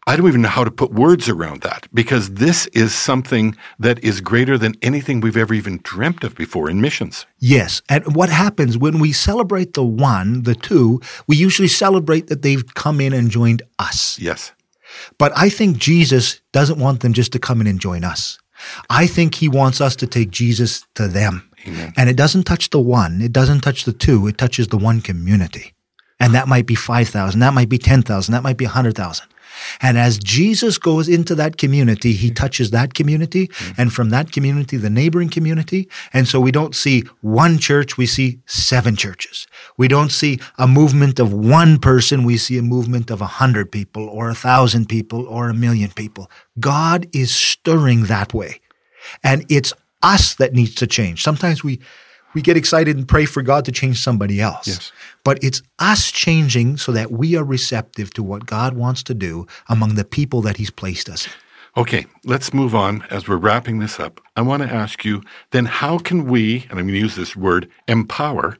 I 0.09 0.17
don't 0.17 0.27
even 0.27 0.41
know 0.41 0.49
how 0.49 0.65
to 0.65 0.71
put 0.71 0.95
words 0.95 1.29
around 1.29 1.61
that 1.61 1.87
because 1.93 2.31
this 2.31 2.67
is 2.69 2.95
something 2.95 3.55
that 3.79 4.03
is 4.03 4.23
greater 4.23 4.57
than 4.57 4.75
anything 4.81 5.21
we've 5.21 5.37
ever 5.37 5.53
even 5.53 5.81
dreamt 5.83 6.25
of 6.25 6.35
before 6.35 6.71
in 6.71 6.81
missions. 6.81 7.27
Yes. 7.41 7.83
And 7.91 8.17
what 8.17 8.31
happens 8.31 8.79
when 8.79 9.01
we 9.01 9.13
celebrate 9.13 9.75
the 9.75 9.85
one, 9.85 10.45
the 10.45 10.55
two, 10.55 11.03
we 11.27 11.37
usually 11.37 11.69
celebrate 11.69 12.29
that 12.29 12.41
they've 12.41 12.65
come 12.75 13.03
in 13.03 13.13
and 13.13 13.31
joined 13.31 13.61
us. 13.79 14.19
Yes. 14.19 14.53
But 15.19 15.31
I 15.37 15.51
think 15.51 15.77
Jesus 15.77 16.41
doesn't 16.53 16.79
want 16.79 17.01
them 17.01 17.13
just 17.13 17.33
to 17.33 17.39
come 17.39 17.61
in 17.61 17.67
and 17.67 17.79
join 17.79 18.03
us. 18.03 18.39
I 18.89 19.07
think 19.07 19.35
he 19.35 19.47
wants 19.47 19.83
us 19.83 19.95
to 19.97 20.07
take 20.07 20.31
Jesus 20.31 20.87
to 20.95 21.07
them. 21.07 21.51
Amen. 21.67 21.93
And 21.99 22.09
it 22.09 22.17
doesn't 22.17 22.45
touch 22.45 22.71
the 22.71 22.81
one, 22.81 23.21
it 23.21 23.33
doesn't 23.33 23.61
touch 23.61 23.85
the 23.85 23.93
two, 23.93 24.27
it 24.27 24.39
touches 24.39 24.69
the 24.69 24.79
one 24.79 25.03
community. 25.03 25.75
And 26.19 26.35
that 26.35 26.49
might 26.49 26.65
be 26.65 26.75
5,000, 26.75 27.39
that 27.41 27.53
might 27.53 27.69
be 27.69 27.77
10,000, 27.77 28.33
that 28.33 28.43
might 28.43 28.57
be 28.57 28.65
100,000. 28.65 29.27
And 29.81 29.99
as 29.99 30.19
Jesus 30.19 30.79
goes 30.79 31.09
into 31.09 31.35
that 31.37 31.57
community, 31.57 32.13
he 32.13 32.31
touches 32.31 32.71
that 32.71 32.95
community 32.95 33.49
mm-hmm. 33.49 33.81
and 33.81 33.93
from 33.93 34.11
that 34.11 34.33
community, 34.33 34.77
the 34.77 34.91
neighboring 34.91 35.29
community. 35.29 35.89
And 36.13 36.27
so 36.27 36.41
we 36.41 36.51
don't 36.51 36.75
see 36.75 37.05
one 37.21 37.59
church, 37.59 37.97
we 37.97 38.07
see 38.07 38.41
seven 38.47 38.97
churches. 38.97 39.47
We 39.77 39.89
don't 39.89 40.11
see 40.11 40.41
a 40.59 40.67
movement 40.67 41.19
of 41.19 41.33
one 41.33 41.79
person, 41.79 42.25
we 42.25 42.37
see 42.37 42.59
a 42.59 42.63
movement 42.63 43.11
of 43.11 43.21
a 43.21 43.27
hundred 43.27 43.71
people 43.71 44.09
or 44.09 44.29
a 44.29 44.35
thousand 44.35 44.89
people 44.89 45.27
or 45.27 45.49
a 45.49 45.55
million 45.55 45.91
people. 45.91 46.31
God 46.59 47.07
is 47.13 47.35
stirring 47.35 48.05
that 48.05 48.35
way. 48.35 48.61
And 49.23 49.45
it's 49.49 49.73
us 50.03 50.35
that 50.35 50.53
needs 50.53 50.75
to 50.77 50.87
change. 50.87 51.23
Sometimes 51.23 51.65
we 51.65 51.81
we 52.39 52.43
get 52.43 52.57
excited 52.57 52.97
and 52.97 53.09
pray 53.09 53.25
for 53.25 53.43
God 53.43 53.65
to 53.65 53.73
change 53.73 54.01
somebody 54.01 54.41
else. 54.41 54.69
Yes. 54.69 54.93
But 55.25 55.43
it's 55.43 55.61
us 55.81 56.13
changing 56.13 56.77
so 56.77 56.93
that 56.93 57.11
we 57.11 57.35
are 57.35 57.43
receptive 57.43 58.15
to 58.15 58.23
what 58.23 58.47
God 58.47 58.75
wants 58.75 59.03
to 59.05 59.15
do 59.15 59.49
among 59.69 59.97
the 59.97 60.05
people 60.05 60.41
that 60.43 60.57
He's 60.57 60.71
placed 60.71 61.09
us. 61.09 61.27
Okay, 61.77 62.07
let's 62.25 62.55
move 62.55 62.77
on 62.77 63.03
as 63.11 63.27
we're 63.27 63.39
wrapping 63.39 63.81
this 63.81 63.99
up. 63.99 64.21
I 64.37 64.43
want 64.43 64.63
to 64.63 64.73
ask 64.73 65.05
you 65.05 65.21
then 65.51 65.65
how 65.65 65.99
can 65.99 66.27
we, 66.27 66.61
and 66.71 66.79
I'm 66.79 66.87
going 66.87 66.95
to 66.95 67.01
use 67.01 67.17
this 67.17 67.35
word, 67.35 67.69
empower 67.89 68.57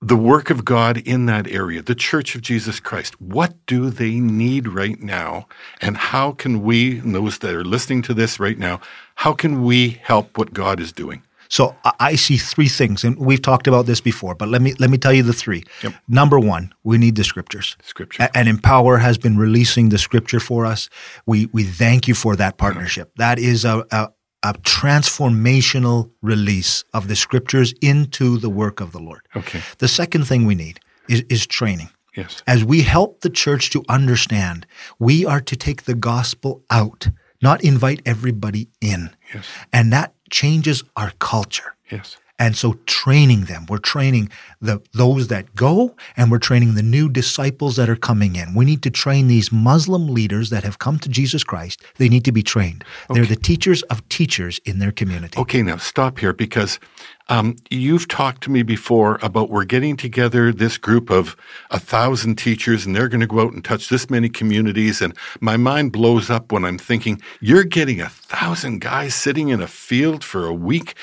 the 0.00 0.16
work 0.16 0.48
of 0.48 0.64
God 0.64 0.96
in 0.96 1.26
that 1.26 1.46
area, 1.48 1.82
the 1.82 1.94
Church 1.94 2.34
of 2.34 2.40
Jesus 2.40 2.80
Christ? 2.80 3.20
What 3.20 3.54
do 3.66 3.90
they 3.90 4.14
need 4.20 4.66
right 4.68 4.98
now? 5.02 5.46
And 5.82 5.98
how 5.98 6.32
can 6.32 6.62
we, 6.62 7.00
and 7.00 7.14
those 7.14 7.40
that 7.40 7.54
are 7.54 7.62
listening 7.62 8.00
to 8.02 8.14
this 8.14 8.40
right 8.40 8.56
now, 8.56 8.80
how 9.16 9.34
can 9.34 9.64
we 9.64 10.00
help 10.02 10.38
what 10.38 10.54
God 10.54 10.80
is 10.80 10.92
doing? 10.92 11.22
So 11.50 11.76
I 11.98 12.14
see 12.14 12.36
three 12.36 12.68
things, 12.68 13.02
and 13.02 13.18
we've 13.18 13.42
talked 13.42 13.66
about 13.66 13.86
this 13.86 14.00
before, 14.00 14.36
but 14.36 14.48
let 14.48 14.62
me 14.62 14.74
let 14.78 14.88
me 14.88 14.98
tell 14.98 15.12
you 15.12 15.24
the 15.24 15.32
three. 15.32 15.64
Yep. 15.82 15.94
Number 16.06 16.38
one, 16.38 16.72
we 16.84 16.96
need 16.96 17.16
the 17.16 17.24
scriptures. 17.24 17.76
Scripture. 17.82 18.28
and 18.34 18.48
Empower 18.48 18.98
has 18.98 19.18
been 19.18 19.36
releasing 19.36 19.88
the 19.88 19.98
scripture 19.98 20.38
for 20.38 20.64
us. 20.64 20.88
We 21.26 21.46
we 21.46 21.64
thank 21.64 22.06
you 22.06 22.14
for 22.14 22.36
that 22.36 22.56
partnership. 22.56 23.08
Mm-hmm. 23.08 23.22
That 23.22 23.38
is 23.40 23.64
a, 23.64 23.84
a 23.90 24.10
a 24.42 24.54
transformational 24.54 26.10
release 26.22 26.84
of 26.94 27.08
the 27.08 27.16
scriptures 27.16 27.74
into 27.82 28.38
the 28.38 28.48
work 28.48 28.80
of 28.80 28.92
the 28.92 28.98
Lord. 28.98 29.20
Okay. 29.36 29.60
The 29.78 29.88
second 29.88 30.26
thing 30.26 30.46
we 30.46 30.54
need 30.54 30.80
is, 31.08 31.24
is 31.28 31.46
training. 31.46 31.90
Yes. 32.16 32.42
As 32.46 32.64
we 32.64 32.82
help 32.82 33.20
the 33.20 33.30
church 33.30 33.70
to 33.70 33.84
understand, 33.88 34.66
we 34.98 35.26
are 35.26 35.40
to 35.42 35.56
take 35.56 35.84
the 35.84 35.94
gospel 35.94 36.62
out, 36.70 37.08
not 37.42 37.62
invite 37.62 38.00
everybody 38.06 38.68
in. 38.80 39.10
Yes. 39.34 39.46
And 39.72 39.92
that 39.92 40.14
changes 40.30 40.84
our 40.96 41.12
culture. 41.18 41.74
Yes. 41.90 42.16
And 42.40 42.56
so 42.56 42.78
training 42.86 43.44
them, 43.44 43.66
we're 43.68 43.78
training 43.78 44.30
the 44.62 44.80
those 44.92 45.28
that 45.28 45.54
go 45.54 45.94
and 46.16 46.30
we're 46.30 46.38
training 46.38 46.74
the 46.74 46.82
new 46.82 47.10
disciples 47.10 47.76
that 47.76 47.90
are 47.90 47.96
coming 47.96 48.34
in. 48.34 48.54
We 48.54 48.64
need 48.64 48.82
to 48.84 48.90
train 48.90 49.28
these 49.28 49.52
Muslim 49.52 50.08
leaders 50.08 50.48
that 50.48 50.64
have 50.64 50.78
come 50.78 50.98
to 51.00 51.08
Jesus 51.10 51.44
Christ. 51.44 51.82
They 51.98 52.08
need 52.08 52.24
to 52.24 52.32
be 52.32 52.42
trained. 52.42 52.82
Okay. 53.10 53.20
They're 53.20 53.28
the 53.28 53.36
teachers 53.36 53.82
of 53.84 54.08
teachers 54.08 54.58
in 54.64 54.78
their 54.78 54.90
community. 54.90 55.38
Okay, 55.38 55.62
now 55.62 55.76
stop 55.76 56.18
here 56.18 56.32
because 56.32 56.80
um, 57.28 57.56
you've 57.70 58.08
talked 58.08 58.42
to 58.44 58.50
me 58.50 58.62
before 58.62 59.18
about 59.20 59.50
we're 59.50 59.64
getting 59.64 59.96
together 59.96 60.50
this 60.50 60.78
group 60.78 61.10
of 61.10 61.36
a 61.70 61.78
thousand 61.78 62.36
teachers 62.36 62.86
and 62.86 62.96
they're 62.96 63.08
going 63.08 63.20
to 63.20 63.26
go 63.26 63.40
out 63.40 63.52
and 63.52 63.62
touch 63.62 63.90
this 63.90 64.08
many 64.08 64.30
communities. 64.30 65.02
And 65.02 65.14
my 65.40 65.58
mind 65.58 65.92
blows 65.92 66.30
up 66.30 66.52
when 66.52 66.64
I'm 66.64 66.78
thinking, 66.78 67.20
you're 67.40 67.64
getting 67.64 68.00
a 68.00 68.08
thousand 68.08 68.80
guys 68.80 69.14
sitting 69.14 69.50
in 69.50 69.60
a 69.60 69.68
field 69.68 70.24
for 70.24 70.46
a 70.46 70.54
week 70.54 70.96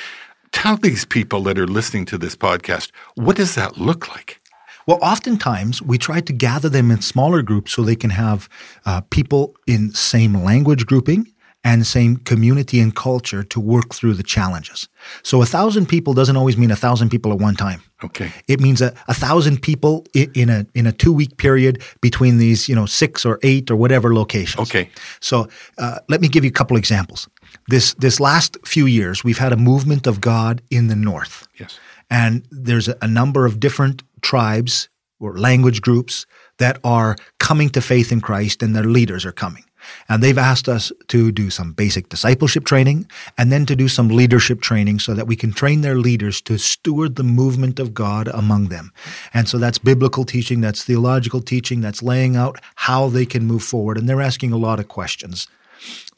tell 0.57 0.75
these 0.75 1.05
people 1.05 1.43
that 1.43 1.59
are 1.59 1.67
listening 1.67 2.03
to 2.03 2.17
this 2.17 2.35
podcast, 2.35 2.89
what 3.13 3.35
does 3.35 3.53
that 3.53 3.77
look 3.77 4.07
like? 4.09 4.41
Well, 4.87 4.97
oftentimes 5.03 5.83
we 5.83 5.99
try 5.99 6.19
to 6.21 6.33
gather 6.33 6.67
them 6.67 6.89
in 6.89 7.01
smaller 7.01 7.43
groups 7.43 7.73
so 7.73 7.83
they 7.83 7.95
can 7.95 8.09
have 8.09 8.49
uh, 8.83 9.01
people 9.11 9.55
in 9.67 9.93
same 9.93 10.33
language 10.33 10.87
grouping 10.87 11.31
and 11.63 11.85
same 11.85 12.17
community 12.17 12.79
and 12.79 12.95
culture 12.95 13.43
to 13.43 13.59
work 13.59 13.93
through 13.93 14.15
the 14.15 14.23
challenges. 14.23 14.87
So 15.21 15.43
a 15.43 15.45
thousand 15.45 15.87
people 15.87 16.13
doesn't 16.15 16.37
always 16.37 16.57
mean 16.57 16.71
a 16.71 16.75
thousand 16.75 17.09
people 17.09 17.31
at 17.31 17.39
one 17.39 17.55
time. 17.55 17.83
Okay. 18.03 18.31
It 18.47 18.59
means 18.59 18.81
a, 18.81 18.95
a 19.07 19.13
thousand 19.13 19.61
people 19.61 20.05
in, 20.13 20.31
in 20.33 20.49
a 20.49 20.65
in 20.73 20.87
a 20.87 20.91
two 20.91 21.13
week 21.13 21.37
period 21.37 21.83
between 22.01 22.37
these 22.37 22.69
you 22.69 22.75
know 22.75 22.85
six 22.85 23.25
or 23.25 23.39
eight 23.43 23.69
or 23.69 23.75
whatever 23.75 24.15
locations. 24.15 24.69
Okay. 24.69 24.89
So 25.19 25.47
uh, 25.77 25.99
let 26.07 26.21
me 26.21 26.27
give 26.29 26.43
you 26.43 26.49
a 26.49 26.53
couple 26.53 26.77
examples. 26.77 27.27
This 27.67 27.93
this 27.95 28.19
last 28.19 28.57
few 28.65 28.85
years, 28.85 29.23
we've 29.23 29.37
had 29.39 29.53
a 29.53 29.57
movement 29.57 30.07
of 30.07 30.19
God 30.21 30.61
in 30.69 30.87
the 30.87 30.95
north, 30.95 31.47
Yes. 31.59 31.79
and 32.09 32.43
there's 32.51 32.87
a, 32.87 32.95
a 33.01 33.07
number 33.07 33.45
of 33.45 33.59
different 33.59 34.03
tribes 34.21 34.89
or 35.19 35.37
language 35.37 35.81
groups 35.81 36.25
that 36.57 36.79
are 36.83 37.15
coming 37.39 37.69
to 37.69 37.81
faith 37.81 38.11
in 38.11 38.21
Christ, 38.21 38.63
and 38.63 38.75
their 38.75 38.83
leaders 38.83 39.25
are 39.25 39.31
coming. 39.33 39.63
And 40.09 40.21
they've 40.21 40.37
asked 40.37 40.67
us 40.67 40.91
to 41.07 41.31
do 41.31 41.49
some 41.49 41.71
basic 41.73 42.09
discipleship 42.09 42.65
training 42.65 43.07
and 43.37 43.51
then 43.51 43.65
to 43.65 43.75
do 43.75 43.87
some 43.87 44.09
leadership 44.09 44.59
training 44.61 44.99
so 44.99 45.13
that 45.13 45.27
we 45.27 45.35
can 45.35 45.53
train 45.53 45.81
their 45.81 45.95
leaders 45.95 46.41
to 46.41 46.57
steward 46.57 47.15
the 47.15 47.23
movement 47.23 47.79
of 47.79 47.93
God 47.93 48.27
among 48.33 48.67
them. 48.67 48.91
And 49.33 49.47
so 49.47 49.57
that's 49.57 49.77
biblical 49.77 50.25
teaching, 50.25 50.61
that's 50.61 50.83
theological 50.83 51.41
teaching, 51.41 51.81
that's 51.81 52.03
laying 52.03 52.35
out 52.35 52.59
how 52.75 53.07
they 53.07 53.25
can 53.25 53.45
move 53.45 53.63
forward. 53.63 53.97
And 53.97 54.09
they're 54.09 54.21
asking 54.21 54.51
a 54.51 54.57
lot 54.57 54.79
of 54.79 54.87
questions. 54.87 55.47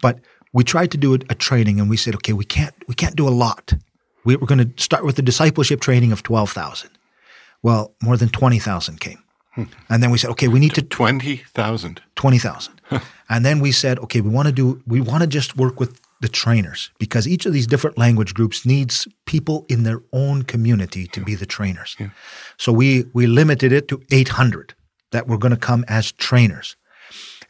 But 0.01 0.19
we 0.53 0.63
tried 0.63 0.91
to 0.91 0.97
do 0.97 1.13
a, 1.13 1.19
a 1.29 1.35
training 1.35 1.79
and 1.79 1.89
we 1.89 1.97
said, 1.97 2.15
okay, 2.15 2.33
we 2.33 2.45
can't, 2.45 2.75
we 2.87 2.95
can't 2.95 3.15
do 3.15 3.27
a 3.27 3.29
lot. 3.29 3.73
We, 4.25 4.35
we're 4.35 4.47
going 4.47 4.73
to 4.73 4.81
start 4.81 5.05
with 5.05 5.15
the 5.15 5.21
discipleship 5.21 5.81
training 5.81 6.11
of 6.11 6.23
12,000. 6.23 6.89
Well, 7.61 7.93
more 8.01 8.17
than 8.17 8.29
20,000 8.29 8.99
came. 8.99 9.23
Hmm. 9.53 9.63
And 9.89 10.03
then 10.03 10.11
we 10.11 10.17
said, 10.17 10.29
okay, 10.31 10.47
we 10.47 10.59
need 10.59 10.73
to 10.75 10.81
20,000. 10.81 12.01
20,000. 12.15 12.81
and 13.29 13.45
then 13.45 13.59
we 13.59 13.71
said, 13.71 13.99
okay, 13.99 14.21
we 14.21 14.29
want 14.29 14.47
to 14.47 14.51
do, 14.51 14.81
we 14.85 15.01
want 15.01 15.21
to 15.21 15.27
just 15.27 15.57
work 15.57 15.79
with 15.79 15.99
the 16.21 16.29
trainers 16.29 16.91
because 16.99 17.27
each 17.27 17.45
of 17.45 17.53
these 17.53 17.67
different 17.67 17.97
language 17.97 18.33
groups 18.33 18.65
needs 18.65 19.07
people 19.25 19.65
in 19.69 19.83
their 19.83 20.01
own 20.11 20.43
community 20.43 21.07
to 21.07 21.23
be 21.23 21.33
the 21.33 21.45
trainers. 21.45 21.95
So 22.57 22.71
we, 22.73 23.05
we 23.13 23.25
limited 23.25 23.71
it 23.71 23.87
to 23.87 24.01
800 24.11 24.73
that 25.11 25.27
were 25.27 25.37
going 25.37 25.51
to 25.53 25.57
come 25.57 25.85
as 25.87 26.11
trainers. 26.11 26.75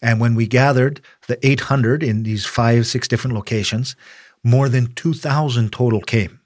And 0.01 0.19
when 0.19 0.35
we 0.35 0.47
gathered 0.47 1.01
the 1.27 1.45
800 1.45 2.03
in 2.03 2.23
these 2.23 2.45
five, 2.45 2.87
six 2.87 3.07
different 3.07 3.35
locations, 3.35 3.95
more 4.43 4.69
than 4.69 4.93
2,000 4.93 5.71
total 5.71 6.01
came 6.01 6.39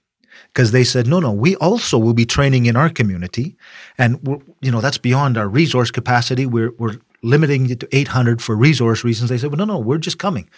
because 0.47 0.71
they 0.71 0.83
said, 0.83 1.07
no, 1.07 1.19
no, 1.19 1.31
we 1.31 1.55
also 1.57 1.97
will 1.97 2.13
be 2.13 2.25
training 2.25 2.65
in 2.65 2.75
our 2.75 2.89
community. 2.89 3.55
And, 3.97 4.43
you 4.61 4.71
know, 4.71 4.81
that's 4.81 4.97
beyond 4.97 5.37
our 5.37 5.47
resource 5.47 5.91
capacity. 5.91 6.45
We're, 6.45 6.71
we're 6.77 6.97
limiting 7.23 7.69
it 7.69 7.79
to 7.79 7.95
800 7.95 8.41
for 8.41 8.55
resource 8.55 9.03
reasons. 9.03 9.29
They 9.29 9.37
said, 9.37 9.49
well, 9.49 9.57
no, 9.57 9.65
no, 9.65 9.79
we're 9.79 9.97
just 9.97 10.19
coming. 10.19 10.49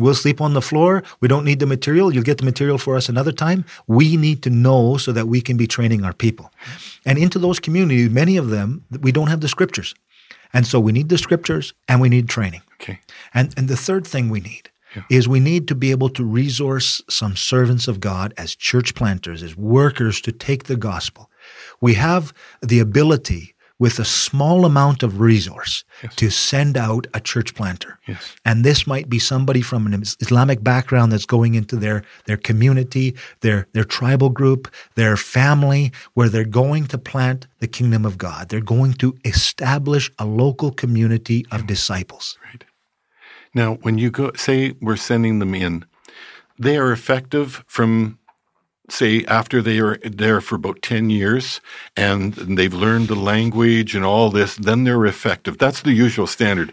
We'll 0.00 0.14
sleep 0.14 0.40
on 0.40 0.54
the 0.54 0.62
floor. 0.62 1.02
We 1.20 1.28
don't 1.28 1.44
need 1.44 1.60
the 1.60 1.66
material. 1.66 2.12
You'll 2.12 2.24
get 2.24 2.38
the 2.38 2.44
material 2.44 2.78
for 2.78 2.96
us 2.96 3.08
another 3.08 3.32
time. 3.32 3.64
We 3.86 4.16
need 4.16 4.42
to 4.44 4.50
know 4.50 4.96
so 4.96 5.12
that 5.12 5.28
we 5.28 5.40
can 5.40 5.56
be 5.56 5.66
training 5.66 6.04
our 6.04 6.14
people. 6.14 6.50
And 7.04 7.18
into 7.18 7.38
those 7.38 7.60
communities, 7.60 8.10
many 8.10 8.36
of 8.36 8.50
them, 8.50 8.84
we 9.00 9.12
don't 9.12 9.28
have 9.28 9.40
the 9.40 9.48
scriptures. 9.48 9.94
And 10.54 10.66
so 10.66 10.80
we 10.80 10.92
need 10.92 11.10
the 11.10 11.18
scriptures 11.18 11.74
and 11.88 12.00
we 12.00 12.08
need 12.08 12.28
training. 12.28 12.62
Okay. 12.80 13.00
And, 13.34 13.52
and 13.56 13.68
the 13.68 13.76
third 13.76 14.06
thing 14.06 14.30
we 14.30 14.40
need 14.40 14.70
is 15.10 15.28
we 15.28 15.40
need 15.40 15.66
to 15.68 15.74
be 15.74 15.90
able 15.90 16.08
to 16.10 16.24
resource 16.24 17.02
some 17.10 17.36
servants 17.36 17.88
of 17.88 17.98
God 17.98 18.32
as 18.38 18.54
church 18.54 18.94
planters, 18.94 19.42
as 19.42 19.56
workers 19.56 20.20
to 20.20 20.32
take 20.32 20.64
the 20.64 20.76
gospel. 20.76 21.30
We 21.80 21.94
have 21.94 22.32
the 22.62 22.78
ability 22.78 23.53
with 23.78 23.98
a 23.98 24.04
small 24.04 24.64
amount 24.64 25.02
of 25.02 25.20
resource 25.20 25.84
to 26.16 26.30
send 26.30 26.76
out 26.76 27.06
a 27.12 27.20
church 27.20 27.54
planter. 27.54 27.98
Yes. 28.06 28.36
And 28.44 28.64
this 28.64 28.86
might 28.86 29.08
be 29.08 29.18
somebody 29.18 29.62
from 29.62 29.86
an 29.86 30.00
Islamic 30.20 30.62
background 30.62 31.12
that's 31.12 31.26
going 31.26 31.54
into 31.54 31.76
their, 31.76 32.04
their 32.26 32.36
community, 32.36 33.16
their, 33.40 33.66
their 33.72 33.84
tribal 33.84 34.30
group, 34.30 34.72
their 34.94 35.16
family, 35.16 35.92
where 36.14 36.28
they're 36.28 36.44
going 36.44 36.86
to 36.86 36.98
plant 36.98 37.46
the 37.58 37.66
kingdom 37.66 38.04
of 38.04 38.16
God. 38.16 38.48
They're 38.48 38.60
going 38.60 38.94
to 38.94 39.16
establish 39.24 40.10
a 40.18 40.24
local 40.24 40.70
community 40.70 41.44
of 41.50 41.66
disciples. 41.66 42.38
Right. 42.44 42.64
Now, 43.54 43.74
when 43.82 43.98
you 43.98 44.10
go, 44.10 44.32
say 44.36 44.74
we're 44.80 44.96
sending 44.96 45.38
them 45.38 45.54
in, 45.54 45.84
they 46.58 46.76
are 46.76 46.92
effective 46.92 47.64
from, 47.66 48.18
say, 48.90 49.24
after 49.26 49.62
they 49.62 49.78
are 49.78 49.96
there 49.98 50.40
for 50.40 50.56
about 50.56 50.82
10 50.82 51.10
years 51.10 51.60
and 51.96 52.34
they've 52.34 52.74
learned 52.74 53.08
the 53.08 53.14
language 53.14 53.94
and 53.94 54.04
all 54.04 54.30
this, 54.30 54.56
then 54.56 54.84
they're 54.84 55.06
effective. 55.06 55.58
That's 55.58 55.82
the 55.82 55.92
usual 55.92 56.26
standard. 56.26 56.72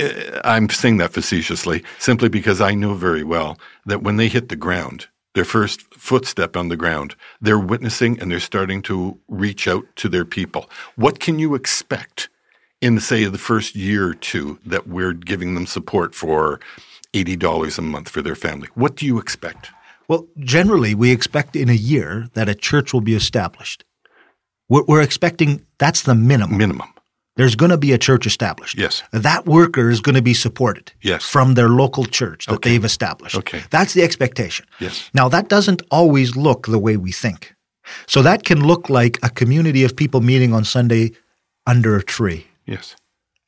Uh, 0.00 0.40
I'm 0.44 0.68
saying 0.68 0.96
that 0.98 1.12
facetiously 1.12 1.84
simply 1.98 2.28
because 2.28 2.60
I 2.60 2.74
know 2.74 2.94
very 2.94 3.24
well 3.24 3.58
that 3.86 4.02
when 4.02 4.16
they 4.16 4.28
hit 4.28 4.48
the 4.48 4.56
ground, 4.56 5.08
their 5.34 5.44
first 5.44 5.82
footstep 5.94 6.56
on 6.56 6.68
the 6.68 6.76
ground, 6.76 7.14
they're 7.40 7.58
witnessing 7.58 8.20
and 8.20 8.30
they're 8.30 8.40
starting 8.40 8.82
to 8.82 9.18
reach 9.28 9.66
out 9.66 9.84
to 9.96 10.08
their 10.08 10.24
people. 10.24 10.68
What 10.96 11.20
can 11.20 11.38
you 11.38 11.54
expect 11.54 12.28
in, 12.80 12.98
say, 13.00 13.24
the 13.24 13.38
first 13.38 13.74
year 13.74 14.08
or 14.08 14.14
two 14.14 14.58
that 14.66 14.88
we're 14.88 15.14
giving 15.14 15.54
them 15.54 15.66
support 15.66 16.14
for 16.14 16.60
$80 17.14 17.78
a 17.78 17.82
month 17.82 18.08
for 18.08 18.22
their 18.22 18.34
family? 18.34 18.68
What 18.74 18.96
do 18.96 19.06
you 19.06 19.18
expect? 19.18 19.70
Well, 20.08 20.26
generally, 20.38 20.94
we 20.94 21.10
expect 21.10 21.56
in 21.56 21.68
a 21.68 21.74
year 21.74 22.28
that 22.34 22.48
a 22.48 22.54
church 22.54 22.92
will 22.92 23.00
be 23.00 23.14
established. 23.14 23.84
We're, 24.68 24.84
we're 24.86 25.02
expecting 25.02 25.64
that's 25.78 26.02
the 26.02 26.14
minimum. 26.14 26.58
Minimum. 26.58 26.88
There's 27.36 27.54
going 27.54 27.70
to 27.70 27.78
be 27.78 27.92
a 27.92 27.98
church 27.98 28.26
established. 28.26 28.76
Yes. 28.76 29.02
That 29.10 29.46
worker 29.46 29.88
is 29.88 30.00
going 30.02 30.16
to 30.16 30.22
be 30.22 30.34
supported. 30.34 30.92
Yes. 31.00 31.24
From 31.24 31.54
their 31.54 31.70
local 31.70 32.04
church 32.04 32.44
that 32.46 32.54
Okay. 32.56 32.70
they've 32.70 32.84
established. 32.84 33.36
Okay. 33.36 33.62
That's 33.70 33.94
the 33.94 34.02
expectation. 34.02 34.66
Yes. 34.80 35.10
Now, 35.14 35.30
that 35.30 35.48
doesn't 35.48 35.80
always 35.90 36.36
look 36.36 36.66
the 36.66 36.78
way 36.78 36.98
we 36.98 37.10
think. 37.10 37.54
So 38.06 38.20
that 38.22 38.44
can 38.44 38.66
look 38.66 38.90
like 38.90 39.18
a 39.22 39.30
community 39.30 39.82
of 39.82 39.96
people 39.96 40.20
meeting 40.20 40.52
on 40.52 40.64
Sunday 40.64 41.12
under 41.66 41.96
a 41.96 42.02
tree. 42.02 42.46
Yes. 42.66 42.96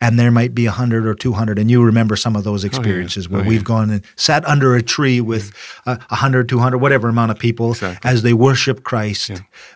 And 0.04 0.18
there 0.18 0.30
might 0.30 0.54
be 0.54 0.66
100 0.66 1.06
or 1.06 1.14
200. 1.14 1.58
And 1.58 1.70
you 1.70 1.82
remember 1.82 2.14
some 2.16 2.36
of 2.36 2.44
those 2.44 2.62
experiences 2.64 3.26
where 3.28 3.40
Oh, 3.42 3.44
we've 3.48 3.60
yeah. 3.60 3.74
gone 3.74 3.90
and 3.90 4.04
sat 4.16 4.44
under 4.44 4.74
a 4.76 4.82
tree 4.82 5.20
with 5.22 5.52
uh, 5.86 5.96
100, 6.08 6.48
200, 6.48 6.76
whatever 6.78 7.08
amount 7.08 7.30
of 7.30 7.38
people 7.38 7.70
Exactly. 7.72 8.10
as 8.10 8.22
they 8.22 8.34
worship 8.34 8.82
Christ. 8.84 9.30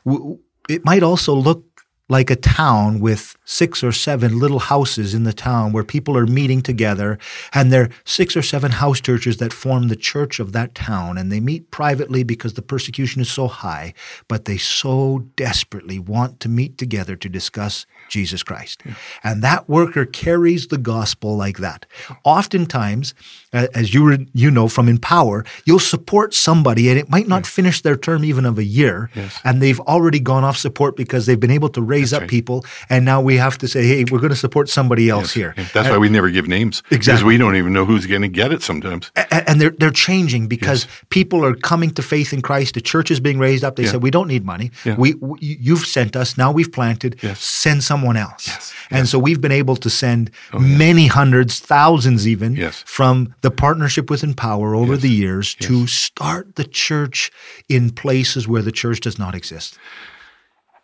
W- 0.04 0.38
It 0.68 0.84
might 0.84 1.02
also 1.02 1.32
look 1.34 1.64
like 2.08 2.30
a 2.30 2.36
town 2.36 3.00
with 3.00 3.36
six 3.44 3.84
or 3.84 3.92
seven 3.92 4.38
little 4.38 4.58
houses 4.58 5.14
in 5.14 5.24
the 5.24 5.32
town 5.32 5.72
where 5.72 5.84
people 5.84 6.16
are 6.16 6.26
meeting 6.26 6.62
together 6.62 7.18
and 7.52 7.72
there 7.72 7.82
are 7.82 7.90
six 8.04 8.36
or 8.36 8.42
seven 8.42 8.72
house 8.72 9.00
churches 9.00 9.36
that 9.38 9.52
form 9.52 9.88
the 9.88 9.96
church 9.96 10.40
of 10.40 10.52
that 10.52 10.74
town 10.74 11.18
and 11.18 11.30
they 11.30 11.40
meet 11.40 11.70
privately 11.70 12.22
because 12.22 12.54
the 12.54 12.62
persecution 12.62 13.20
is 13.20 13.30
so 13.30 13.46
high 13.46 13.92
but 14.26 14.44
they 14.46 14.56
so 14.56 15.24
desperately 15.36 15.98
want 15.98 16.40
to 16.40 16.48
meet 16.48 16.78
together 16.78 17.16
to 17.16 17.28
discuss 17.28 17.86
Jesus 18.08 18.42
Christ. 18.42 18.82
And 19.22 19.42
that 19.42 19.68
worker 19.68 20.04
carries 20.04 20.68
the 20.68 20.78
gospel 20.78 21.36
like 21.36 21.58
that. 21.58 21.86
Oftentimes 22.24 23.14
as 23.52 23.94
you 23.94 24.04
re- 24.08 24.26
you 24.34 24.50
know 24.50 24.68
from 24.68 24.88
empower 24.88 25.44
you'll 25.64 25.78
support 25.78 26.34
somebody 26.34 26.90
and 26.90 26.98
it 26.98 27.08
might 27.08 27.26
not 27.28 27.46
finish 27.46 27.80
their 27.82 27.96
term 27.96 28.24
even 28.24 28.44
of 28.44 28.58
a 28.58 28.64
year 28.64 29.10
Yes. 29.14 29.40
and 29.44 29.62
they've 29.62 29.80
already 29.80 30.20
gone 30.20 30.44
off 30.44 30.56
support 30.58 30.96
because 30.96 31.24
they've 31.26 31.40
been 31.40 31.50
able 31.50 31.70
to 31.70 31.80
raise 31.82 32.12
up 32.12 32.20
right. 32.22 32.30
people 32.30 32.64
and 32.90 33.04
now 33.04 33.20
we 33.22 33.36
have 33.36 33.56
to 33.58 33.68
say 33.68 33.86
hey 33.86 34.04
we're 34.10 34.18
going 34.20 34.30
to 34.30 34.36
support 34.36 34.68
somebody 34.68 35.08
else 35.08 35.32
here 35.32 35.54
Yeah, 35.56 35.64
That's 35.72 35.88
why 35.88 35.98
we 35.98 36.08
never 36.08 36.30
give 36.30 36.46
names. 36.46 36.82
exactly 36.90 36.98
Because 36.98 37.24
we 37.24 37.36
don't 37.38 37.56
even 37.56 37.72
know 37.72 37.84
who's 37.86 38.06
going 38.06 38.22
to 38.22 38.28
get 38.28 38.52
it 38.52 38.62
sometimes. 38.62 39.10
A- 39.16 39.48
and 39.48 39.60
they're 39.60 39.70
they're 39.80 39.90
changing 40.08 40.46
because 40.48 40.86
people 41.10 41.44
are 41.44 41.54
coming 41.54 41.90
to 41.92 42.02
faith 42.02 42.32
in 42.32 42.42
Christ. 42.42 42.74
The 42.74 42.80
church 42.82 43.10
is 43.10 43.20
being 43.20 43.38
raised 43.38 43.64
up. 43.64 43.76
They 43.76 43.84
Yeah. 43.84 43.92
said, 43.92 44.02
"We 44.02 44.10
don't 44.10 44.28
need 44.28 44.44
money. 44.44 44.70
We, 44.84 45.14
we 45.14 45.38
you've 45.40 45.86
sent 45.86 46.16
us. 46.16 46.36
Now 46.36 46.52
we've 46.52 46.70
planted. 46.72 47.16
Yes. 47.22 47.40
Send 47.42 47.82
someone 47.82 48.16
else." 48.16 48.46
Yes. 48.48 48.72
And 48.90 49.08
so 49.08 49.18
we've 49.18 49.40
been 49.40 49.52
able 49.62 49.76
to 49.76 49.90
send 49.90 50.30
oh, 50.52 50.58
many 50.58 51.06
hundreds, 51.08 51.60
thousands, 51.60 52.26
even 52.26 52.56
Yes. 52.56 52.82
from 52.86 53.34
the 53.42 53.50
partnership 53.50 54.10
with 54.10 54.22
Empower 54.24 54.74
over 54.74 54.96
the 54.96 55.08
years 55.10 55.54
to 55.56 55.86
start 55.86 56.56
the 56.56 56.64
church 56.64 57.30
in 57.68 57.90
places 57.90 58.48
where 58.48 58.62
the 58.62 58.72
church 58.72 59.00
does 59.00 59.18
not 59.18 59.34
exist. 59.34 59.78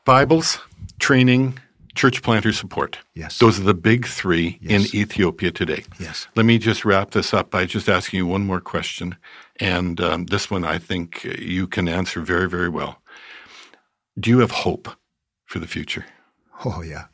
Bibles, 0.05 0.59
training, 0.98 1.59
church 1.94 2.22
planter 2.22 2.52
support. 2.52 2.98
Yes. 3.14 3.38
Those 3.38 3.59
are 3.59 3.62
the 3.64 3.74
big 3.74 4.07
three 4.07 4.59
Yes. 4.61 4.92
in 4.92 5.00
Ethiopia 5.00 5.50
today. 5.50 5.84
Yes. 5.98 6.26
Let 6.36 6.46
me 6.46 6.59
just 6.59 6.84
wrap 6.84 7.12
this 7.12 7.32
up 7.32 7.50
by 7.50 7.64
just 7.64 7.88
asking 7.88 8.18
you 8.18 8.26
one 8.26 8.44
more 8.44 8.61
question. 8.61 9.16
And 9.61 10.00
um, 10.00 10.26
this 10.26 10.50
one 10.50 10.64
I 10.64 10.78
think 10.78 11.24
you 11.38 11.66
can 11.66 11.88
answer 11.88 12.20
very, 12.20 12.48
very 12.48 12.68
well. 12.68 13.00
Do 14.18 14.30
you 14.30 14.40
have 14.40 14.50
hope 14.50 14.88
for 15.46 15.59
the 15.59 15.66
future? 15.66 16.05
Oh 16.64 16.82
yeah, 16.82 17.07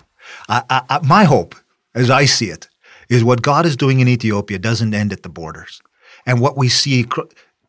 I, 0.48 0.62
I, 0.68 0.82
I, 0.90 1.06
my 1.06 1.24
hope, 1.24 1.54
as 1.94 2.10
I 2.10 2.26
see 2.26 2.50
it, 2.50 2.68
is 3.10 3.22
what 3.22 3.42
God 3.42 3.66
is 3.66 3.76
doing 3.76 4.00
in 4.00 4.08
Ethiopia 4.08 4.58
doesn't 4.58 4.94
end 4.94 5.12
at 5.12 5.22
the 5.22 5.28
borders, 5.28 5.82
and 6.24 6.40
what 6.40 6.56
we 6.56 6.68
see 6.68 7.04
cr- 7.04 7.22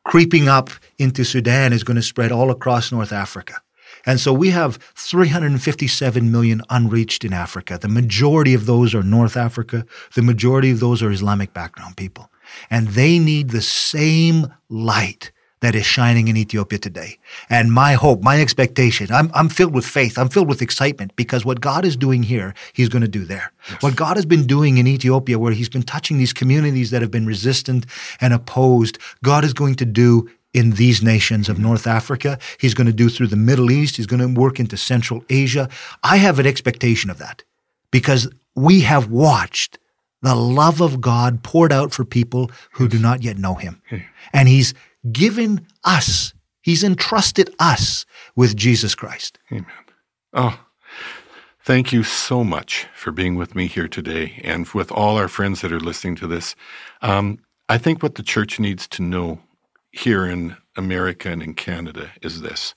creeping 0.05 0.47
up 0.47 0.69
into 0.97 1.25
Sudan 1.25 1.73
is 1.73 1.83
going 1.83 1.95
to 1.97 2.01
spread 2.01 2.31
all 2.31 2.49
across 2.49 2.91
North 2.91 3.11
Africa. 3.11 3.55
And 4.05 4.19
so 4.19 4.33
we 4.33 4.49
have 4.51 4.77
357 4.95 6.31
million 6.31 6.61
unreached 6.69 7.23
in 7.25 7.33
Africa. 7.33 7.77
The 7.77 7.87
majority 7.87 8.53
of 8.53 8.65
those 8.65 8.95
are 8.95 9.03
North 9.03 9.37
Africa. 9.37 9.85
The 10.15 10.23
majority 10.23 10.71
of 10.71 10.79
those 10.79 11.03
are 11.03 11.11
Islamic 11.11 11.53
background 11.53 11.97
people. 11.97 12.29
and 12.69 12.89
they 12.89 13.19
need 13.19 13.49
the 13.49 13.61
same 13.61 14.53
light 14.69 15.31
that 15.61 15.75
is 15.75 15.85
shining 15.85 16.27
in 16.27 16.35
Ethiopia 16.35 16.79
today. 16.79 17.17
And 17.49 17.71
my 17.71 17.93
hope, 17.93 18.21
my 18.21 18.41
expectation, 18.41 19.11
I'm, 19.11 19.31
I'm 19.33 19.47
filled 19.47 19.73
with 19.73 19.85
faith. 19.85 20.17
I'm 20.17 20.29
filled 20.29 20.49
with 20.49 20.61
excitement 20.61 21.15
because 21.15 21.45
what 21.45 21.61
God 21.61 21.85
is 21.85 21.95
doing 21.95 22.23
here, 22.23 22.53
He's 22.73 22.89
going 22.89 23.03
to 23.03 23.07
do 23.07 23.25
there. 23.25 23.53
Yes. 23.69 23.81
What 23.81 23.95
God 23.95 24.17
has 24.17 24.25
been 24.25 24.45
doing 24.45 24.77
in 24.77 24.87
Ethiopia, 24.87 25.39
where 25.39 25.53
He's 25.53 25.69
been 25.69 25.83
touching 25.83 26.17
these 26.17 26.33
communities 26.33 26.91
that 26.91 27.01
have 27.01 27.11
been 27.11 27.27
resistant 27.27 27.85
and 28.19 28.33
opposed, 28.33 28.97
God 29.23 29.45
is 29.45 29.53
going 29.53 29.75
to 29.75 29.85
do 29.85 30.29
in 30.53 30.71
these 30.71 31.01
nations 31.01 31.47
of 31.47 31.59
North 31.59 31.87
Africa. 31.87 32.37
He's 32.59 32.73
going 32.73 32.87
to 32.87 32.93
do 32.93 33.07
through 33.07 33.27
the 33.27 33.35
Middle 33.35 33.71
East. 33.71 33.97
He's 33.97 34.07
going 34.07 34.19
to 34.19 34.39
work 34.39 34.59
into 34.59 34.77
Central 34.77 35.23
Asia. 35.29 35.69
I 36.03 36.17
have 36.17 36.39
an 36.39 36.47
expectation 36.47 37.09
of 37.09 37.19
that 37.19 37.43
because 37.91 38.29
we 38.55 38.81
have 38.81 39.09
watched 39.09 39.77
the 40.21 40.35
love 40.35 40.81
of 40.81 41.01
God 41.01 41.43
poured 41.43 41.71
out 41.71 41.93
for 41.93 42.03
people 42.03 42.51
who 42.73 42.87
do 42.87 42.99
not 42.99 43.23
yet 43.23 43.37
know 43.37 43.55
Him. 43.55 43.81
And 44.33 44.47
He's 44.47 44.73
given 45.11 45.65
us, 45.83 46.33
He's 46.61 46.83
entrusted 46.83 47.53
us 47.59 48.05
with 48.35 48.55
Jesus 48.55 48.93
Christ. 48.93 49.39
Amen. 49.51 49.65
Oh, 50.33 50.59
thank 51.63 51.91
you 51.91 52.03
so 52.03 52.43
much 52.43 52.87
for 52.95 53.11
being 53.11 53.35
with 53.35 53.55
me 53.55 53.67
here 53.67 53.87
today 53.87 54.39
and 54.43 54.67
with 54.67 54.91
all 54.91 55.17
our 55.17 55.27
friends 55.27 55.61
that 55.61 55.71
are 55.71 55.79
listening 55.79 56.15
to 56.17 56.27
this. 56.27 56.55
Um, 57.01 57.39
I 57.67 57.77
think 57.77 58.03
what 58.03 58.15
the 58.15 58.23
church 58.23 58.59
needs 58.59 58.87
to 58.89 59.01
know 59.01 59.39
here 59.91 60.25
in 60.25 60.55
America 60.77 61.29
and 61.29 61.41
in 61.41 61.53
Canada 61.53 62.11
is 62.21 62.41
this 62.41 62.75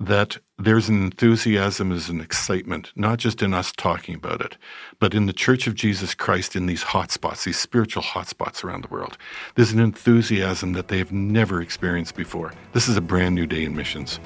that 0.00 0.38
there's 0.58 0.88
an 0.88 1.04
enthusiasm, 1.04 1.90
there's 1.90 2.08
an 2.08 2.22
excitement, 2.22 2.90
not 2.96 3.18
just 3.18 3.42
in 3.42 3.52
us 3.52 3.70
talking 3.70 4.14
about 4.14 4.40
it, 4.40 4.56
but 4.98 5.14
in 5.14 5.26
the 5.26 5.32
Church 5.32 5.66
of 5.66 5.74
Jesus 5.74 6.14
Christ 6.14 6.56
in 6.56 6.64
these 6.64 6.82
hotspots, 6.82 7.44
these 7.44 7.58
spiritual 7.58 8.02
hotspots 8.02 8.64
around 8.64 8.82
the 8.82 8.88
world. 8.88 9.18
There's 9.54 9.72
an 9.72 9.78
enthusiasm 9.78 10.72
that 10.72 10.88
they 10.88 10.96
have 10.98 11.12
never 11.12 11.60
experienced 11.60 12.16
before. 12.16 12.52
This 12.72 12.88
is 12.88 12.96
a 12.96 13.02
brand 13.02 13.34
new 13.34 13.46
day 13.46 13.64
in 13.64 13.76
missions. 13.76 14.18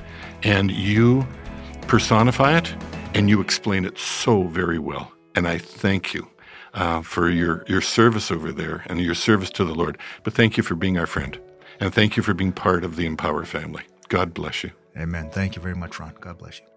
And 0.44 0.70
you 0.70 1.26
personify 1.88 2.56
it 2.56 2.74
and 3.14 3.28
you 3.28 3.40
explain 3.40 3.84
it 3.84 3.98
so 3.98 4.44
very 4.44 4.78
well. 4.78 5.12
And 5.34 5.48
I 5.48 5.58
thank 5.58 6.14
you. 6.14 6.28
Uh, 6.72 7.00
for 7.02 7.30
your, 7.30 7.64
your 7.68 7.80
service 7.80 8.32
over 8.32 8.50
there 8.50 8.82
and 8.86 9.00
your 9.00 9.14
service 9.14 9.48
to 9.48 9.64
the 9.64 9.72
Lord. 9.72 9.96
But 10.24 10.32
thank 10.32 10.56
you 10.56 10.64
for 10.64 10.74
being 10.74 10.98
our 10.98 11.06
friend. 11.06 11.38
And 11.78 11.94
thank 11.94 12.16
you 12.16 12.22
for 12.24 12.34
being 12.34 12.50
part 12.50 12.82
of 12.82 12.96
the 12.96 13.06
Empower 13.06 13.44
family. 13.44 13.84
God 14.08 14.34
bless 14.34 14.64
you. 14.64 14.72
Amen. 14.96 15.30
Thank 15.30 15.56
you 15.56 15.62
very 15.62 15.74
much, 15.74 15.98
Ron. 15.98 16.14
God 16.20 16.38
bless 16.38 16.60
you. 16.60 16.73